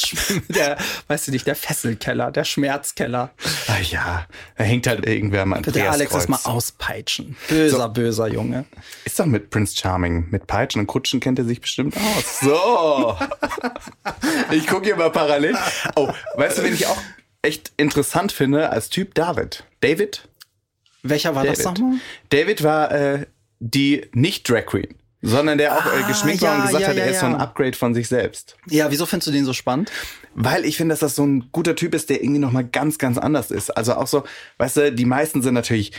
der, 0.48 0.76
weißt 1.06 1.28
du 1.28 1.30
nicht, 1.30 1.46
der 1.46 1.54
Fesselkeller, 1.54 2.32
der 2.32 2.42
Schmerzkeller. 2.42 3.30
Ah 3.68 3.78
ja, 3.80 4.26
da 4.56 4.64
hängt 4.64 4.88
halt 4.88 5.06
irgendwer 5.06 5.42
am 5.42 5.54
Wird 5.54 5.76
der 5.76 5.92
Alex 5.92 6.12
Andreaskreuz. 6.12 6.30
erstmal 6.30 6.54
auspeitschen. 6.56 7.36
Böser, 7.48 7.88
böser 7.88 8.26
Junge. 8.26 8.64
Ist 9.04 9.20
doch 9.20 9.26
mit 9.26 9.50
Prince 9.50 9.76
Charming. 9.76 10.26
Mit 10.30 10.48
Peitschen 10.48 10.80
und 10.80 10.88
Kutschen 10.88 11.20
kennt 11.20 11.38
er 11.38 11.44
sich 11.44 11.60
bestimmt 11.60 11.96
aus. 11.96 12.40
So. 12.40 13.16
ich 14.50 14.66
gucke 14.66 14.84
hier 14.86 14.96
mal 14.96 15.10
parallel. 15.10 15.56
Oh, 15.94 16.08
weißt 16.34 16.58
du, 16.58 16.64
wen 16.64 16.74
ich 16.74 16.86
auch 16.88 16.98
echt 17.42 17.70
interessant 17.76 18.32
finde 18.32 18.70
als 18.70 18.88
Typ? 18.88 19.14
David. 19.14 19.62
David? 19.80 20.28
Welcher 21.08 21.34
war 21.34 21.44
das 21.44 21.58
David. 21.58 21.78
nochmal? 21.80 21.98
David 22.30 22.62
war 22.62 22.92
äh, 22.92 23.26
die 23.58 24.06
nicht 24.12 24.48
Drag 24.48 24.66
Queen, 24.66 24.94
sondern 25.22 25.58
der 25.58 25.76
auch 25.76 25.86
äh, 25.86 26.02
Ah, 26.04 26.08
geschminkt 26.08 26.42
war 26.42 26.50
ja, 26.50 26.56
und 26.56 26.66
gesagt 26.66 26.82
ja, 26.82 26.88
hat, 26.88 26.96
er 26.96 27.06
ja, 27.06 27.12
ist 27.12 27.20
so 27.20 27.26
ein. 27.26 27.34
Upgrade 27.34 27.76
von 27.76 27.94
sich 27.94 28.08
selbst. 28.08 28.56
Ja, 28.68 28.90
wieso 28.90 29.06
findest 29.06 29.28
du 29.28 29.32
den 29.32 29.44
so 29.44 29.52
spannend? 29.52 29.90
Weil 30.34 30.64
ich 30.64 30.76
finde, 30.76 30.92
dass 30.92 31.00
das 31.00 31.14
so 31.14 31.24
ein 31.24 31.48
guter 31.52 31.74
Typ 31.74 31.94
ist, 31.94 32.10
der 32.10 32.22
irgendwie 32.22 32.40
nochmal 32.40 32.64
ganz, 32.64 32.98
ganz 32.98 33.16
anders 33.18 33.50
ist. 33.50 33.70
Also 33.70 33.94
auch 33.94 34.06
so, 34.06 34.24
weißt 34.58 34.76
du, 34.76 34.92
die 34.92 35.06
meisten 35.06 35.42
sind 35.42 35.54
natürlich 35.54 35.92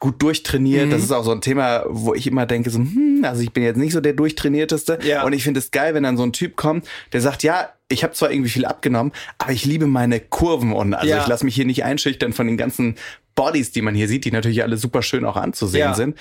gut 0.00 0.22
durchtrainiert. 0.22 0.86
Mhm. 0.86 0.90
Das 0.90 1.02
ist 1.02 1.10
auch 1.10 1.24
so 1.24 1.32
ein 1.32 1.40
Thema, 1.40 1.84
wo 1.88 2.14
ich 2.14 2.26
immer 2.26 2.46
denke, 2.46 2.70
so, 2.70 2.78
hm, 2.78 3.24
also 3.24 3.42
ich 3.42 3.52
bin 3.52 3.64
jetzt 3.64 3.78
nicht 3.78 3.92
so 3.92 4.00
der 4.00 4.12
durchtrainierteste. 4.12 4.98
Ja. 5.02 5.24
Und 5.24 5.32
ich 5.32 5.42
finde 5.42 5.58
es 5.58 5.70
geil, 5.70 5.94
wenn 5.94 6.02
dann 6.04 6.16
so 6.16 6.22
ein 6.22 6.32
Typ 6.32 6.54
kommt, 6.56 6.86
der 7.12 7.20
sagt, 7.20 7.42
ja, 7.42 7.70
ich 7.88 8.04
habe 8.04 8.12
zwar 8.14 8.30
irgendwie 8.30 8.50
viel 8.50 8.64
abgenommen, 8.64 9.12
aber 9.38 9.52
ich 9.52 9.64
liebe 9.64 9.86
meine 9.86 10.20
Kurven 10.20 10.72
und 10.72 10.94
also 10.94 11.08
Ja. 11.08 11.22
ich 11.22 11.26
lasse 11.26 11.44
mich 11.44 11.54
hier 11.54 11.64
nicht 11.64 11.84
einschüchtern 11.84 12.32
von 12.32 12.46
den 12.46 12.56
ganzen 12.56 12.96
Bodies, 13.34 13.70
die 13.72 13.82
man 13.82 13.94
hier 13.94 14.08
sieht, 14.08 14.24
die 14.24 14.30
natürlich 14.32 14.62
alle 14.62 14.76
super 14.76 15.02
schön 15.02 15.24
auch 15.24 15.36
anzusehen 15.36 15.88
Ja. 15.90 15.94
sind. 15.94 16.18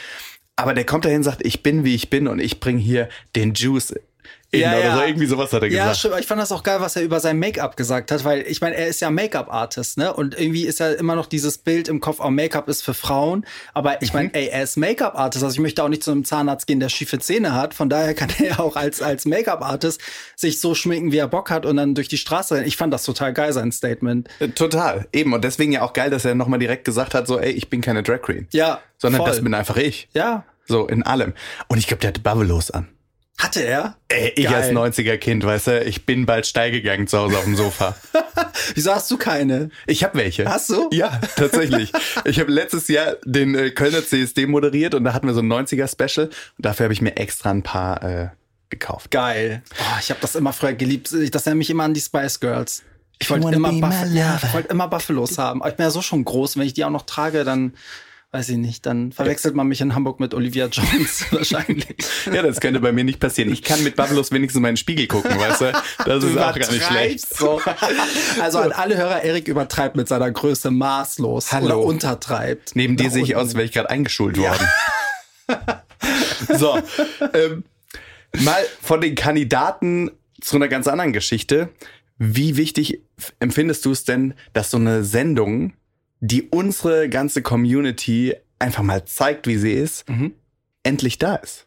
Aber 0.56 0.74
der 0.74 0.86
kommt 0.86 1.06
dahin 1.06 1.18
und 1.18 1.24
sagt, 1.24 1.46
ich 1.46 1.62
bin 1.64 1.84
wie 1.84 1.94
ich 1.94 2.10
bin 2.10 2.28
und 2.28 2.40
ich 2.40 2.60
bringe 2.60 2.80
hier 2.80 3.10
den 3.36 3.54
Juice 3.54 3.94
in 4.52 4.62
oder 4.62 4.96
so. 4.96 5.02
Irgendwie 5.02 5.26
sowas 5.26 5.52
hat 5.52 5.62
er 5.64 5.70
ja, 5.70 5.90
gesagt. 5.90 6.06
aber 6.06 6.20
Ich 6.20 6.26
fand 6.28 6.42
das 6.42 6.52
auch 6.52 6.64
geil, 6.64 6.78
was 6.80 6.96
er 6.96 7.02
über 7.04 7.20
sein 7.20 7.38
Make-up 7.38 7.76
gesagt 7.76 8.12
hat, 8.12 8.24
weil 8.24 8.46
ich 8.48 8.62
meine, 8.62 8.76
er 8.78 8.88
ist 8.88 9.02
ja 9.02 9.10
Make-up-Artist, 9.10 9.98
ne? 9.98 10.14
Und 10.14 10.40
irgendwie 10.40 10.66
ist 10.66 10.80
ja 10.80 10.92
immer 10.92 11.16
noch 11.16 11.26
dieses 11.26 11.58
Bild 11.58 11.88
im 11.90 12.00
Kopf, 12.00 12.20
auch 12.20 12.30
Make-up 12.30 12.70
ist 12.70 12.82
für 12.82 12.94
Frauen. 12.94 13.46
Aber 13.74 14.02
ich 14.02 14.14
Mhm. 14.14 14.18
meine, 14.20 14.34
ey, 14.36 14.48
er 14.48 14.64
ist 14.64 14.78
Make-up-Artist. 14.78 15.44
Also 15.44 15.54
ich 15.56 15.60
möchte 15.60 15.84
auch 15.84 15.90
nicht 15.90 16.04
zu 16.04 16.12
einem 16.12 16.24
Zahnarzt 16.24 16.66
gehen, 16.68 16.80
der 16.80 16.90
schiefe 16.90 17.20
Zähne 17.20 17.54
hat. 17.54 17.74
Von 17.74 17.90
daher 17.90 18.14
kann 18.14 18.30
er 18.40 18.46
ja 18.48 18.60
auch 18.60 18.76
als, 18.78 19.02
als 19.02 19.26
Make-up-Artist 19.26 20.02
sich 20.36 20.62
so 20.62 20.76
schminken, 20.76 21.12
wie 21.12 21.18
er 21.18 21.28
Bock 21.28 21.50
hat 21.50 21.66
und 21.66 21.76
dann 21.78 21.94
durch 21.96 22.08
die 22.08 22.18
Straße 22.18 22.56
rennen. 22.56 22.68
Ich 22.68 22.78
fand 22.78 22.94
das 22.94 23.04
total 23.04 23.34
geil, 23.34 23.52
sein 23.54 23.72
Statement. 23.72 24.30
Äh, 24.40 24.50
Total, 24.50 25.08
eben. 25.14 25.34
Und 25.34 25.44
deswegen 25.44 25.72
ja 25.74 25.82
auch 25.82 25.94
geil, 25.94 26.10
dass 26.10 26.24
er 26.26 26.36
nochmal 26.36 26.60
direkt 26.60 26.86
gesagt 26.86 27.14
hat, 27.14 27.28
so, 27.28 27.38
ey, 27.40 27.52
ich 27.52 27.70
bin 27.70 27.82
keine 27.82 28.02
Drag 28.04 28.22
Queen. 28.22 28.48
Ja, 28.52 28.80
Sondern 28.98 29.20
voll. 29.22 29.30
das 29.30 29.44
bin 29.44 29.54
einfach 29.54 29.78
ich. 29.78 30.08
Ja, 30.14 30.46
So, 30.68 30.88
in 30.88 31.04
allem. 31.04 31.34
Und 31.68 31.78
ich 31.78 31.88
glaube, 31.88 32.02
der 32.02 32.10
hatte 32.10 32.22
Bubbelos 32.22 32.72
an. 32.72 32.88
Hatte 33.38 33.62
er. 33.64 33.96
Ey, 34.08 34.34
ich 34.36 34.46
Geil. 34.46 34.56
als 34.56 34.68
90er-Kind, 34.70 35.44
weißt 35.44 35.68
du, 35.68 35.84
ich 35.84 36.06
bin 36.06 36.26
bald 36.26 36.48
steil 36.48 36.72
gegangen 36.72 37.08
zu 37.08 37.20
Hause 37.20 37.38
auf 37.38 37.44
dem 37.44 37.56
Sofa. 37.56 37.96
Wieso 38.74 38.94
hast 38.94 39.12
du 39.12 39.18
keine? 39.18 39.70
Ich 39.86 40.04
habe 40.04 40.18
welche. 40.18 40.46
Hast 40.46 40.70
du? 40.70 40.90
Ja, 40.92 41.22
tatsächlich. 41.36 41.92
ich 42.26 42.40
habe 42.40 42.52
letztes 42.52 42.88
Jahr 42.88 43.18
den 43.26 43.54
äh, 43.54 43.70
Kölner 43.70 44.04
CSD 44.04 44.48
moderiert 44.48 44.96
und 44.96 45.04
da 45.04 45.14
hatten 45.14 45.28
wir 45.28 45.34
so 45.34 45.42
ein 45.42 45.52
90er-Special. 45.52 46.28
Und 46.28 46.34
dafür 46.58 46.86
habe 46.86 46.94
ich 46.94 47.02
mir 47.02 47.16
extra 47.18 47.52
ein 47.52 47.62
paar 47.62 48.04
äh, 48.04 48.30
gekauft. 48.70 49.12
Geil. 49.12 49.62
Oh, 49.80 49.98
ich 50.00 50.10
habe 50.10 50.20
das 50.20 50.36
immer 50.36 50.54
früher 50.54 50.74
geliebt. 50.74 51.12
Das 51.32 51.46
erinnert 51.46 51.60
mich 51.60 51.70
immer 51.70 51.84
an 51.84 51.94
die 51.94 52.02
Spice 52.02 52.40
Girls. 52.40 52.84
Ich 53.20 53.30
wollte 53.30 53.56
immer, 53.56 53.72
Buff 53.72 53.96
ja, 54.14 54.40
wollte 54.54 54.70
immer 54.70 54.88
Buffalos 54.88 55.38
haben. 55.38 55.62
Aber 55.62 55.70
ich 55.70 55.76
bin 55.76 55.86
ja 55.86 55.92
so 55.92 56.02
schon 56.02 56.24
groß. 56.24 56.58
Wenn 56.58 56.66
ich 56.66 56.74
die 56.74 56.86
auch 56.86 56.92
noch 56.92 57.06
trage, 57.06 57.44
dann 57.44 57.74
weiß 58.32 58.50
ich 58.50 58.58
nicht. 58.58 58.86
Dann 58.86 59.12
verwechselt 59.12 59.56
man 59.56 59.68
mich 59.68 59.82
in 59.82 59.96
Hamburg 59.96 60.20
mit 60.20 60.34
Olivia 60.34 60.68
Jones 60.68 61.26
wahrscheinlich. 61.32 61.96
Ja, 62.32 62.42
das 62.42 62.60
könnte 62.60 62.80
bei 62.80 62.92
mir 62.92 63.04
nicht 63.04 63.20
passieren. 63.20 63.52
Ich 63.52 63.64
kann 63.64 63.84
mit 63.84 63.96
Bubbelos 63.96 64.32
wenigstens 64.32 64.58
in 64.58 64.62
meinen 64.64 64.78
Spiegel 64.78 65.08
gucken, 65.08 65.38
weißt 65.38 65.62
du? 65.62 65.72
Das 66.06 66.24
ist 66.24 66.38
auch 66.38 66.58
gar 66.58 66.72
nicht 66.72 66.84
schlecht. 66.84 67.36
So. 67.36 67.62
Also 68.42 68.60
an 68.60 68.72
alle 68.72 68.98
Hörer, 68.98 69.24
Erik 69.24 69.48
übertreibt 69.48 69.96
mit 69.96 70.08
seiner 70.08 70.32
Größe 70.32 70.72
maßlos 70.72 71.52
Hallo. 71.52 71.66
oder 71.66 71.80
untertreibt. 71.80 72.76
Neben 72.76 72.98
dir 72.98 73.10
sehe 73.10 73.24
ich 73.24 73.36
aus, 73.36 73.48
als 73.48 73.56
wäre 73.56 73.66
ich 73.66 73.72
gerade 73.72 73.90
eingeschult 73.90 74.38
worden. 74.38 74.68
so, 76.58 76.78
ähm, 77.34 77.64
mal 78.40 78.64
von 78.82 79.02
den 79.02 79.16
Kandidaten 79.16 80.12
zu 80.42 80.58
einer 80.58 80.68
ganz 80.68 80.88
anderen 80.88 81.14
Geschichte. 81.14 81.70
Wie 82.18 82.58
wichtig 82.58 83.02
empfindest 83.40 83.86
du 83.86 83.92
es 83.92 84.04
denn, 84.04 84.34
dass 84.54 84.72
so 84.72 84.78
eine 84.78 85.04
Sendung, 85.04 85.74
die 86.20 86.44
unsere 86.50 87.10
ganze 87.10 87.42
Community 87.42 88.36
einfach 88.60 88.84
mal 88.84 89.06
zeigt, 89.06 89.48
wie 89.48 89.58
sie 89.58 89.74
ist, 89.74 90.06
endlich 90.84 91.18
da 91.20 91.36
ist? 91.36 91.66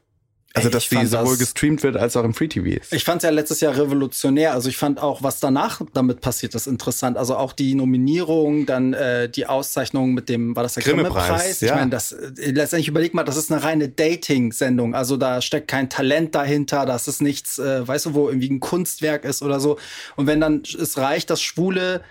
Also, 0.52 0.68
dass 0.68 0.88
sie 0.88 1.06
sowohl 1.06 1.34
das- 1.34 1.38
gestreamt 1.38 1.84
wird 1.84 1.96
als 1.96 2.16
auch 2.16 2.24
im 2.24 2.34
Free 2.34 2.48
TV 2.48 2.80
ist. 2.80 2.92
Ich 2.92 3.04
fand 3.04 3.18
es 3.18 3.22
ja 3.22 3.30
letztes 3.30 3.60
Jahr 3.60 3.76
revolutionär. 3.76 4.52
Also 4.52 4.68
ich 4.68 4.76
fand 4.76 4.98
auch, 5.00 5.22
was 5.22 5.38
danach 5.38 5.80
damit 5.94 6.20
passiert 6.22 6.56
ist, 6.56 6.66
interessant. 6.66 7.16
Also 7.16 7.36
auch 7.36 7.52
die 7.52 7.76
Nominierung, 7.76 8.66
dann 8.66 8.92
äh, 8.92 9.28
die 9.28 9.46
Auszeichnung 9.46 10.12
mit 10.12 10.28
dem, 10.28 10.56
war 10.56 10.64
das 10.64 10.74
der 10.74 10.82
Grimme-Preis, 10.82 11.14
Grimme-Preis? 11.28 11.60
ja. 11.60 11.68
Ich 11.68 11.74
meine, 11.76 11.90
das 11.92 12.10
äh, 12.10 12.50
letztendlich 12.50 12.88
überleg 12.88 13.14
mal, 13.14 13.22
das 13.22 13.36
ist 13.36 13.52
eine 13.52 13.62
reine 13.62 13.88
Dating-Sendung. 13.90 14.96
Also 14.96 15.16
da 15.16 15.40
steckt 15.40 15.68
kein 15.68 15.88
Talent 15.88 16.34
dahinter, 16.34 16.84
das 16.84 17.06
ist 17.06 17.22
nichts, 17.22 17.60
äh, 17.60 17.86
weißt 17.86 18.06
du, 18.06 18.14
wo 18.14 18.28
irgendwie 18.28 18.50
ein 18.50 18.58
Kunstwerk 18.58 19.24
ist 19.24 19.42
oder 19.42 19.60
so. 19.60 19.78
Und 20.16 20.26
wenn 20.26 20.40
dann 20.40 20.62
es 20.64 20.98
reicht, 20.98 21.30
dass 21.30 21.40
Schwule 21.40 22.02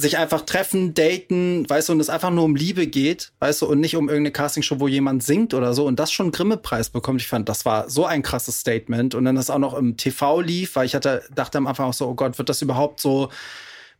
sich 0.00 0.18
einfach 0.18 0.42
treffen, 0.42 0.94
daten, 0.94 1.68
weißt 1.68 1.88
du, 1.88 1.92
und 1.92 2.00
es 2.00 2.08
einfach 2.08 2.30
nur 2.30 2.44
um 2.44 2.56
Liebe 2.56 2.86
geht, 2.86 3.32
weißt 3.40 3.62
du, 3.62 3.66
und 3.66 3.80
nicht 3.80 3.96
um 3.96 4.08
irgendeine 4.08 4.32
Castingshow, 4.32 4.80
wo 4.80 4.88
jemand 4.88 5.22
singt 5.22 5.54
oder 5.54 5.74
so 5.74 5.86
und 5.86 5.98
das 5.98 6.12
schon 6.12 6.26
einen 6.26 6.32
Grimme-Preis 6.32 6.90
bekommt. 6.90 7.20
Ich 7.20 7.28
fand, 7.28 7.48
das 7.48 7.64
war 7.64 7.90
so 7.90 8.06
ein 8.06 8.22
krasses 8.22 8.60
Statement. 8.60 9.14
Und 9.14 9.24
dann 9.24 9.36
das 9.36 9.50
auch 9.50 9.58
noch 9.58 9.74
im 9.74 9.96
TV 9.96 10.40
lief, 10.40 10.76
weil 10.76 10.86
ich 10.86 10.94
hatte, 10.94 11.22
dachte 11.34 11.58
am 11.58 11.66
Anfang 11.66 11.86
auch 11.86 11.94
so, 11.94 12.08
oh 12.08 12.14
Gott, 12.14 12.38
wird 12.38 12.48
das 12.48 12.62
überhaupt 12.62 13.00
so 13.00 13.28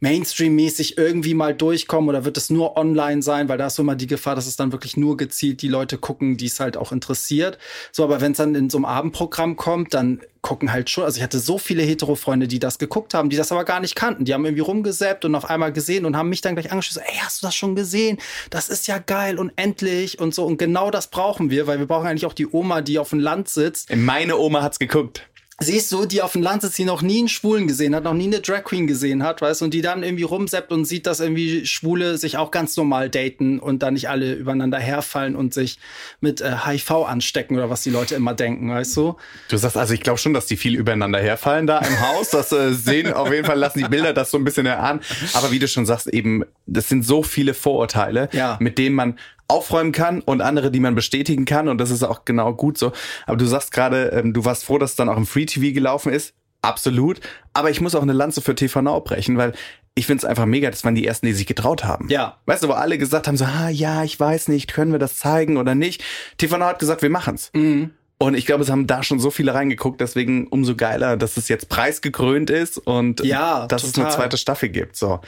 Mainstream-mäßig 0.00 0.98
irgendwie 0.98 1.34
mal 1.34 1.54
durchkommen 1.54 2.08
oder 2.08 2.24
wird 2.24 2.36
es 2.36 2.50
nur 2.50 2.76
online 2.76 3.22
sein, 3.22 3.48
weil 3.48 3.58
da 3.58 3.66
ist 3.68 3.76
so 3.76 3.82
immer 3.82 3.96
die 3.96 4.06
Gefahr, 4.06 4.34
dass 4.34 4.46
es 4.46 4.56
dann 4.56 4.72
wirklich 4.72 4.96
nur 4.96 5.16
gezielt 5.16 5.62
die 5.62 5.68
Leute 5.68 5.98
gucken, 5.98 6.36
die 6.36 6.46
es 6.46 6.58
halt 6.58 6.76
auch 6.76 6.92
interessiert. 6.92 7.58
So, 7.92 8.04
aber 8.04 8.20
wenn 8.20 8.32
es 8.32 8.38
dann 8.38 8.54
in 8.54 8.70
so 8.70 8.78
einem 8.78 8.86
Abendprogramm 8.86 9.56
kommt, 9.56 9.94
dann 9.94 10.20
gucken 10.42 10.72
halt 10.72 10.88
schon, 10.88 11.04
also 11.04 11.18
ich 11.18 11.22
hatte 11.22 11.38
so 11.38 11.58
viele 11.58 11.82
Hetero-Freunde, 11.82 12.48
die 12.48 12.58
das 12.58 12.78
geguckt 12.78 13.12
haben, 13.12 13.28
die 13.28 13.36
das 13.36 13.52
aber 13.52 13.64
gar 13.64 13.80
nicht 13.80 13.94
kannten. 13.94 14.24
Die 14.24 14.32
haben 14.32 14.46
irgendwie 14.46 14.62
rumgesäppt 14.62 15.26
und 15.26 15.34
auf 15.34 15.50
einmal 15.50 15.72
gesehen 15.72 16.06
und 16.06 16.16
haben 16.16 16.30
mich 16.30 16.40
dann 16.40 16.54
gleich 16.54 16.72
angeschlossen, 16.72 17.02
ey, 17.06 17.18
hast 17.22 17.42
du 17.42 17.46
das 17.46 17.54
schon 17.54 17.74
gesehen? 17.74 18.18
Das 18.48 18.70
ist 18.70 18.86
ja 18.86 18.98
geil 18.98 19.38
und 19.38 19.52
endlich 19.56 20.18
und 20.18 20.34
so. 20.34 20.46
Und 20.46 20.56
genau 20.56 20.90
das 20.90 21.08
brauchen 21.08 21.50
wir, 21.50 21.66
weil 21.66 21.78
wir 21.78 21.86
brauchen 21.86 22.06
eigentlich 22.06 22.24
auch 22.24 22.32
die 22.32 22.48
Oma, 22.50 22.80
die 22.80 22.98
auf 22.98 23.10
dem 23.10 23.20
Land 23.20 23.48
sitzt, 23.48 23.94
Meine 23.94 24.38
Oma 24.38 24.62
hat's 24.62 24.78
geguckt. 24.78 25.26
Siehst 25.62 25.92
du, 25.92 26.06
die 26.06 26.22
auf 26.22 26.32
dem 26.32 26.42
Land 26.42 26.62
sitzt, 26.62 26.78
die 26.78 26.84
noch 26.86 27.02
nie 27.02 27.18
einen 27.18 27.28
Schwulen 27.28 27.66
gesehen 27.68 27.94
hat, 27.94 28.04
noch 28.04 28.14
nie 28.14 28.24
eine 28.24 28.40
Drag 28.40 28.64
Queen 28.64 28.86
gesehen 28.86 29.22
hat, 29.22 29.42
weißt 29.42 29.60
du, 29.60 29.66
und 29.66 29.74
die 29.74 29.82
dann 29.82 30.02
irgendwie 30.02 30.22
rumseppt 30.22 30.72
und 30.72 30.86
sieht, 30.86 31.06
dass 31.06 31.20
irgendwie 31.20 31.66
Schwule 31.66 32.16
sich 32.16 32.38
auch 32.38 32.50
ganz 32.50 32.76
normal 32.78 33.10
daten 33.10 33.58
und 33.60 33.82
dann 33.82 33.92
nicht 33.94 34.08
alle 34.08 34.32
übereinander 34.32 34.78
herfallen 34.78 35.36
und 35.36 35.52
sich 35.52 35.78
mit 36.20 36.40
äh, 36.40 36.52
HIV 36.64 36.90
anstecken 37.06 37.56
oder 37.58 37.68
was 37.68 37.82
die 37.82 37.90
Leute 37.90 38.14
immer 38.14 38.32
denken, 38.32 38.70
weißt 38.70 38.96
du? 38.96 39.16
Du 39.48 39.56
sagst 39.58 39.76
also, 39.76 39.92
ich 39.92 40.00
glaube 40.00 40.18
schon, 40.18 40.32
dass 40.32 40.46
die 40.46 40.56
viel 40.56 40.74
übereinander 40.76 41.20
herfallen 41.20 41.66
da 41.66 41.78
im 41.80 42.00
Haus. 42.00 42.30
Das 42.30 42.50
äh, 42.52 42.72
sehen 42.72 43.12
auf 43.12 43.30
jeden 43.30 43.44
Fall 43.44 43.58
lassen 43.58 43.80
die 43.80 43.88
Bilder 43.88 44.14
das 44.14 44.30
so 44.30 44.38
ein 44.38 44.44
bisschen 44.44 44.64
erahnen. 44.66 45.00
Aber 45.34 45.50
wie 45.52 45.58
du 45.58 45.68
schon 45.68 45.84
sagst, 45.84 46.06
eben, 46.08 46.42
das 46.66 46.88
sind 46.88 47.04
so 47.04 47.22
viele 47.22 47.52
Vorurteile, 47.52 48.30
Ja. 48.32 48.56
mit 48.60 48.78
denen 48.78 48.94
man 48.96 49.18
aufräumen 49.50 49.92
kann 49.92 50.20
und 50.20 50.40
andere, 50.40 50.70
die 50.70 50.80
man 50.80 50.94
bestätigen 50.94 51.44
kann. 51.44 51.68
Und 51.68 51.78
das 51.78 51.90
ist 51.90 52.02
auch 52.02 52.24
genau 52.24 52.54
gut 52.54 52.78
so. 52.78 52.92
Aber 53.26 53.36
du 53.36 53.44
sagst 53.46 53.72
gerade, 53.72 54.06
ähm, 54.08 54.32
du 54.32 54.44
warst 54.44 54.64
froh, 54.64 54.78
dass 54.78 54.90
es 54.90 54.96
dann 54.96 55.08
auch 55.08 55.16
im 55.16 55.26
Free 55.26 55.46
TV 55.46 55.74
gelaufen 55.74 56.12
ist. 56.12 56.34
Absolut. 56.62 57.20
Aber 57.54 57.70
ich 57.70 57.80
muss 57.80 57.94
auch 57.94 58.02
eine 58.02 58.12
Lanze 58.12 58.40
für 58.42 58.54
TV 58.54 58.82
Now 58.82 59.00
brechen, 59.00 59.36
weil 59.38 59.52
ich 59.94 60.06
finde 60.06 60.18
es 60.20 60.24
einfach 60.24 60.46
mega, 60.46 60.70
das 60.70 60.84
waren 60.84 60.94
die 60.94 61.06
ersten, 61.06 61.26
die 61.26 61.32
sich 61.32 61.46
getraut 61.46 61.84
haben. 61.84 62.08
Ja. 62.10 62.38
Weißt 62.46 62.62
du, 62.62 62.68
wo 62.68 62.72
alle 62.72 62.96
gesagt 62.96 63.26
haben, 63.26 63.36
so, 63.36 63.44
ah, 63.44 63.68
ja, 63.68 64.04
ich 64.04 64.18
weiß 64.20 64.48
nicht, 64.48 64.72
können 64.72 64.92
wir 64.92 64.98
das 64.98 65.16
zeigen 65.16 65.56
oder 65.56 65.74
nicht? 65.74 66.02
TV 66.38 66.56
Now 66.58 66.66
hat 66.66 66.78
gesagt, 66.78 67.02
wir 67.02 67.10
machen's. 67.10 67.50
Mhm. 67.54 67.90
Und 68.18 68.34
ich 68.34 68.44
glaube, 68.44 68.62
es 68.62 68.70
haben 68.70 68.86
da 68.86 69.02
schon 69.02 69.18
so 69.18 69.30
viele 69.30 69.54
reingeguckt, 69.54 69.98
deswegen 70.00 70.46
umso 70.48 70.76
geiler, 70.76 71.16
dass 71.16 71.38
es 71.38 71.48
jetzt 71.48 71.70
preisgekrönt 71.70 72.50
ist 72.50 72.76
und 72.76 73.24
Ja, 73.24 73.66
dass 73.66 73.82
es 73.82 73.92
total. 73.92 74.10
eine 74.10 74.16
zweite 74.16 74.36
Staffel 74.36 74.68
gibt. 74.68 74.94
So. 74.96 75.20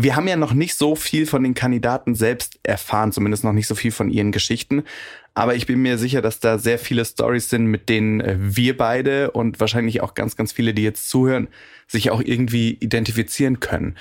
Wir 0.00 0.14
haben 0.14 0.28
ja 0.28 0.36
noch 0.36 0.52
nicht 0.52 0.76
so 0.76 0.94
viel 0.94 1.26
von 1.26 1.42
den 1.42 1.54
Kandidaten 1.54 2.14
selbst 2.14 2.60
erfahren, 2.62 3.10
zumindest 3.10 3.42
noch 3.42 3.52
nicht 3.52 3.66
so 3.66 3.74
viel 3.74 3.90
von 3.90 4.10
ihren 4.10 4.30
Geschichten. 4.30 4.84
Aber 5.34 5.56
ich 5.56 5.66
bin 5.66 5.80
mir 5.80 5.98
sicher, 5.98 6.22
dass 6.22 6.38
da 6.38 6.56
sehr 6.58 6.78
viele 6.78 7.04
Stories 7.04 7.50
sind, 7.50 7.66
mit 7.66 7.88
denen 7.88 8.20
äh, 8.20 8.36
wir 8.38 8.76
beide 8.76 9.32
und 9.32 9.58
wahrscheinlich 9.58 10.00
auch 10.00 10.14
ganz, 10.14 10.36
ganz 10.36 10.52
viele, 10.52 10.72
die 10.72 10.84
jetzt 10.84 11.08
zuhören, 11.08 11.48
sich 11.88 12.12
auch 12.12 12.20
irgendwie 12.20 12.76
identifizieren 12.78 13.58
können. 13.58 13.96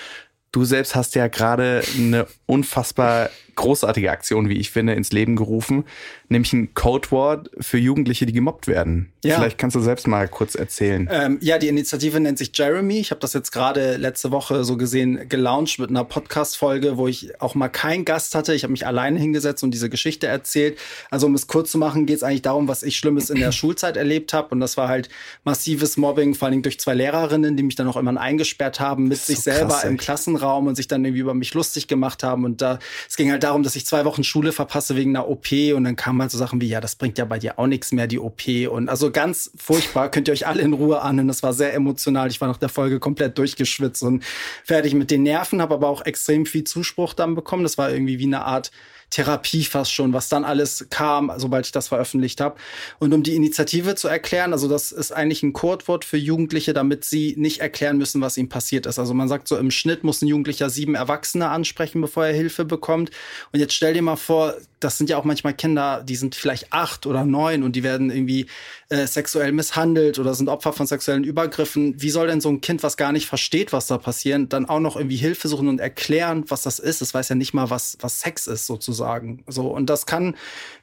Du 0.51 0.65
selbst 0.65 0.93
hast 0.93 1.15
ja 1.15 1.27
gerade 1.29 1.81
eine 1.97 2.27
unfassbar 2.45 3.31
großartige 3.57 4.09
Aktion, 4.09 4.47
wie 4.47 4.57
ich 4.57 4.71
finde, 4.71 4.93
ins 4.93 5.11
Leben 5.11 5.35
gerufen, 5.35 5.83
nämlich 6.29 6.53
ein 6.53 6.73
Codewort 6.73 7.51
für 7.59 7.77
Jugendliche, 7.77 8.25
die 8.25 8.31
gemobbt 8.31 8.67
werden. 8.67 9.11
Ja. 9.23 9.35
Vielleicht 9.35 9.57
kannst 9.57 9.75
du 9.75 9.81
selbst 9.81 10.07
mal 10.07 10.27
kurz 10.29 10.55
erzählen. 10.55 11.09
Ähm, 11.11 11.37
ja, 11.41 11.57
die 11.57 11.67
Initiative 11.67 12.19
nennt 12.19 12.37
sich 12.37 12.51
Jeremy. 12.53 12.99
Ich 12.99 13.11
habe 13.11 13.19
das 13.19 13.33
jetzt 13.33 13.51
gerade 13.51 13.97
letzte 13.97 14.31
Woche 14.31 14.63
so 14.63 14.77
gesehen 14.77 15.27
gelauncht 15.27 15.79
mit 15.79 15.89
einer 15.89 16.05
Podcast-Folge, 16.05 16.97
wo 16.97 17.07
ich 17.07 17.41
auch 17.41 17.55
mal 17.55 17.67
keinen 17.67 18.05
Gast 18.05 18.35
hatte. 18.35 18.53
Ich 18.53 18.63
habe 18.63 18.71
mich 18.71 18.85
alleine 18.85 19.19
hingesetzt 19.19 19.63
und 19.63 19.71
diese 19.71 19.89
Geschichte 19.89 20.27
erzählt. 20.27 20.77
Also 21.09 21.27
um 21.27 21.35
es 21.35 21.47
kurz 21.47 21.71
zu 21.71 21.77
machen, 21.77 22.05
geht 22.05 22.17
es 22.17 22.23
eigentlich 22.23 22.43
darum, 22.43 22.67
was 22.67 22.83
ich 22.83 22.95
Schlimmes 22.97 23.29
in 23.29 23.39
der 23.39 23.51
Schulzeit 23.57 23.97
erlebt 23.97 24.33
habe. 24.33 24.49
Und 24.49 24.59
das 24.59 24.77
war 24.77 24.87
halt 24.87 25.09
massives 25.43 25.97
Mobbing, 25.97 26.35
vor 26.35 26.45
allen 26.45 26.53
Dingen 26.53 26.63
durch 26.63 26.79
zwei 26.79 26.93
Lehrerinnen, 26.93 27.57
die 27.57 27.63
mich 27.63 27.75
dann 27.75 27.87
auch 27.87 27.97
immer 27.97 28.17
eingesperrt 28.17 28.79
haben 28.79 29.07
mit 29.07 29.17
sich 29.17 29.37
so 29.37 29.51
selber 29.51 29.73
krass, 29.73 29.83
im. 29.83 29.97
Klassenraum 29.97 30.67
und 30.67 30.75
sich 30.75 30.87
dann 30.87 31.03
irgendwie 31.03 31.21
über 31.21 31.33
mich 31.33 31.53
lustig 31.53 31.87
gemacht 31.87 32.23
haben. 32.23 32.45
Und 32.45 32.61
da 32.61 32.77
es 33.09 33.15
ging 33.15 33.31
halt 33.31 33.43
darum, 33.47 33.63
dass 33.63 33.75
ich 33.75 33.85
zwei 33.85 34.05
Wochen 34.05 34.23
Schule 34.23 34.51
verpasse 34.51 34.95
wegen 34.95 35.15
einer 35.15 35.27
OP. 35.27 35.51
Und 35.73 35.83
dann 35.83 35.95
kamen 35.95 36.21
halt 36.21 36.31
so 36.31 36.37
Sachen 36.37 36.61
wie, 36.61 36.67
ja, 36.67 36.81
das 36.81 36.95
bringt 36.95 37.17
ja 37.17 37.25
bei 37.25 37.39
dir 37.39 37.57
auch 37.57 37.67
nichts 37.67 37.91
mehr, 37.91 38.07
die 38.07 38.19
OP. 38.19 38.41
Und 38.69 38.89
also 38.89 39.11
ganz 39.11 39.51
furchtbar, 39.57 40.11
könnt 40.11 40.27
ihr 40.27 40.33
euch 40.33 40.47
alle 40.47 40.61
in 40.61 40.73
Ruhe 40.73 41.01
anhören. 41.01 41.27
Das 41.27 41.43
war 41.43 41.53
sehr 41.53 41.73
emotional. 41.73 42.29
Ich 42.29 42.39
war 42.41 42.47
nach 42.47 42.57
der 42.57 42.69
Folge 42.69 42.99
komplett 42.99 43.37
durchgeschwitzt 43.37 44.03
und 44.03 44.23
fertig 44.63 44.93
mit 44.93 45.11
den 45.11 45.23
Nerven, 45.23 45.61
habe 45.61 45.73
aber 45.75 45.87
auch 45.87 46.05
extrem 46.05 46.45
viel 46.45 46.65
Zuspruch 46.65 47.13
dann 47.13 47.35
bekommen. 47.35 47.63
Das 47.63 47.77
war 47.77 47.91
irgendwie 47.91 48.19
wie 48.19 48.25
eine 48.25 48.43
Art 48.45 48.71
Therapie 49.09 49.63
fast 49.63 49.93
schon, 49.93 50.13
was 50.13 50.29
dann 50.29 50.43
alles 50.43 50.87
kam, 50.89 51.31
sobald 51.37 51.65
ich 51.65 51.71
das 51.71 51.87
veröffentlicht 51.87 52.41
habe. 52.41 52.57
Und 52.99 53.13
um 53.13 53.23
die 53.23 53.35
Initiative 53.35 53.95
zu 53.95 54.07
erklären, 54.07 54.51
also 54.51 54.67
das 54.67 54.91
ist 54.91 55.11
eigentlich 55.11 55.43
ein 55.43 55.53
Codewort 55.53 56.03
für 56.03 56.17
Jugendliche, 56.17 56.73
damit 56.73 57.05
sie 57.05 57.35
nicht 57.37 57.61
erklären 57.61 57.97
müssen, 57.97 58.21
was 58.21 58.37
ihnen 58.37 58.49
passiert 58.49 58.85
ist. 58.85 58.99
Also 58.99 59.13
man 59.13 59.29
sagt 59.29 59.47
so, 59.47 59.57
im 59.57 59.71
Schnitt 59.71 60.03
muss 60.03 60.21
ein 60.21 60.27
Jugendlicher 60.27 60.69
sieben 60.69 60.95
Erwachsene 60.95 61.49
ansprechen, 61.49 62.01
bevor 62.01 62.25
er 62.25 62.33
Hilfe 62.33 62.65
bekommt. 62.65 63.11
Und 63.53 63.59
jetzt 63.59 63.73
stell 63.73 63.93
dir 63.93 64.01
mal 64.01 64.17
vor, 64.17 64.55
das 64.79 64.97
sind 64.97 65.09
ja 65.09 65.17
auch 65.17 65.23
manchmal 65.23 65.53
Kinder, 65.53 66.03
die 66.03 66.15
sind 66.15 66.35
vielleicht 66.35 66.71
acht 66.71 67.05
oder 67.05 67.25
neun 67.25 67.63
und 67.63 67.75
die 67.75 67.83
werden 67.83 68.11
irgendwie 68.11 68.47
äh, 68.89 69.05
sexuell 69.05 69.51
misshandelt 69.51 70.17
oder 70.19 70.33
sind 70.33 70.47
Opfer 70.49 70.71
von 70.71 70.87
sexuellen 70.87 71.23
Übergriffen. 71.23 72.01
Wie 72.01 72.09
soll 72.09 72.27
denn 72.27 72.41
so 72.41 72.49
ein 72.49 72.61
Kind, 72.61 72.83
was 72.83 72.95
gar 72.95 73.11
nicht 73.11 73.27
versteht, 73.27 73.73
was 73.73 73.87
da 73.87 73.97
passiert, 73.97 74.53
dann 74.53 74.69
auch 74.69 74.79
noch 74.79 74.95
irgendwie 74.95 75.17
Hilfe 75.17 75.47
suchen 75.47 75.67
und 75.67 75.79
erklären, 75.79 76.45
was 76.47 76.61
das 76.61 76.79
ist? 76.79 77.01
Es 77.01 77.13
weiß 77.13 77.29
ja 77.29 77.35
nicht 77.35 77.53
mal, 77.53 77.69
was, 77.69 77.97
was 77.99 78.21
Sex 78.21 78.47
ist, 78.47 78.65
sozusagen. 78.65 79.43
So. 79.47 79.67
Und 79.67 79.89
das 79.89 80.05
kann, 80.05 80.35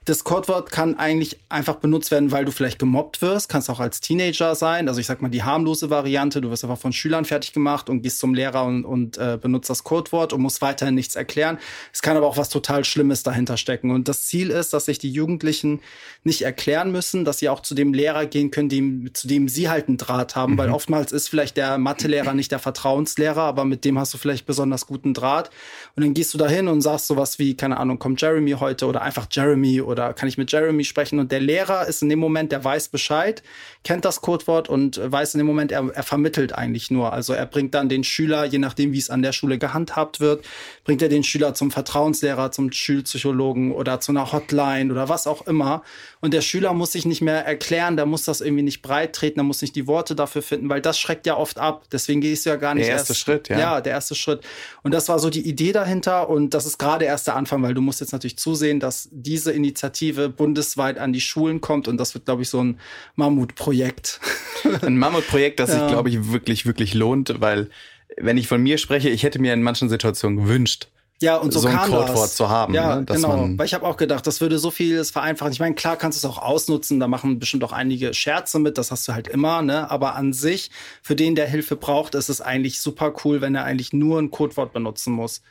das 0.04 0.24
Codewort 0.24 0.71
kann 0.71 0.98
eigentlich 0.98 1.38
einfach 1.48 1.77
benutzt 1.77 2.10
werden, 2.10 2.31
weil 2.31 2.44
du 2.44 2.52
vielleicht 2.52 2.79
gemobbt 2.79 3.23
wirst. 3.23 3.48
Kannst 3.48 3.71
auch 3.71 3.81
als 3.81 4.00
Teenager 4.00 4.54
sein. 4.54 4.88
Also 4.88 5.00
ich 5.00 5.06
sag 5.06 5.23
mal 5.23 5.31
die 5.31 5.42
harmlose 5.42 5.88
Variante. 5.88 6.42
Du 6.42 6.50
wirst 6.50 6.64
einfach 6.64 6.79
von 6.79 6.92
Schülern 6.92 7.25
fertig 7.25 7.54
gemacht 7.54 7.88
und 7.88 8.02
gehst 8.02 8.19
zum 8.19 8.35
Lehrer 8.35 8.64
und, 8.64 8.85
und 8.85 9.16
äh, 9.16 9.38
benutzt 9.40 9.71
das 9.71 9.83
Codewort 9.83 10.33
und 10.35 10.42
musst 10.42 10.60
weiterhin 10.60 10.94
nichts 10.94 11.16
erklären. 11.16 11.58
Es 11.92 12.02
kann 12.02 12.16
aber 12.16 12.27
auch 12.27 12.37
was 12.37 12.50
total 12.50 12.85
Schlimmes 12.85 13.23
dahinter 13.23 13.56
stecken. 13.56 13.83
Und 13.90 14.08
das 14.08 14.26
Ziel 14.26 14.50
ist, 14.50 14.72
dass 14.72 14.87
sich 14.87 14.98
die 14.98 15.10
Jugendlichen 15.10 15.80
nicht 16.22 16.42
erklären 16.42 16.92
müssen, 16.92 17.24
dass 17.24 17.38
sie 17.38 17.48
auch 17.48 17.60
zu 17.60 17.74
dem 17.74 17.92
Lehrer 17.92 18.26
gehen 18.26 18.50
können, 18.50 18.68
dem, 18.68 19.10
zu 19.14 19.28
dem 19.28 19.48
sie 19.48 19.68
halt 19.68 19.88
einen 19.88 19.98
Draht 19.98 20.37
haben. 20.37 20.54
Mhm. 20.54 20.58
Weil 20.58 20.70
oftmals 20.70 21.12
ist 21.12 21.28
vielleicht 21.28 21.56
der 21.56 21.78
Mathelehrer 21.78 22.35
nicht 22.35 22.52
der 22.52 22.58
Vertrauenslehrer, 22.58 23.42
aber 23.42 23.64
mit 23.64 23.85
dem 23.85 23.98
hast 23.98 24.14
du 24.14 24.18
vielleicht 24.18 24.46
besonders 24.46 24.87
guten 24.87 25.14
Draht. 25.14 25.50
Und 25.96 26.04
dann 26.04 26.14
gehst 26.14 26.32
du 26.35 26.38
dahin 26.38 26.68
und 26.68 26.80
sagst 26.80 27.06
sowas 27.06 27.38
wie, 27.38 27.54
keine 27.56 27.76
Ahnung, 27.78 27.98
kommt 27.98 28.20
Jeremy 28.20 28.52
heute 28.52 28.87
oder 28.87 29.02
einfach 29.02 29.26
Jeremy 29.30 29.80
oder 29.80 30.14
kann 30.14 30.28
ich 30.28 30.38
mit 30.38 30.50
Jeremy 30.50 30.85
sprechen? 30.85 31.18
Und 31.18 31.30
der 31.30 31.40
Lehrer 31.40 31.87
ist 31.87 32.02
in 32.02 32.08
dem 32.08 32.18
Moment, 32.18 32.52
der 32.52 32.64
weiß 32.64 32.88
Bescheid, 32.88 33.42
kennt 33.82 34.04
das 34.04 34.20
Codewort 34.20 34.68
und 34.68 35.00
weiß 35.02 35.35
in 35.35 35.38
dem 35.38 35.46
Moment, 35.46 35.72
er, 35.72 35.88
er 35.94 36.02
vermittelt 36.02 36.54
eigentlich 36.54 36.90
nur. 36.90 37.12
Also 37.12 37.32
er 37.32 37.46
bringt 37.46 37.74
dann 37.74 37.88
den 37.88 38.04
Schüler, 38.04 38.44
je 38.44 38.58
nachdem, 38.58 38.92
wie 38.92 38.98
es 38.98 39.10
an 39.10 39.22
der 39.22 39.32
Schule 39.32 39.58
gehandhabt 39.58 40.20
wird, 40.20 40.44
bringt 40.85 41.02
er 41.02 41.08
den 41.08 41.24
Schüler 41.24 41.54
zum 41.54 41.70
Vertrauenslehrer, 41.70 42.50
zum 42.50 42.72
Schulpsychologen 42.72 43.72
oder 43.75 44.00
zu 44.00 44.12
einer 44.12 44.33
Hotline 44.33 44.92
oder 44.92 45.08
was 45.08 45.27
auch 45.27 45.46
immer. 45.46 45.83
Und 46.20 46.33
der 46.33 46.40
Schüler 46.40 46.72
muss 46.72 46.92
sich 46.92 47.04
nicht 47.04 47.20
mehr 47.20 47.44
erklären, 47.44 47.96
der 47.96 48.06
muss 48.06 48.25
das 48.25 48.40
irgendwie 48.40 48.62
nicht 48.62 48.83
breit 48.83 49.14
treten, 49.14 49.37
der 49.37 49.44
muss 49.44 49.60
nicht 49.62 49.77
die 49.77 49.87
Worte 49.87 50.14
dafür 50.14 50.42
finden, 50.42 50.68
weil 50.68 50.81
das 50.81 50.98
schreckt 50.98 51.27
ja 51.27 51.37
oft 51.37 51.58
ab. 51.58 51.85
Deswegen 51.92 52.20
gehst 52.20 52.46
du 52.46 52.50
ja 52.50 52.56
gar 52.56 52.75
nicht. 52.75 52.87
Der 52.87 52.94
erste 52.94 53.12
erst, 53.12 53.20
Schritt, 53.20 53.48
ja. 53.48 53.58
Ja, 53.58 53.81
der 53.81 53.92
erste 53.92 54.14
Schritt. 54.14 54.40
Und 54.83 54.92
das 54.92 55.08
war 55.08 55.18
so 55.18 55.31
die 55.31 55.46
Idee 55.46 55.72
dahinter 55.72 56.29
und 56.29 56.54
das 56.54 56.66
ist 56.66 56.79
gerade 56.79 57.04
erst 57.04 57.27
der 57.27 57.37
Anfang, 57.37 57.62
weil 57.62 57.75
du 57.75 57.81
musst 57.81 58.00
jetzt 58.00 58.12
natürlich 58.12 58.38
zusehen, 58.38 58.81
dass 58.81 59.08
diese 59.12 59.52
Initiative 59.52 60.29
bundesweit 60.29 60.98
an 60.98 61.12
die 61.12 61.20
Schulen 61.20 61.60
kommt 61.60 61.88
und 61.88 61.98
das 61.98 62.14
wird, 62.14 62.25
glaube 62.25 62.42
ich, 62.42 62.48
so 62.48 62.62
ein 62.62 62.79
Mammutprojekt. 63.16 64.20
Ein 64.83 64.96
Mammutprojekt, 64.96 65.60
das 65.60 65.70
ja. 65.70 65.81
sich, 65.81 65.88
glaube 65.88 66.08
ich, 66.08 66.33
wirklich, 66.33 66.64
wirklich 66.64 66.94
lohnt, 66.94 67.40
weil 67.40 67.68
wenn 68.16 68.37
ich 68.37 68.48
von 68.48 68.62
mir 68.62 68.79
spreche, 68.79 69.10
ich 69.10 69.22
hätte 69.22 69.38
mir 69.38 69.52
in 69.52 69.62
manchen 69.62 69.88
Situationen 69.88 70.38
gewünscht, 70.38 70.88
ja, 71.25 71.37
und 71.37 71.52
so, 71.52 71.60
so 71.60 71.68
ein 71.68 71.77
Codewort 71.77 72.10
das. 72.10 72.37
zu 72.37 72.48
haben. 72.48 72.75
Ja, 72.75 72.96
ne? 72.96 73.04
genau. 73.04 73.48
Weil 73.56 73.66
ich 73.66 73.75
habe 73.75 73.87
auch 73.87 73.96
gedacht, 73.96 74.27
das 74.27 74.40
würde 74.40 74.58
so 74.58 74.70
vieles 74.70 75.10
vereinfachen. 75.10 75.52
Ich 75.52 75.58
meine, 75.58 75.75
klar 75.75 75.96
kannst 75.96 76.22
du 76.22 76.27
es 76.27 76.33
auch 76.33 76.38
ausnutzen, 76.38 77.00
da 77.00 77.08
machen 77.08 77.38
bestimmt 77.38 77.64
auch 77.64 77.72
einige 77.72 78.12
Scherze 78.12 78.58
mit, 78.58 78.79
das 78.79 78.90
hast 78.90 79.08
du 79.08 79.14
halt 79.14 79.27
immer, 79.27 79.62
ne? 79.62 79.90
Aber 79.90 80.14
an 80.14 80.33
sich, 80.33 80.70
für 81.02 81.16
den, 81.16 81.35
der 81.35 81.46
Hilfe 81.46 81.77
braucht, 81.77 82.14
ist 82.14 82.29
es 82.29 82.40
eigentlich 82.40 82.81
super 82.81 83.14
cool, 83.25 83.40
wenn 83.40 83.54
er 83.54 83.64
eigentlich 83.64 83.92
nur 83.92 84.20
ein 84.20 84.31
Codewort 84.31 84.72
benutzen 84.72 85.12
muss. 85.12 85.42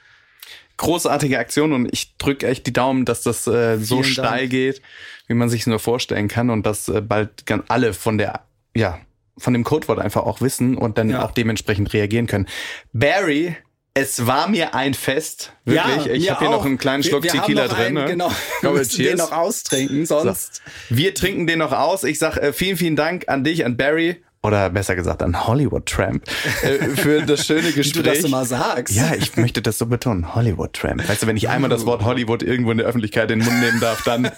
Großartige 0.77 1.39
Aktion 1.39 1.73
und 1.73 1.89
ich 1.91 2.15
drücke 2.17 2.47
echt 2.47 2.67
die 2.67 2.73
Daumen, 2.73 3.05
dass 3.05 3.23
das 3.23 3.47
äh, 3.47 3.77
so 3.77 4.03
steil 4.03 4.41
Dank. 4.41 4.49
geht, 4.51 4.81
wie 5.27 5.33
man 5.33 5.49
sich 5.49 5.65
nur 5.67 5.79
vorstellen 5.79 6.27
kann 6.27 6.49
und 6.49 6.65
dass 6.65 6.87
äh, 6.87 7.01
bald 7.01 7.43
alle 7.67 7.93
von 7.93 8.17
der, 8.17 8.41
ja, 8.75 8.99
von 9.37 9.53
dem 9.53 9.63
Codewort 9.63 9.99
einfach 9.99 10.23
auch 10.23 10.41
wissen 10.41 10.77
und 10.77 10.97
dann 10.97 11.09
ja. 11.09 11.25
auch 11.25 11.31
dementsprechend 11.31 11.93
reagieren 11.93 12.27
können. 12.27 12.47
Barry 12.91 13.55
es 13.93 14.25
war 14.25 14.47
mir 14.47 14.73
ein 14.73 14.93
Fest, 14.93 15.53
wirklich. 15.65 16.05
Ja, 16.05 16.13
ich 16.13 16.29
habe 16.31 16.39
hier 16.39 16.49
noch 16.49 16.65
einen 16.65 16.77
kleinen 16.77 17.03
Schluck 17.03 17.23
wir, 17.23 17.33
wir 17.33 17.41
Tequila 17.41 17.67
drin. 17.67 17.97
Einen, 17.97 18.05
ne? 18.05 18.05
Genau, 18.05 18.31
wir 18.61 18.71
müssen 18.71 19.03
den 19.03 19.17
noch 19.17 19.31
austrinken, 19.31 20.05
sonst. 20.05 20.55
So. 20.55 20.61
Wir 20.95 21.13
trinken 21.13 21.45
den 21.45 21.59
noch 21.59 21.71
aus. 21.71 22.03
Ich 22.03 22.17
sag 22.19 22.37
äh, 22.37 22.53
vielen, 22.53 22.77
vielen 22.77 22.95
Dank 22.95 23.29
an 23.29 23.43
dich, 23.43 23.65
an 23.65 23.77
Barry 23.77 24.23
oder 24.41 24.69
besser 24.69 24.95
gesagt 24.95 25.23
an 25.23 25.47
Hollywood 25.47 25.85
Tramp 25.85 26.25
äh, 26.63 26.79
für 26.97 27.21
das 27.21 27.45
schöne 27.45 27.71
Gespräch. 27.71 27.85
Wie 27.85 27.91
du 27.91 28.03
das 28.03 28.23
immer 28.25 28.43
sagst. 28.45 28.93
Ja, 28.93 29.13
ich 29.15 29.37
möchte 29.37 29.61
das 29.61 29.77
so 29.77 29.85
betonen. 29.85 30.35
Hollywood 30.35 30.73
Tramp. 30.73 31.07
Weißt 31.07 31.23
du, 31.23 31.27
wenn 31.27 31.37
ich 31.37 31.47
einmal 31.47 31.69
das 31.69 31.85
Wort 31.85 32.03
Hollywood 32.03 32.43
irgendwo 32.43 32.71
in 32.71 32.79
der 32.79 32.87
Öffentlichkeit 32.87 33.31
in 33.31 33.39
den 33.39 33.47
Mund 33.47 33.61
nehmen 33.61 33.79
darf, 33.79 34.03
dann 34.03 34.29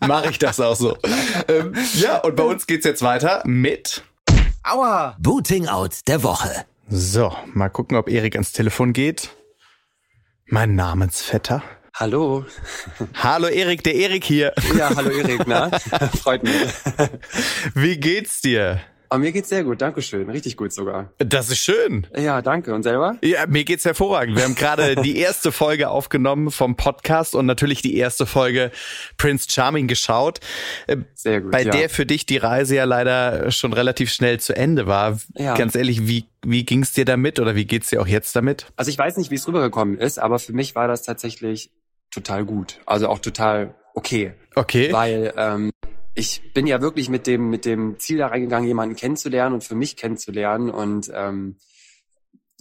mache 0.00 0.30
ich 0.30 0.38
das 0.40 0.58
auch 0.58 0.74
so. 0.74 0.98
Ähm, 1.46 1.72
ja, 1.94 2.18
und 2.18 2.34
bei 2.34 2.42
uns 2.42 2.66
geht's 2.66 2.84
jetzt 2.84 3.02
weiter 3.02 3.42
mit 3.44 4.02
Aua! 4.64 5.16
Booting 5.20 5.68
Out 5.68 6.00
der 6.08 6.22
Woche. 6.24 6.64
So, 6.88 7.34
mal 7.54 7.70
gucken, 7.70 7.96
ob 7.96 8.08
Erik 8.08 8.34
ans 8.34 8.52
Telefon 8.52 8.92
geht. 8.92 9.30
Mein 10.46 10.74
Namensvetter. 10.74 11.62
Hallo. 11.94 12.44
Hallo 13.14 13.46
Erik, 13.46 13.84
der 13.84 13.94
Erik 13.94 14.24
hier. 14.24 14.52
Ja, 14.76 14.94
hallo 14.94 15.10
Erik, 15.10 15.46
na? 15.46 15.70
Freut 16.22 16.42
mich. 16.42 16.52
Wie 17.74 17.96
geht's 17.98 18.40
dir? 18.40 18.80
Aber 19.08 19.20
mir 19.20 19.32
geht's 19.32 19.48
sehr 19.48 19.64
gut, 19.64 19.80
Dankeschön. 19.80 20.28
Richtig 20.30 20.56
gut 20.56 20.72
sogar. 20.72 21.12
Das 21.18 21.50
ist 21.50 21.58
schön. 21.58 22.06
Ja, 22.16 22.42
danke. 22.42 22.74
Und 22.74 22.82
selber? 22.82 23.16
Ja, 23.22 23.46
mir 23.46 23.64
geht's 23.64 23.84
hervorragend. 23.84 24.36
Wir 24.36 24.44
haben 24.44 24.54
gerade 24.54 24.96
die 24.96 25.18
erste 25.18 25.52
Folge 25.52 25.88
aufgenommen 25.88 26.50
vom 26.50 26.76
Podcast 26.76 27.34
und 27.34 27.46
natürlich 27.46 27.82
die 27.82 27.96
erste 27.96 28.26
Folge 28.26 28.70
Prince 29.16 29.48
Charming 29.50 29.86
geschaut. 29.86 30.40
Äh, 30.86 30.98
sehr 31.14 31.40
gut. 31.40 31.52
Bei 31.52 31.62
ja. 31.62 31.70
der 31.70 31.90
für 31.90 32.06
dich 32.06 32.26
die 32.26 32.36
Reise 32.36 32.76
ja 32.76 32.84
leider 32.84 33.50
schon 33.50 33.72
relativ 33.72 34.10
schnell 34.12 34.40
zu 34.40 34.56
Ende 34.56 34.86
war. 34.86 35.18
Ja. 35.36 35.54
Ganz 35.54 35.74
ehrlich, 35.74 36.06
wie, 36.06 36.26
wie 36.44 36.64
ging's 36.64 36.92
dir 36.92 37.04
damit 37.04 37.38
oder 37.38 37.54
wie 37.54 37.64
geht's 37.64 37.88
dir 37.88 38.00
auch 38.00 38.06
jetzt 38.06 38.34
damit? 38.34 38.66
Also 38.76 38.90
ich 38.90 38.98
weiß 38.98 39.16
nicht, 39.16 39.30
wie 39.30 39.36
es 39.36 39.46
rübergekommen 39.46 39.98
ist, 39.98 40.18
aber 40.18 40.38
für 40.38 40.52
mich 40.52 40.74
war 40.74 40.88
das 40.88 41.02
tatsächlich 41.02 41.70
total 42.10 42.44
gut. 42.44 42.80
Also 42.86 43.08
auch 43.08 43.18
total 43.18 43.74
okay. 43.94 44.34
Okay. 44.54 44.92
Weil 44.92 45.32
ähm, 45.36 45.70
ich 46.14 46.52
bin 46.52 46.66
ja 46.66 46.80
wirklich 46.80 47.08
mit 47.08 47.26
dem, 47.26 47.50
mit 47.50 47.64
dem 47.64 47.98
Ziel 47.98 48.18
da 48.18 48.28
reingegangen, 48.28 48.68
jemanden 48.68 48.96
kennenzulernen 48.96 49.54
und 49.54 49.64
für 49.64 49.74
mich 49.74 49.96
kennenzulernen. 49.96 50.70
Und 50.70 51.10
ähm, 51.12 51.56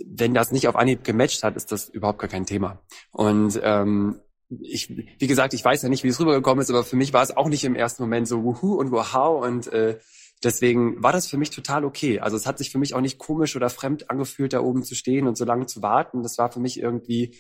wenn 0.04 0.34
das 0.34 0.52
nicht 0.52 0.68
auf 0.68 0.76
Anhieb 0.76 1.04
gematcht 1.04 1.44
hat, 1.44 1.56
ist 1.56 1.72
das 1.72 1.90
überhaupt 1.90 2.20
gar 2.20 2.30
kein 2.30 2.46
Thema. 2.46 2.82
Und 3.12 3.60
ähm, 3.64 4.20
ich, 4.62 4.90
wie 4.90 5.28
gesagt, 5.28 5.54
ich 5.54 5.64
weiß 5.64 5.84
ja 5.84 5.90
nicht, 5.90 6.04
wie 6.04 6.08
es 6.08 6.20
rübergekommen 6.20 6.62
ist, 6.62 6.70
aber 6.70 6.84
für 6.84 6.96
mich 6.96 7.14
war 7.14 7.24
es 7.24 7.36
auch 7.36 7.48
nicht 7.48 7.64
im 7.64 7.76
ersten 7.76 8.04
Moment 8.04 8.28
so 8.28 8.44
wuhu 8.44 8.76
und 8.76 8.92
wow 8.92 9.44
und 9.44 9.68
äh, 9.68 10.00
deswegen 10.44 11.02
war 11.02 11.12
das 11.12 11.28
für 11.28 11.38
mich 11.38 11.50
total 11.50 11.86
okay. 11.86 12.20
Also 12.20 12.38
es 12.38 12.46
hat 12.46 12.58
sich 12.58 12.72
für 12.72 12.78
mich 12.78 12.94
auch 12.94 13.02
nicht 13.02 13.18
komisch 13.18 13.56
oder 13.56 13.70
fremd 13.70 14.10
angefühlt, 14.10 14.54
da 14.54 14.62
oben 14.62 14.84
zu 14.84 14.96
stehen 14.96 15.28
und 15.28 15.38
so 15.38 15.46
lange 15.46 15.66
zu 15.66 15.82
warten. 15.82 16.22
Das 16.22 16.38
war 16.38 16.52
für 16.52 16.60
mich 16.60 16.80
irgendwie 16.80 17.36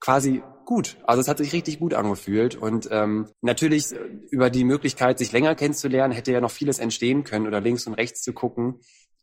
quasi 0.00 0.42
gut. 0.64 0.98
Also 1.04 1.22
es 1.22 1.28
hat 1.28 1.38
sich 1.38 1.52
richtig 1.52 1.78
gut 1.78 1.94
angefühlt. 1.94 2.54
Und 2.54 2.88
ähm, 2.90 3.28
natürlich 3.40 3.92
äh, 3.92 3.96
über 4.30 4.50
die 4.50 4.64
Möglichkeit, 4.64 5.18
sich 5.18 5.32
länger 5.32 5.54
kennenzulernen, 5.54 6.12
hätte 6.12 6.30
ja 6.30 6.40
noch 6.40 6.50
vieles 6.50 6.78
entstehen 6.78 7.24
können 7.24 7.46
oder 7.46 7.60
links 7.60 7.86
und 7.86 7.94
rechts 7.94 8.22
zu 8.22 8.32
gucken. 8.32 8.80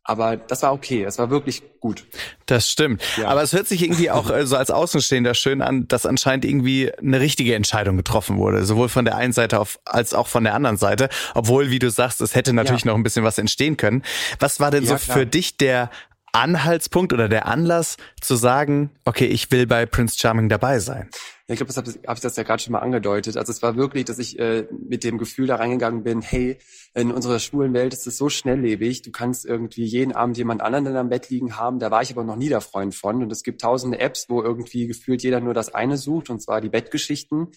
Aber 0.08 0.38
das 0.38 0.62
war 0.62 0.72
okay, 0.72 1.04
es 1.04 1.18
war 1.18 1.32
wirklich 1.32 1.64
gut. 1.80 2.06
Das 2.46 2.70
stimmt. 2.70 3.02
Ja. 3.18 3.28
Aber 3.28 3.42
es 3.42 3.54
hört 3.54 3.68
sich 3.68 3.82
irgendwie 3.84 4.12
auch 4.12 4.30
äh, 4.30 4.46
so 4.46 4.56
als 4.56 4.70
Außenstehender 4.70 5.34
schön 5.34 5.64
an, 5.64 5.88
dass 5.88 6.06
anscheinend 6.06 6.46
irgendwie 6.46 6.92
eine 6.94 7.20
richtige 7.20 7.56
Entscheidung 7.56 7.98
getroffen 7.98 8.38
wurde. 8.38 8.66
Sowohl 8.66 8.88
von 8.88 9.06
der 9.06 9.16
einen 9.16 9.34
Seite 9.34 9.60
auf, 9.60 9.80
als 9.84 10.14
auch 10.14 10.28
von 10.28 10.44
der 10.44 10.54
anderen 10.54 10.78
Seite. 10.78 11.10
Obwohl, 11.34 11.72
wie 11.72 11.80
du 11.80 11.90
sagst, 11.90 12.22
es 12.22 12.36
hätte 12.36 12.54
natürlich 12.54 12.86
ja. 12.86 12.92
noch 12.92 12.98
ein 12.98 13.04
bisschen 13.04 13.24
was 13.24 13.40
entstehen 13.40 13.78
können. 13.78 14.04
Was 14.40 14.60
war 14.60 14.70
denn 14.70 14.84
ja, 14.84 14.98
so 14.98 15.04
klar. 15.04 15.18
für 15.18 15.26
dich 15.26 15.58
der 15.58 15.90
Anhaltspunkt 16.36 17.14
oder 17.14 17.30
der 17.30 17.48
Anlass 17.48 17.98
zu 18.20 18.36
sagen, 18.36 18.92
okay, 19.06 19.26
ich 19.26 19.52
will 19.52 19.68
bei 19.68 19.86
Prince 19.86 20.20
Charming 20.20 20.50
dabei 20.50 20.80
sein? 20.80 21.10
Ja, 21.48 21.54
ich 21.54 21.60
glaube, 21.60 21.72
das 21.72 21.78
habe 21.78 21.92
hab 22.08 22.18
ich 22.18 22.22
das 22.22 22.36
ja 22.36 22.44
gerade 22.44 22.62
schon 22.62 22.74
mal 22.74 22.80
angedeutet. 22.80 23.38
Also 23.38 23.52
es 23.52 23.62
war 23.62 23.76
wirklich, 23.78 24.06
dass 24.06 24.20
ich 24.20 24.38
äh, 24.40 24.68
mit 24.72 25.04
dem 25.04 25.18
Gefühl 25.18 25.48
da 25.48 25.56
reingegangen 25.56 26.04
bin, 26.04 26.22
hey, 26.22 26.58
in 26.94 27.12
unserer 27.12 27.40
schwulen 27.40 27.74
Welt 27.74 27.94
ist 27.94 28.08
es 28.08 28.18
so 28.18 28.30
schnelllebig, 28.30 29.04
du 29.04 29.12
kannst 29.12 29.46
irgendwie 29.46 29.86
jeden 29.86 30.12
Abend 30.12 30.38
jemand 30.38 30.62
anderen 30.62 30.88
in 30.88 30.94
deinem 30.94 31.10
Bett 31.10 31.30
liegen 31.30 31.56
haben, 31.56 31.80
da 31.80 31.92
war 31.92 32.02
ich 32.02 32.12
aber 32.12 32.24
noch 32.24 32.36
nie 32.36 32.50
der 32.50 32.62
Freund 32.62 32.96
von. 32.96 33.22
Und 33.22 33.32
es 33.32 33.44
gibt 33.44 33.62
tausende 33.62 34.00
Apps, 34.00 34.26
wo 34.28 34.42
irgendwie 34.42 34.88
gefühlt 34.88 35.24
jeder 35.24 35.40
nur 35.40 35.54
das 35.54 35.74
eine 35.74 35.98
sucht, 35.98 36.30
und 36.30 36.42
zwar 36.42 36.62
die 36.62 36.70
Bettgeschichten. 36.70 37.50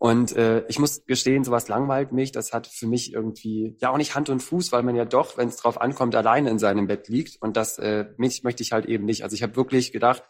Und 0.00 0.34
äh, 0.34 0.64
ich 0.66 0.78
muss 0.78 1.04
gestehen, 1.04 1.44
sowas 1.44 1.68
langweilt 1.68 2.10
mich. 2.10 2.32
Das 2.32 2.54
hat 2.54 2.66
für 2.66 2.86
mich 2.86 3.12
irgendwie 3.12 3.76
ja 3.82 3.90
auch 3.90 3.98
nicht 3.98 4.14
Hand 4.14 4.30
und 4.30 4.42
Fuß, 4.42 4.72
weil 4.72 4.82
man 4.82 4.96
ja 4.96 5.04
doch, 5.04 5.36
wenn 5.36 5.48
es 5.48 5.56
drauf 5.56 5.78
ankommt, 5.78 6.14
alleine 6.14 6.48
in 6.48 6.58
seinem 6.58 6.86
Bett 6.86 7.08
liegt. 7.08 7.36
Und 7.42 7.58
das 7.58 7.78
äh, 7.78 8.06
mich, 8.16 8.42
möchte 8.42 8.62
ich 8.62 8.72
halt 8.72 8.86
eben 8.86 9.04
nicht. 9.04 9.24
Also 9.24 9.34
ich 9.34 9.42
habe 9.42 9.56
wirklich 9.56 9.92
gedacht, 9.92 10.22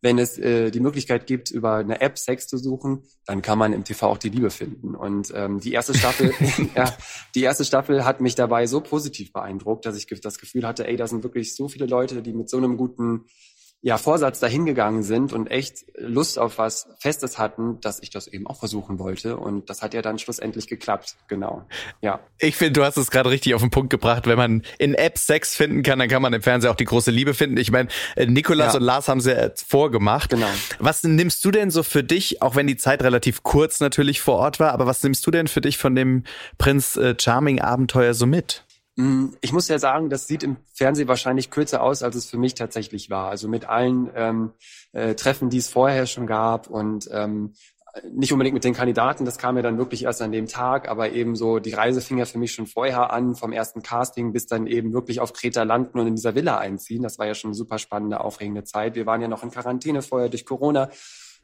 wenn 0.00 0.18
es 0.18 0.38
äh, 0.38 0.72
die 0.72 0.80
Möglichkeit 0.80 1.28
gibt, 1.28 1.52
über 1.52 1.76
eine 1.76 2.00
App 2.00 2.18
Sex 2.18 2.48
zu 2.48 2.58
suchen, 2.58 3.04
dann 3.24 3.42
kann 3.42 3.58
man 3.58 3.72
im 3.72 3.84
TV 3.84 4.08
auch 4.08 4.18
die 4.18 4.28
Liebe 4.28 4.50
finden. 4.50 4.96
Und 4.96 5.32
ähm, 5.36 5.60
die 5.60 5.72
erste 5.72 5.94
Staffel, 5.94 6.34
ja, 6.74 6.92
die 7.36 7.44
erste 7.44 7.64
Staffel 7.64 8.04
hat 8.04 8.20
mich 8.20 8.34
dabei 8.34 8.66
so 8.66 8.80
positiv 8.80 9.32
beeindruckt, 9.32 9.86
dass 9.86 9.96
ich 9.96 10.08
das 10.20 10.38
Gefühl 10.40 10.66
hatte, 10.66 10.88
ey, 10.88 10.96
da 10.96 11.06
sind 11.06 11.22
wirklich 11.22 11.54
so 11.54 11.68
viele 11.68 11.86
Leute, 11.86 12.22
die 12.22 12.32
mit 12.32 12.50
so 12.50 12.56
einem 12.56 12.76
guten 12.76 13.26
ja, 13.84 13.98
Vorsatz 13.98 14.38
dahingegangen 14.38 15.02
sind 15.02 15.32
und 15.32 15.48
echt 15.48 15.84
Lust 15.98 16.38
auf 16.38 16.56
was 16.58 16.86
Festes 17.00 17.36
hatten, 17.36 17.80
dass 17.80 18.00
ich 18.00 18.10
das 18.10 18.28
eben 18.28 18.46
auch 18.46 18.60
versuchen 18.60 19.00
wollte. 19.00 19.36
Und 19.36 19.70
das 19.70 19.82
hat 19.82 19.92
ja 19.92 20.02
dann 20.02 20.20
schlussendlich 20.20 20.68
geklappt, 20.68 21.16
genau. 21.26 21.64
Ja. 22.00 22.20
Ich 22.38 22.54
finde, 22.54 22.74
du 22.74 22.84
hast 22.84 22.96
es 22.96 23.10
gerade 23.10 23.30
richtig 23.30 23.54
auf 23.54 23.60
den 23.60 23.70
Punkt 23.70 23.90
gebracht. 23.90 24.28
Wenn 24.28 24.36
man 24.38 24.62
in 24.78 24.94
Apps 24.94 25.26
Sex 25.26 25.56
finden 25.56 25.82
kann, 25.82 25.98
dann 25.98 26.08
kann 26.08 26.22
man 26.22 26.32
im 26.32 26.42
Fernsehen 26.42 26.70
auch 26.70 26.76
die 26.76 26.84
große 26.84 27.10
Liebe 27.10 27.34
finden. 27.34 27.56
Ich 27.56 27.72
meine, 27.72 27.88
äh, 28.14 28.24
Nikolas 28.26 28.74
Ja. 28.74 28.78
und 28.78 28.84
Lars 28.84 29.08
haben 29.08 29.20
sie 29.20 29.32
ja 29.32 29.50
vorgemacht. 29.66 30.30
Genau. 30.30 30.46
Was 30.78 31.02
nimmst 31.02 31.44
du 31.44 31.50
denn 31.50 31.72
so 31.72 31.82
für 31.82 32.04
dich, 32.04 32.40
auch 32.40 32.54
wenn 32.54 32.68
die 32.68 32.76
Zeit 32.76 33.02
relativ 33.02 33.42
kurz 33.42 33.80
natürlich 33.80 34.20
vor 34.20 34.36
Ort 34.36 34.60
war, 34.60 34.70
aber 34.72 34.86
was 34.86 35.02
nimmst 35.02 35.26
du 35.26 35.32
denn 35.32 35.48
für 35.48 35.60
dich 35.60 35.76
von 35.76 35.96
dem 35.96 36.22
Prinz 36.56 36.96
äh, 36.96 37.16
Charming 37.20 37.60
Abenteuer 37.60 38.14
so 38.14 38.26
mit? 38.26 38.64
Mm, 38.96 39.28
Ich 39.40 39.52
muss 39.52 39.68
ja 39.68 39.78
sagen, 39.78 40.10
das 40.10 40.26
sieht 40.26 40.42
im 40.42 40.56
Fernsehen 40.74 41.08
wahrscheinlich 41.08 41.50
kürzer 41.50 41.82
aus, 41.82 42.02
als 42.02 42.16
es 42.16 42.26
für 42.26 42.38
mich 42.38 42.54
tatsächlich 42.54 43.10
war. 43.10 43.30
Also 43.30 43.48
mit 43.48 43.68
allen 43.68 44.10
ähm, 44.14 44.52
äh, 44.92 45.14
Treffen, 45.14 45.50
die 45.50 45.58
es 45.58 45.68
vorher 45.68 46.06
schon 46.06 46.26
gab 46.26 46.68
und 46.68 47.08
ähm, 47.12 47.54
nicht 48.10 48.32
unbedingt 48.32 48.54
mit 48.54 48.64
den 48.64 48.72
Kandidaten, 48.72 49.24
das 49.24 49.36
kam 49.36 49.56
ja 49.56 49.62
dann 49.62 49.76
wirklich 49.76 50.04
erst 50.04 50.22
an 50.22 50.32
dem 50.32 50.46
Tag, 50.46 50.88
aber 50.88 51.12
eben 51.12 51.36
so, 51.36 51.58
die 51.58 51.74
Reise 51.74 52.00
fing 52.00 52.16
ja 52.16 52.24
für 52.24 52.38
mich 52.38 52.52
schon 52.52 52.66
vorher 52.66 53.12
an, 53.12 53.34
vom 53.34 53.52
ersten 53.52 53.82
Casting 53.82 54.32
bis 54.32 54.46
dann 54.46 54.66
eben 54.66 54.94
wirklich 54.94 55.20
auf 55.20 55.34
Kreta 55.34 55.62
landen 55.62 55.98
und 55.98 56.06
in 56.06 56.14
dieser 56.14 56.34
Villa 56.34 56.56
einziehen. 56.58 57.02
Das 57.02 57.18
war 57.18 57.26
ja 57.26 57.34
schon 57.34 57.48
eine 57.48 57.54
super 57.54 57.78
spannende, 57.78 58.20
aufregende 58.20 58.64
Zeit. 58.64 58.94
Wir 58.94 59.04
waren 59.04 59.20
ja 59.20 59.28
noch 59.28 59.42
in 59.42 59.50
Quarantäne 59.50 60.00
vorher 60.00 60.30
durch 60.30 60.46
Corona. 60.46 60.88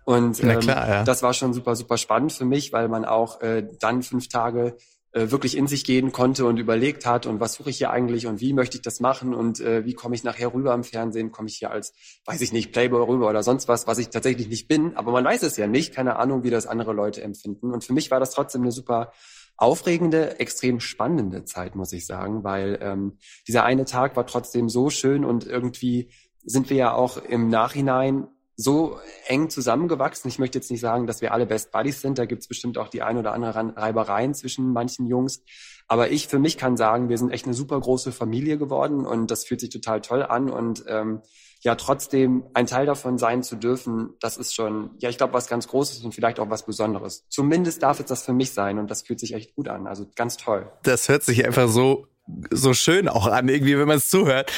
Und 0.04 0.42
ähm, 0.42 0.60
klar, 0.60 0.88
ja. 0.88 1.04
das 1.04 1.22
war 1.22 1.34
schon 1.34 1.52
super, 1.52 1.76
super 1.76 1.98
spannend 1.98 2.32
für 2.32 2.46
mich, 2.46 2.72
weil 2.72 2.88
man 2.88 3.04
auch 3.04 3.42
äh, 3.42 3.68
dann 3.78 4.02
fünf 4.02 4.28
Tage 4.28 4.76
äh, 5.12 5.30
wirklich 5.30 5.56
in 5.56 5.66
sich 5.66 5.84
gehen 5.84 6.12
konnte 6.12 6.44
und 6.44 6.58
überlegt 6.58 7.06
hat 7.06 7.26
und 7.26 7.40
was 7.40 7.54
suche 7.54 7.70
ich 7.70 7.78
hier 7.78 7.90
eigentlich 7.90 8.26
und 8.26 8.40
wie 8.40 8.52
möchte 8.52 8.76
ich 8.76 8.82
das 8.82 9.00
machen 9.00 9.34
und 9.34 9.60
äh, 9.60 9.84
wie 9.86 9.94
komme 9.94 10.14
ich 10.14 10.22
nachher 10.22 10.52
rüber 10.52 10.74
im 10.74 10.84
Fernsehen, 10.84 11.32
komme 11.32 11.48
ich 11.48 11.56
hier 11.56 11.70
als, 11.70 11.94
weiß 12.26 12.40
ich 12.42 12.52
nicht, 12.52 12.72
Playboy 12.72 13.02
rüber 13.02 13.28
oder 13.28 13.42
sonst 13.42 13.68
was, 13.68 13.86
was 13.86 13.98
ich 13.98 14.10
tatsächlich 14.10 14.48
nicht 14.48 14.68
bin, 14.68 14.96
aber 14.96 15.12
man 15.12 15.24
weiß 15.24 15.42
es 15.44 15.56
ja 15.56 15.66
nicht, 15.66 15.94
keine 15.94 16.16
Ahnung, 16.16 16.42
wie 16.42 16.50
das 16.50 16.66
andere 16.66 16.92
Leute 16.92 17.22
empfinden. 17.22 17.72
Und 17.72 17.84
für 17.84 17.94
mich 17.94 18.10
war 18.10 18.20
das 18.20 18.32
trotzdem 18.32 18.62
eine 18.62 18.72
super 18.72 19.12
aufregende, 19.56 20.38
extrem 20.38 20.78
spannende 20.78 21.44
Zeit, 21.44 21.74
muss 21.74 21.92
ich 21.92 22.06
sagen, 22.06 22.44
weil 22.44 22.78
ähm, 22.80 23.18
dieser 23.46 23.64
eine 23.64 23.84
Tag 23.86 24.14
war 24.14 24.26
trotzdem 24.26 24.68
so 24.68 24.88
schön 24.90 25.24
und 25.24 25.46
irgendwie 25.46 26.10
sind 26.44 26.70
wir 26.70 26.76
ja 26.76 26.92
auch 26.92 27.16
im 27.16 27.48
Nachhinein 27.48 28.28
so 28.60 28.98
eng 29.28 29.50
zusammengewachsen. 29.50 30.28
Ich 30.28 30.40
möchte 30.40 30.58
jetzt 30.58 30.70
nicht 30.70 30.80
sagen, 30.80 31.06
dass 31.06 31.22
wir 31.22 31.32
alle 31.32 31.46
Best 31.46 31.70
Buddies 31.70 32.00
sind. 32.00 32.18
Da 32.18 32.26
gibt's 32.26 32.48
bestimmt 32.48 32.76
auch 32.76 32.88
die 32.88 33.02
ein 33.02 33.16
oder 33.16 33.32
andere 33.32 33.54
Reibereien 33.76 34.34
zwischen 34.34 34.72
manchen 34.72 35.06
Jungs. 35.06 35.44
Aber 35.86 36.10
ich 36.10 36.26
für 36.26 36.40
mich 36.40 36.58
kann 36.58 36.76
sagen, 36.76 37.08
wir 37.08 37.18
sind 37.18 37.30
echt 37.30 37.46
eine 37.46 37.54
super 37.54 37.80
große 37.80 38.10
Familie 38.10 38.58
geworden 38.58 39.06
und 39.06 39.30
das 39.30 39.44
fühlt 39.44 39.60
sich 39.60 39.70
total 39.70 40.00
toll 40.00 40.24
an. 40.24 40.50
Und 40.50 40.84
ähm, 40.88 41.22
ja, 41.60 41.76
trotzdem 41.76 42.46
ein 42.52 42.66
Teil 42.66 42.84
davon 42.84 43.16
sein 43.16 43.44
zu 43.44 43.54
dürfen, 43.54 44.14
das 44.20 44.36
ist 44.36 44.52
schon, 44.52 44.90
ja, 44.98 45.08
ich 45.08 45.18
glaube, 45.18 45.34
was 45.34 45.46
ganz 45.46 45.68
Großes 45.68 46.04
und 46.04 46.12
vielleicht 46.12 46.40
auch 46.40 46.50
was 46.50 46.66
Besonderes. 46.66 47.26
Zumindest 47.28 47.84
darf 47.84 48.00
es 48.00 48.06
das 48.06 48.24
für 48.24 48.32
mich 48.32 48.50
sein 48.52 48.80
und 48.80 48.90
das 48.90 49.02
fühlt 49.02 49.20
sich 49.20 49.34
echt 49.34 49.54
gut 49.54 49.68
an. 49.68 49.86
Also 49.86 50.06
ganz 50.16 50.36
toll. 50.36 50.70
Das 50.82 51.08
hört 51.08 51.22
sich 51.22 51.46
einfach 51.46 51.68
so 51.68 52.06
so 52.50 52.74
schön 52.74 53.08
auch 53.08 53.26
an, 53.26 53.48
irgendwie, 53.48 53.78
wenn 53.78 53.88
man 53.88 53.96
es 53.96 54.10
zuhört. 54.10 54.52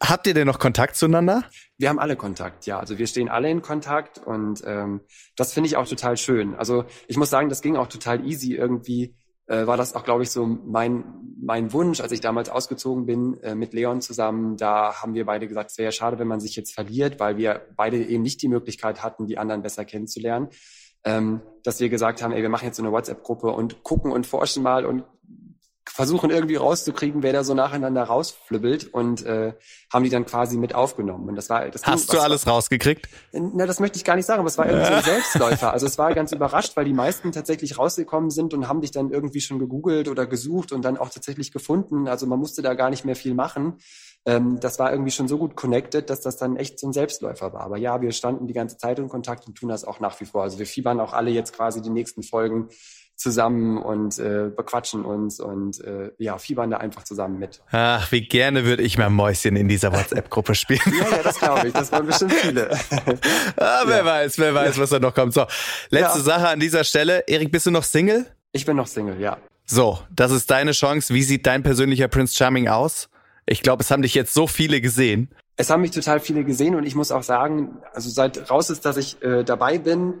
Habt 0.00 0.26
ihr 0.26 0.34
denn 0.34 0.46
noch 0.46 0.58
Kontakt 0.58 0.96
zueinander? 0.96 1.44
Wir 1.82 1.88
haben 1.88 1.98
alle 1.98 2.14
Kontakt, 2.14 2.64
ja. 2.66 2.78
Also 2.78 2.98
wir 2.98 3.08
stehen 3.08 3.28
alle 3.28 3.50
in 3.50 3.60
Kontakt 3.60 4.24
und 4.24 4.62
ähm, 4.64 5.00
das 5.34 5.52
finde 5.52 5.66
ich 5.66 5.76
auch 5.76 5.88
total 5.88 6.16
schön. 6.16 6.54
Also 6.54 6.84
ich 7.08 7.16
muss 7.16 7.28
sagen, 7.28 7.48
das 7.48 7.60
ging 7.60 7.74
auch 7.74 7.88
total 7.88 8.24
easy. 8.24 8.54
Irgendwie 8.54 9.16
äh, 9.48 9.66
war 9.66 9.76
das 9.76 9.96
auch, 9.96 10.04
glaube 10.04 10.22
ich, 10.22 10.30
so 10.30 10.46
mein 10.46 11.02
mein 11.42 11.72
Wunsch, 11.72 12.00
als 12.00 12.12
ich 12.12 12.20
damals 12.20 12.50
ausgezogen 12.50 13.04
bin 13.04 13.36
äh, 13.42 13.56
mit 13.56 13.72
Leon 13.72 14.00
zusammen. 14.00 14.56
Da 14.56 15.02
haben 15.02 15.14
wir 15.14 15.26
beide 15.26 15.48
gesagt, 15.48 15.72
es 15.72 15.78
wäre 15.78 15.86
ja 15.86 15.90
schade, 15.90 16.20
wenn 16.20 16.28
man 16.28 16.38
sich 16.38 16.54
jetzt 16.54 16.72
verliert, 16.72 17.18
weil 17.18 17.36
wir 17.36 17.66
beide 17.74 17.96
eben 17.96 18.22
nicht 18.22 18.40
die 18.42 18.48
Möglichkeit 18.48 19.02
hatten, 19.02 19.26
die 19.26 19.38
anderen 19.38 19.62
besser 19.62 19.84
kennenzulernen. 19.84 20.50
Ähm, 21.02 21.42
dass 21.64 21.80
wir 21.80 21.88
gesagt 21.88 22.22
haben, 22.22 22.30
ey, 22.30 22.42
wir 22.42 22.48
machen 22.48 22.66
jetzt 22.66 22.76
so 22.76 22.84
eine 22.84 22.92
WhatsApp-Gruppe 22.92 23.48
und 23.48 23.82
gucken 23.82 24.12
und 24.12 24.24
forschen 24.24 24.62
mal 24.62 24.86
und 24.86 25.02
versuchen 25.86 26.30
irgendwie 26.30 26.56
rauszukriegen, 26.56 27.22
wer 27.22 27.32
da 27.32 27.44
so 27.44 27.54
nacheinander 27.54 28.04
rausflübbelt 28.04 28.92
und 28.94 29.24
äh, 29.26 29.54
haben 29.92 30.04
die 30.04 30.10
dann 30.10 30.24
quasi 30.24 30.56
mit 30.56 30.74
aufgenommen. 30.74 31.28
Und 31.28 31.36
das 31.36 31.50
war 31.50 31.68
das 31.68 31.84
Hast 31.84 32.12
du 32.12 32.20
alles 32.20 32.46
rausgekriegt? 32.46 33.08
na, 33.32 33.66
das 33.66 33.80
möchte 33.80 33.98
ich 33.98 34.04
gar 34.04 34.16
nicht 34.16 34.26
sagen, 34.26 34.40
aber 34.40 34.48
es 34.48 34.58
war 34.58 34.66
irgendwie 34.66 34.86
so 34.86 34.92
ein 34.94 35.02
Selbstläufer. 35.04 35.72
Also 35.72 35.86
es 35.86 35.98
war 35.98 36.14
ganz 36.14 36.32
überrascht, 36.32 36.76
weil 36.76 36.84
die 36.84 36.92
meisten 36.92 37.32
tatsächlich 37.32 37.78
rausgekommen 37.78 38.30
sind 38.30 38.54
und 38.54 38.68
haben 38.68 38.80
dich 38.80 38.92
dann 38.92 39.10
irgendwie 39.10 39.40
schon 39.40 39.58
gegoogelt 39.58 40.08
oder 40.08 40.26
gesucht 40.26 40.72
und 40.72 40.82
dann 40.82 40.96
auch 40.96 41.10
tatsächlich 41.10 41.52
gefunden. 41.52 42.08
Also 42.08 42.26
man 42.26 42.38
musste 42.38 42.62
da 42.62 42.74
gar 42.74 42.90
nicht 42.90 43.04
mehr 43.04 43.16
viel 43.16 43.34
machen. 43.34 43.78
Ähm, 44.24 44.60
das 44.60 44.78
war 44.78 44.92
irgendwie 44.92 45.10
schon 45.10 45.26
so 45.26 45.36
gut 45.36 45.56
connected, 45.56 46.08
dass 46.08 46.20
das 46.20 46.36
dann 46.36 46.56
echt 46.56 46.78
so 46.78 46.86
ein 46.86 46.92
Selbstläufer 46.92 47.52
war. 47.52 47.62
Aber 47.62 47.76
ja, 47.76 48.00
wir 48.00 48.12
standen 48.12 48.46
die 48.46 48.54
ganze 48.54 48.76
Zeit 48.76 48.98
in 48.98 49.08
Kontakt 49.08 49.46
und 49.48 49.56
tun 49.56 49.68
das 49.68 49.84
auch 49.84 49.98
nach 49.98 50.20
wie 50.20 50.26
vor. 50.26 50.42
Also 50.42 50.58
wir 50.58 50.66
fiebern 50.66 51.00
auch 51.00 51.12
alle 51.12 51.30
jetzt 51.30 51.54
quasi 51.54 51.82
die 51.82 51.90
nächsten 51.90 52.22
Folgen 52.22 52.68
zusammen 53.22 53.78
und 53.78 54.18
äh, 54.18 54.50
bequatschen 54.54 55.04
uns 55.04 55.40
und 55.40 55.80
äh, 55.82 56.10
ja, 56.18 56.36
fiebern 56.38 56.70
da 56.70 56.78
einfach 56.78 57.04
zusammen 57.04 57.38
mit. 57.38 57.62
Ach, 57.70 58.10
wie 58.12 58.26
gerne 58.26 58.64
würde 58.64 58.82
ich 58.82 58.98
mal 58.98 59.08
Mäuschen 59.08 59.56
in 59.56 59.68
dieser 59.68 59.92
WhatsApp-Gruppe 59.92 60.54
spielen. 60.54 60.80
Ja, 60.86 61.16
ja, 61.16 61.22
das 61.22 61.38
glaube 61.38 61.68
ich. 61.68 61.72
Das 61.72 61.90
waren 61.92 62.06
bestimmt 62.06 62.32
viele. 62.34 62.70
ah, 63.56 63.82
wer 63.86 64.04
weiß, 64.04 64.38
wer 64.38 64.54
weiß, 64.54 64.78
was 64.78 64.90
da 64.90 64.98
noch 64.98 65.14
kommt. 65.14 65.32
So, 65.32 65.46
letzte 65.90 66.18
Ja. 66.18 66.24
Sache 66.24 66.48
an 66.48 66.60
dieser 66.60 66.84
Stelle. 66.84 67.24
Erik, 67.26 67.50
bist 67.50 67.66
du 67.66 67.70
noch 67.70 67.84
Single? 67.84 68.26
Ich 68.52 68.66
bin 68.66 68.76
noch 68.76 68.86
Single, 68.86 69.18
ja. 69.20 69.38
So, 69.64 69.98
das 70.14 70.32
ist 70.32 70.50
deine 70.50 70.72
Chance. 70.72 71.14
Wie 71.14 71.22
sieht 71.22 71.46
dein 71.46 71.62
persönlicher 71.62 72.08
Prince 72.08 72.34
Charming 72.34 72.68
aus? 72.68 73.08
Ich 73.46 73.62
glaube, 73.62 73.82
es 73.82 73.90
haben 73.90 74.02
dich 74.02 74.14
jetzt 74.14 74.34
so 74.34 74.46
viele 74.46 74.80
gesehen. 74.80 75.30
Es 75.56 75.70
haben 75.70 75.82
mich 75.82 75.90
total 75.90 76.20
viele 76.20 76.44
gesehen 76.44 76.74
und 76.74 76.84
ich 76.84 76.94
muss 76.94 77.12
auch 77.12 77.22
sagen, 77.22 77.78
also 77.92 78.08
seit 78.10 78.50
raus 78.50 78.70
ist, 78.70 78.84
dass 78.84 78.96
ich 78.96 79.22
äh, 79.22 79.44
dabei 79.44 79.78
bin, 79.78 80.14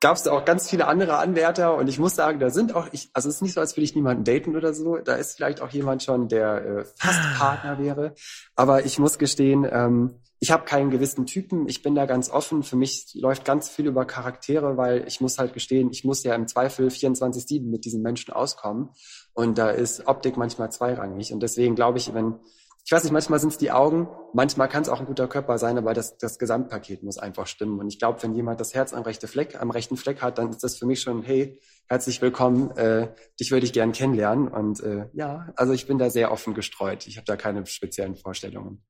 gab 0.00 0.16
es 0.16 0.26
auch 0.26 0.44
ganz 0.44 0.68
viele 0.68 0.86
andere 0.86 1.18
Anwärter 1.18 1.76
und 1.76 1.88
ich 1.88 1.98
muss 1.98 2.16
sagen, 2.16 2.40
da 2.40 2.50
sind 2.50 2.74
auch, 2.74 2.88
ich, 2.92 3.10
also 3.12 3.28
es 3.28 3.36
ist 3.36 3.42
nicht 3.42 3.54
so, 3.54 3.60
als 3.60 3.76
würde 3.76 3.84
ich 3.84 3.94
niemanden 3.94 4.24
daten 4.24 4.56
oder 4.56 4.74
so. 4.74 4.96
Da 4.96 5.14
ist 5.14 5.36
vielleicht 5.36 5.60
auch 5.60 5.70
jemand 5.70 6.02
schon, 6.02 6.28
der 6.28 6.64
äh, 6.64 6.84
fast 6.96 7.20
Partner 7.38 7.78
wäre. 7.78 8.14
Aber 8.56 8.84
ich 8.84 8.98
muss 8.98 9.18
gestehen, 9.18 9.66
ähm, 9.70 10.18
ich 10.40 10.50
habe 10.50 10.64
keinen 10.64 10.90
gewissen 10.90 11.24
Typen. 11.24 11.68
Ich 11.68 11.82
bin 11.82 11.94
da 11.94 12.04
ganz 12.04 12.28
offen. 12.28 12.64
Für 12.64 12.74
mich 12.74 13.12
läuft 13.14 13.44
ganz 13.44 13.68
viel 13.68 13.86
über 13.86 14.04
Charaktere, 14.04 14.76
weil 14.76 15.06
ich 15.06 15.20
muss 15.20 15.38
halt 15.38 15.54
gestehen, 15.54 15.90
ich 15.92 16.02
muss 16.02 16.24
ja 16.24 16.34
im 16.34 16.48
Zweifel 16.48 16.88
24/7 16.88 17.70
mit 17.70 17.84
diesen 17.84 18.02
Menschen 18.02 18.34
auskommen. 18.34 18.90
Und 19.34 19.56
da 19.56 19.70
ist 19.70 20.08
Optik 20.08 20.36
manchmal 20.36 20.72
zweirangig. 20.72 21.32
Und 21.32 21.44
deswegen 21.44 21.76
glaube 21.76 21.98
ich, 21.98 22.12
wenn 22.12 22.40
ich 22.84 22.90
weiß 22.90 23.04
nicht, 23.04 23.12
manchmal 23.12 23.38
sind 23.38 23.50
es 23.50 23.58
die 23.58 23.70
Augen, 23.70 24.08
manchmal 24.32 24.68
kann 24.68 24.82
es 24.82 24.88
auch 24.88 24.98
ein 24.98 25.06
guter 25.06 25.28
Körper 25.28 25.56
sein, 25.58 25.78
aber 25.78 25.94
das, 25.94 26.18
das 26.18 26.38
Gesamtpaket 26.38 27.02
muss 27.04 27.16
einfach 27.16 27.46
stimmen. 27.46 27.78
Und 27.78 27.88
ich 27.88 27.98
glaube, 27.98 28.20
wenn 28.22 28.34
jemand 28.34 28.60
das 28.60 28.74
Herz 28.74 28.92
am 28.92 29.02
rechten 29.02 29.28
Fleck, 29.28 29.60
am 29.60 29.70
rechten 29.70 29.96
Fleck 29.96 30.20
hat, 30.20 30.38
dann 30.38 30.50
ist 30.50 30.64
das 30.64 30.76
für 30.76 30.86
mich 30.86 31.00
schon, 31.00 31.22
hey, 31.22 31.60
herzlich 31.88 32.20
willkommen, 32.20 32.70
äh, 32.76 33.08
dich 33.38 33.52
würde 33.52 33.66
ich 33.66 33.72
gern 33.72 33.92
kennenlernen. 33.92 34.48
Und 34.48 34.80
äh, 34.82 35.06
ja, 35.12 35.52
also 35.54 35.72
ich 35.72 35.86
bin 35.86 35.98
da 35.98 36.10
sehr 36.10 36.32
offen 36.32 36.54
gestreut. 36.54 37.06
Ich 37.06 37.16
habe 37.18 37.24
da 37.24 37.36
keine 37.36 37.64
speziellen 37.66 38.16
Vorstellungen. 38.16 38.82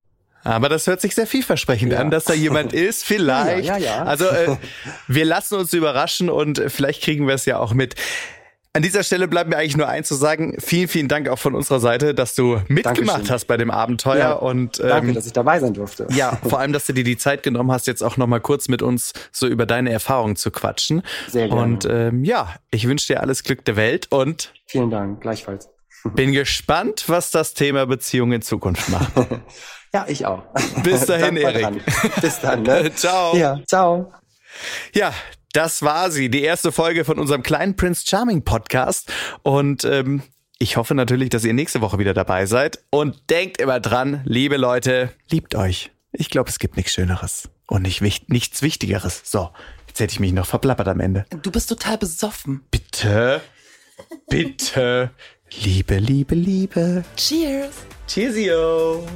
Aber 0.45 0.69
das 0.69 0.87
hört 0.87 1.01
sich 1.01 1.15
sehr 1.15 1.27
vielversprechend 1.27 1.93
Ja. 1.93 2.01
an, 2.01 2.11
dass 2.11 2.25
da 2.25 2.33
jemand 2.33 2.73
ist, 2.73 3.05
vielleicht. 3.05 3.67
Ja, 3.67 3.77
ja, 3.77 3.97
ja. 3.97 4.05
Also 4.05 4.25
äh, 4.27 4.57
wir 5.07 5.25
lassen 5.27 5.57
uns 5.57 5.73
überraschen 5.75 6.31
und 6.31 6.61
vielleicht 6.69 7.03
kriegen 7.03 7.29
wir 7.29 7.35
es 7.35 7.45
ja 7.45 7.59
auch 7.59 7.75
mit. 7.75 7.95
An 8.75 8.81
dieser 8.81 9.03
Stelle 9.03 9.29
bleibt 9.29 9.51
mir 9.51 9.59
eigentlich 9.59 9.77
nur 9.77 9.87
eins 9.89 10.09
zu 10.09 10.15
sagen. 10.15 10.57
Vielen, 10.59 10.89
vielen 10.89 11.09
Dank 11.09 11.29
auch 11.29 11.39
von 11.39 11.55
unserer 11.55 11.79
Seite, 11.79 12.15
dass 12.15 12.35
du 12.35 12.59
mitgemacht 12.69 13.17
Dankeschön. 13.17 13.31
hast 13.31 13.45
bei 13.45 13.59
dem 13.59 13.71
Abenteuer. 13.71 14.17
Ja, 14.17 14.33
und 14.33 14.79
Danke, 14.79 15.09
ähm, 15.09 15.15
dass 15.15 15.27
ich 15.27 15.35
dabei 15.35 15.61
sein 15.61 15.75
durfte. 15.75 16.07
ja, 16.11 16.39
vor 16.49 16.59
allem, 16.59 16.73
dass 16.73 16.87
du 16.87 16.95
dir 16.95 17.05
die 17.05 17.19
Zeit 17.19 17.43
genommen 17.43 17.71
hast, 17.71 17.87
jetzt 17.87 18.03
auch 18.03 18.17
nochmal 18.17 18.41
kurz 18.41 18.69
mit 18.69 18.81
uns 18.81 19.13
so 19.31 19.47
über 19.47 19.67
deine 19.67 19.93
Erfahrungen 19.93 20.37
zu 20.37 20.51
quatschen. 20.51 21.03
Sehr 21.29 21.49
gerne. 21.49 21.61
Und 21.61 21.85
ähm, 21.85 22.25
ja, 22.25 22.55
ich 22.71 22.89
wünsche 22.89 23.09
dir 23.09 23.21
alles 23.21 23.43
Glück 23.45 23.63
der 23.67 23.77
Welt 23.77 24.07
und 24.11 24.55
Vielen 24.67 24.91
Dank, 24.91 25.21
gleichfalls. 25.21 25.69
bin 26.15 26.33
gespannt, 26.33 27.05
was 27.09 27.31
das 27.31 27.53
Thema 27.53 27.85
Beziehung 27.87 28.33
in 28.33 28.41
Zukunft 28.43 28.89
macht. 28.89 29.13
Ja, 29.95 30.07
ich 30.09 30.25
auch. 30.25 30.43
Bis 30.83 31.05
dahin, 31.05 31.37
Erik. 31.37 31.85
Bis 32.23 32.41
dann. 32.41 32.63
Ne? 32.63 32.91
Ciao. 32.95 33.37
Ja, 33.37 33.61
ciao. 33.67 34.11
Ja, 34.95 35.13
das 35.53 35.83
war 35.83 36.11
sie, 36.11 36.31
die 36.31 36.43
erste 36.43 36.73
Folge 36.73 37.05
von 37.05 37.19
unserem 37.19 37.43
kleinen 37.43 37.77
Prince 37.77 38.05
Charming 38.07 38.43
Podcast. 38.43 39.13
Und 39.43 39.85
ähm, 39.85 40.23
ich 40.59 40.77
hoffe 40.77 40.95
natürlich, 40.95 41.31
dass 41.31 41.45
ihr 41.45 41.53
nächste 41.53 41.81
Woche 41.81 41.99
wieder 41.99 42.15
dabei 42.15 42.47
seid. 42.47 42.79
Und 42.91 43.31
denkt 43.31 43.61
immer 43.61 43.81
dran, 43.81 44.23
liebe 44.25 44.57
Leute, 44.57 45.11
liebt 45.31 45.55
euch. 45.55 45.91
Ich 46.13 46.31
glaube, 46.31 46.51
es 46.51 46.59
gibt 46.59 46.77
nichts 46.77 46.93
Schöneres 46.93 47.49
und 47.69 47.83
nicht, 47.83 48.03
wich- 48.03 48.29
nichts 48.29 48.63
Wichtigeres. 48.63 49.23
So, 49.25 49.51
jetzt 49.89 50.01
hätte 50.01 50.13
ich 50.13 50.21
mich 50.21 50.33
noch 50.33 50.47
verplappert 50.47 50.89
am 50.89 51.01
Ende. 51.01 51.25
Du 51.43 51.51
bist 51.51 51.69
total 51.69 51.99
besoffen. 51.99 52.63
Bitte, 52.71 53.41
bitte, 54.29 55.11
Liebe, 55.63 55.97
Liebe, 55.99 56.35
Liebe. 56.35 57.05
Cheers. 57.17 57.75
Cheersio. 58.07 59.07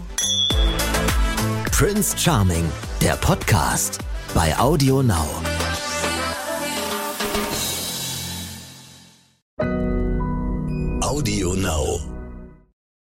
Prince 1.71 2.17
Charming, 2.19 2.65
der 3.03 3.17
Podcast 3.17 3.99
bei 4.35 4.57
Audio 4.59 5.03
Now. 5.03 5.29
Audio 9.59 11.55
Now. 11.55 12.16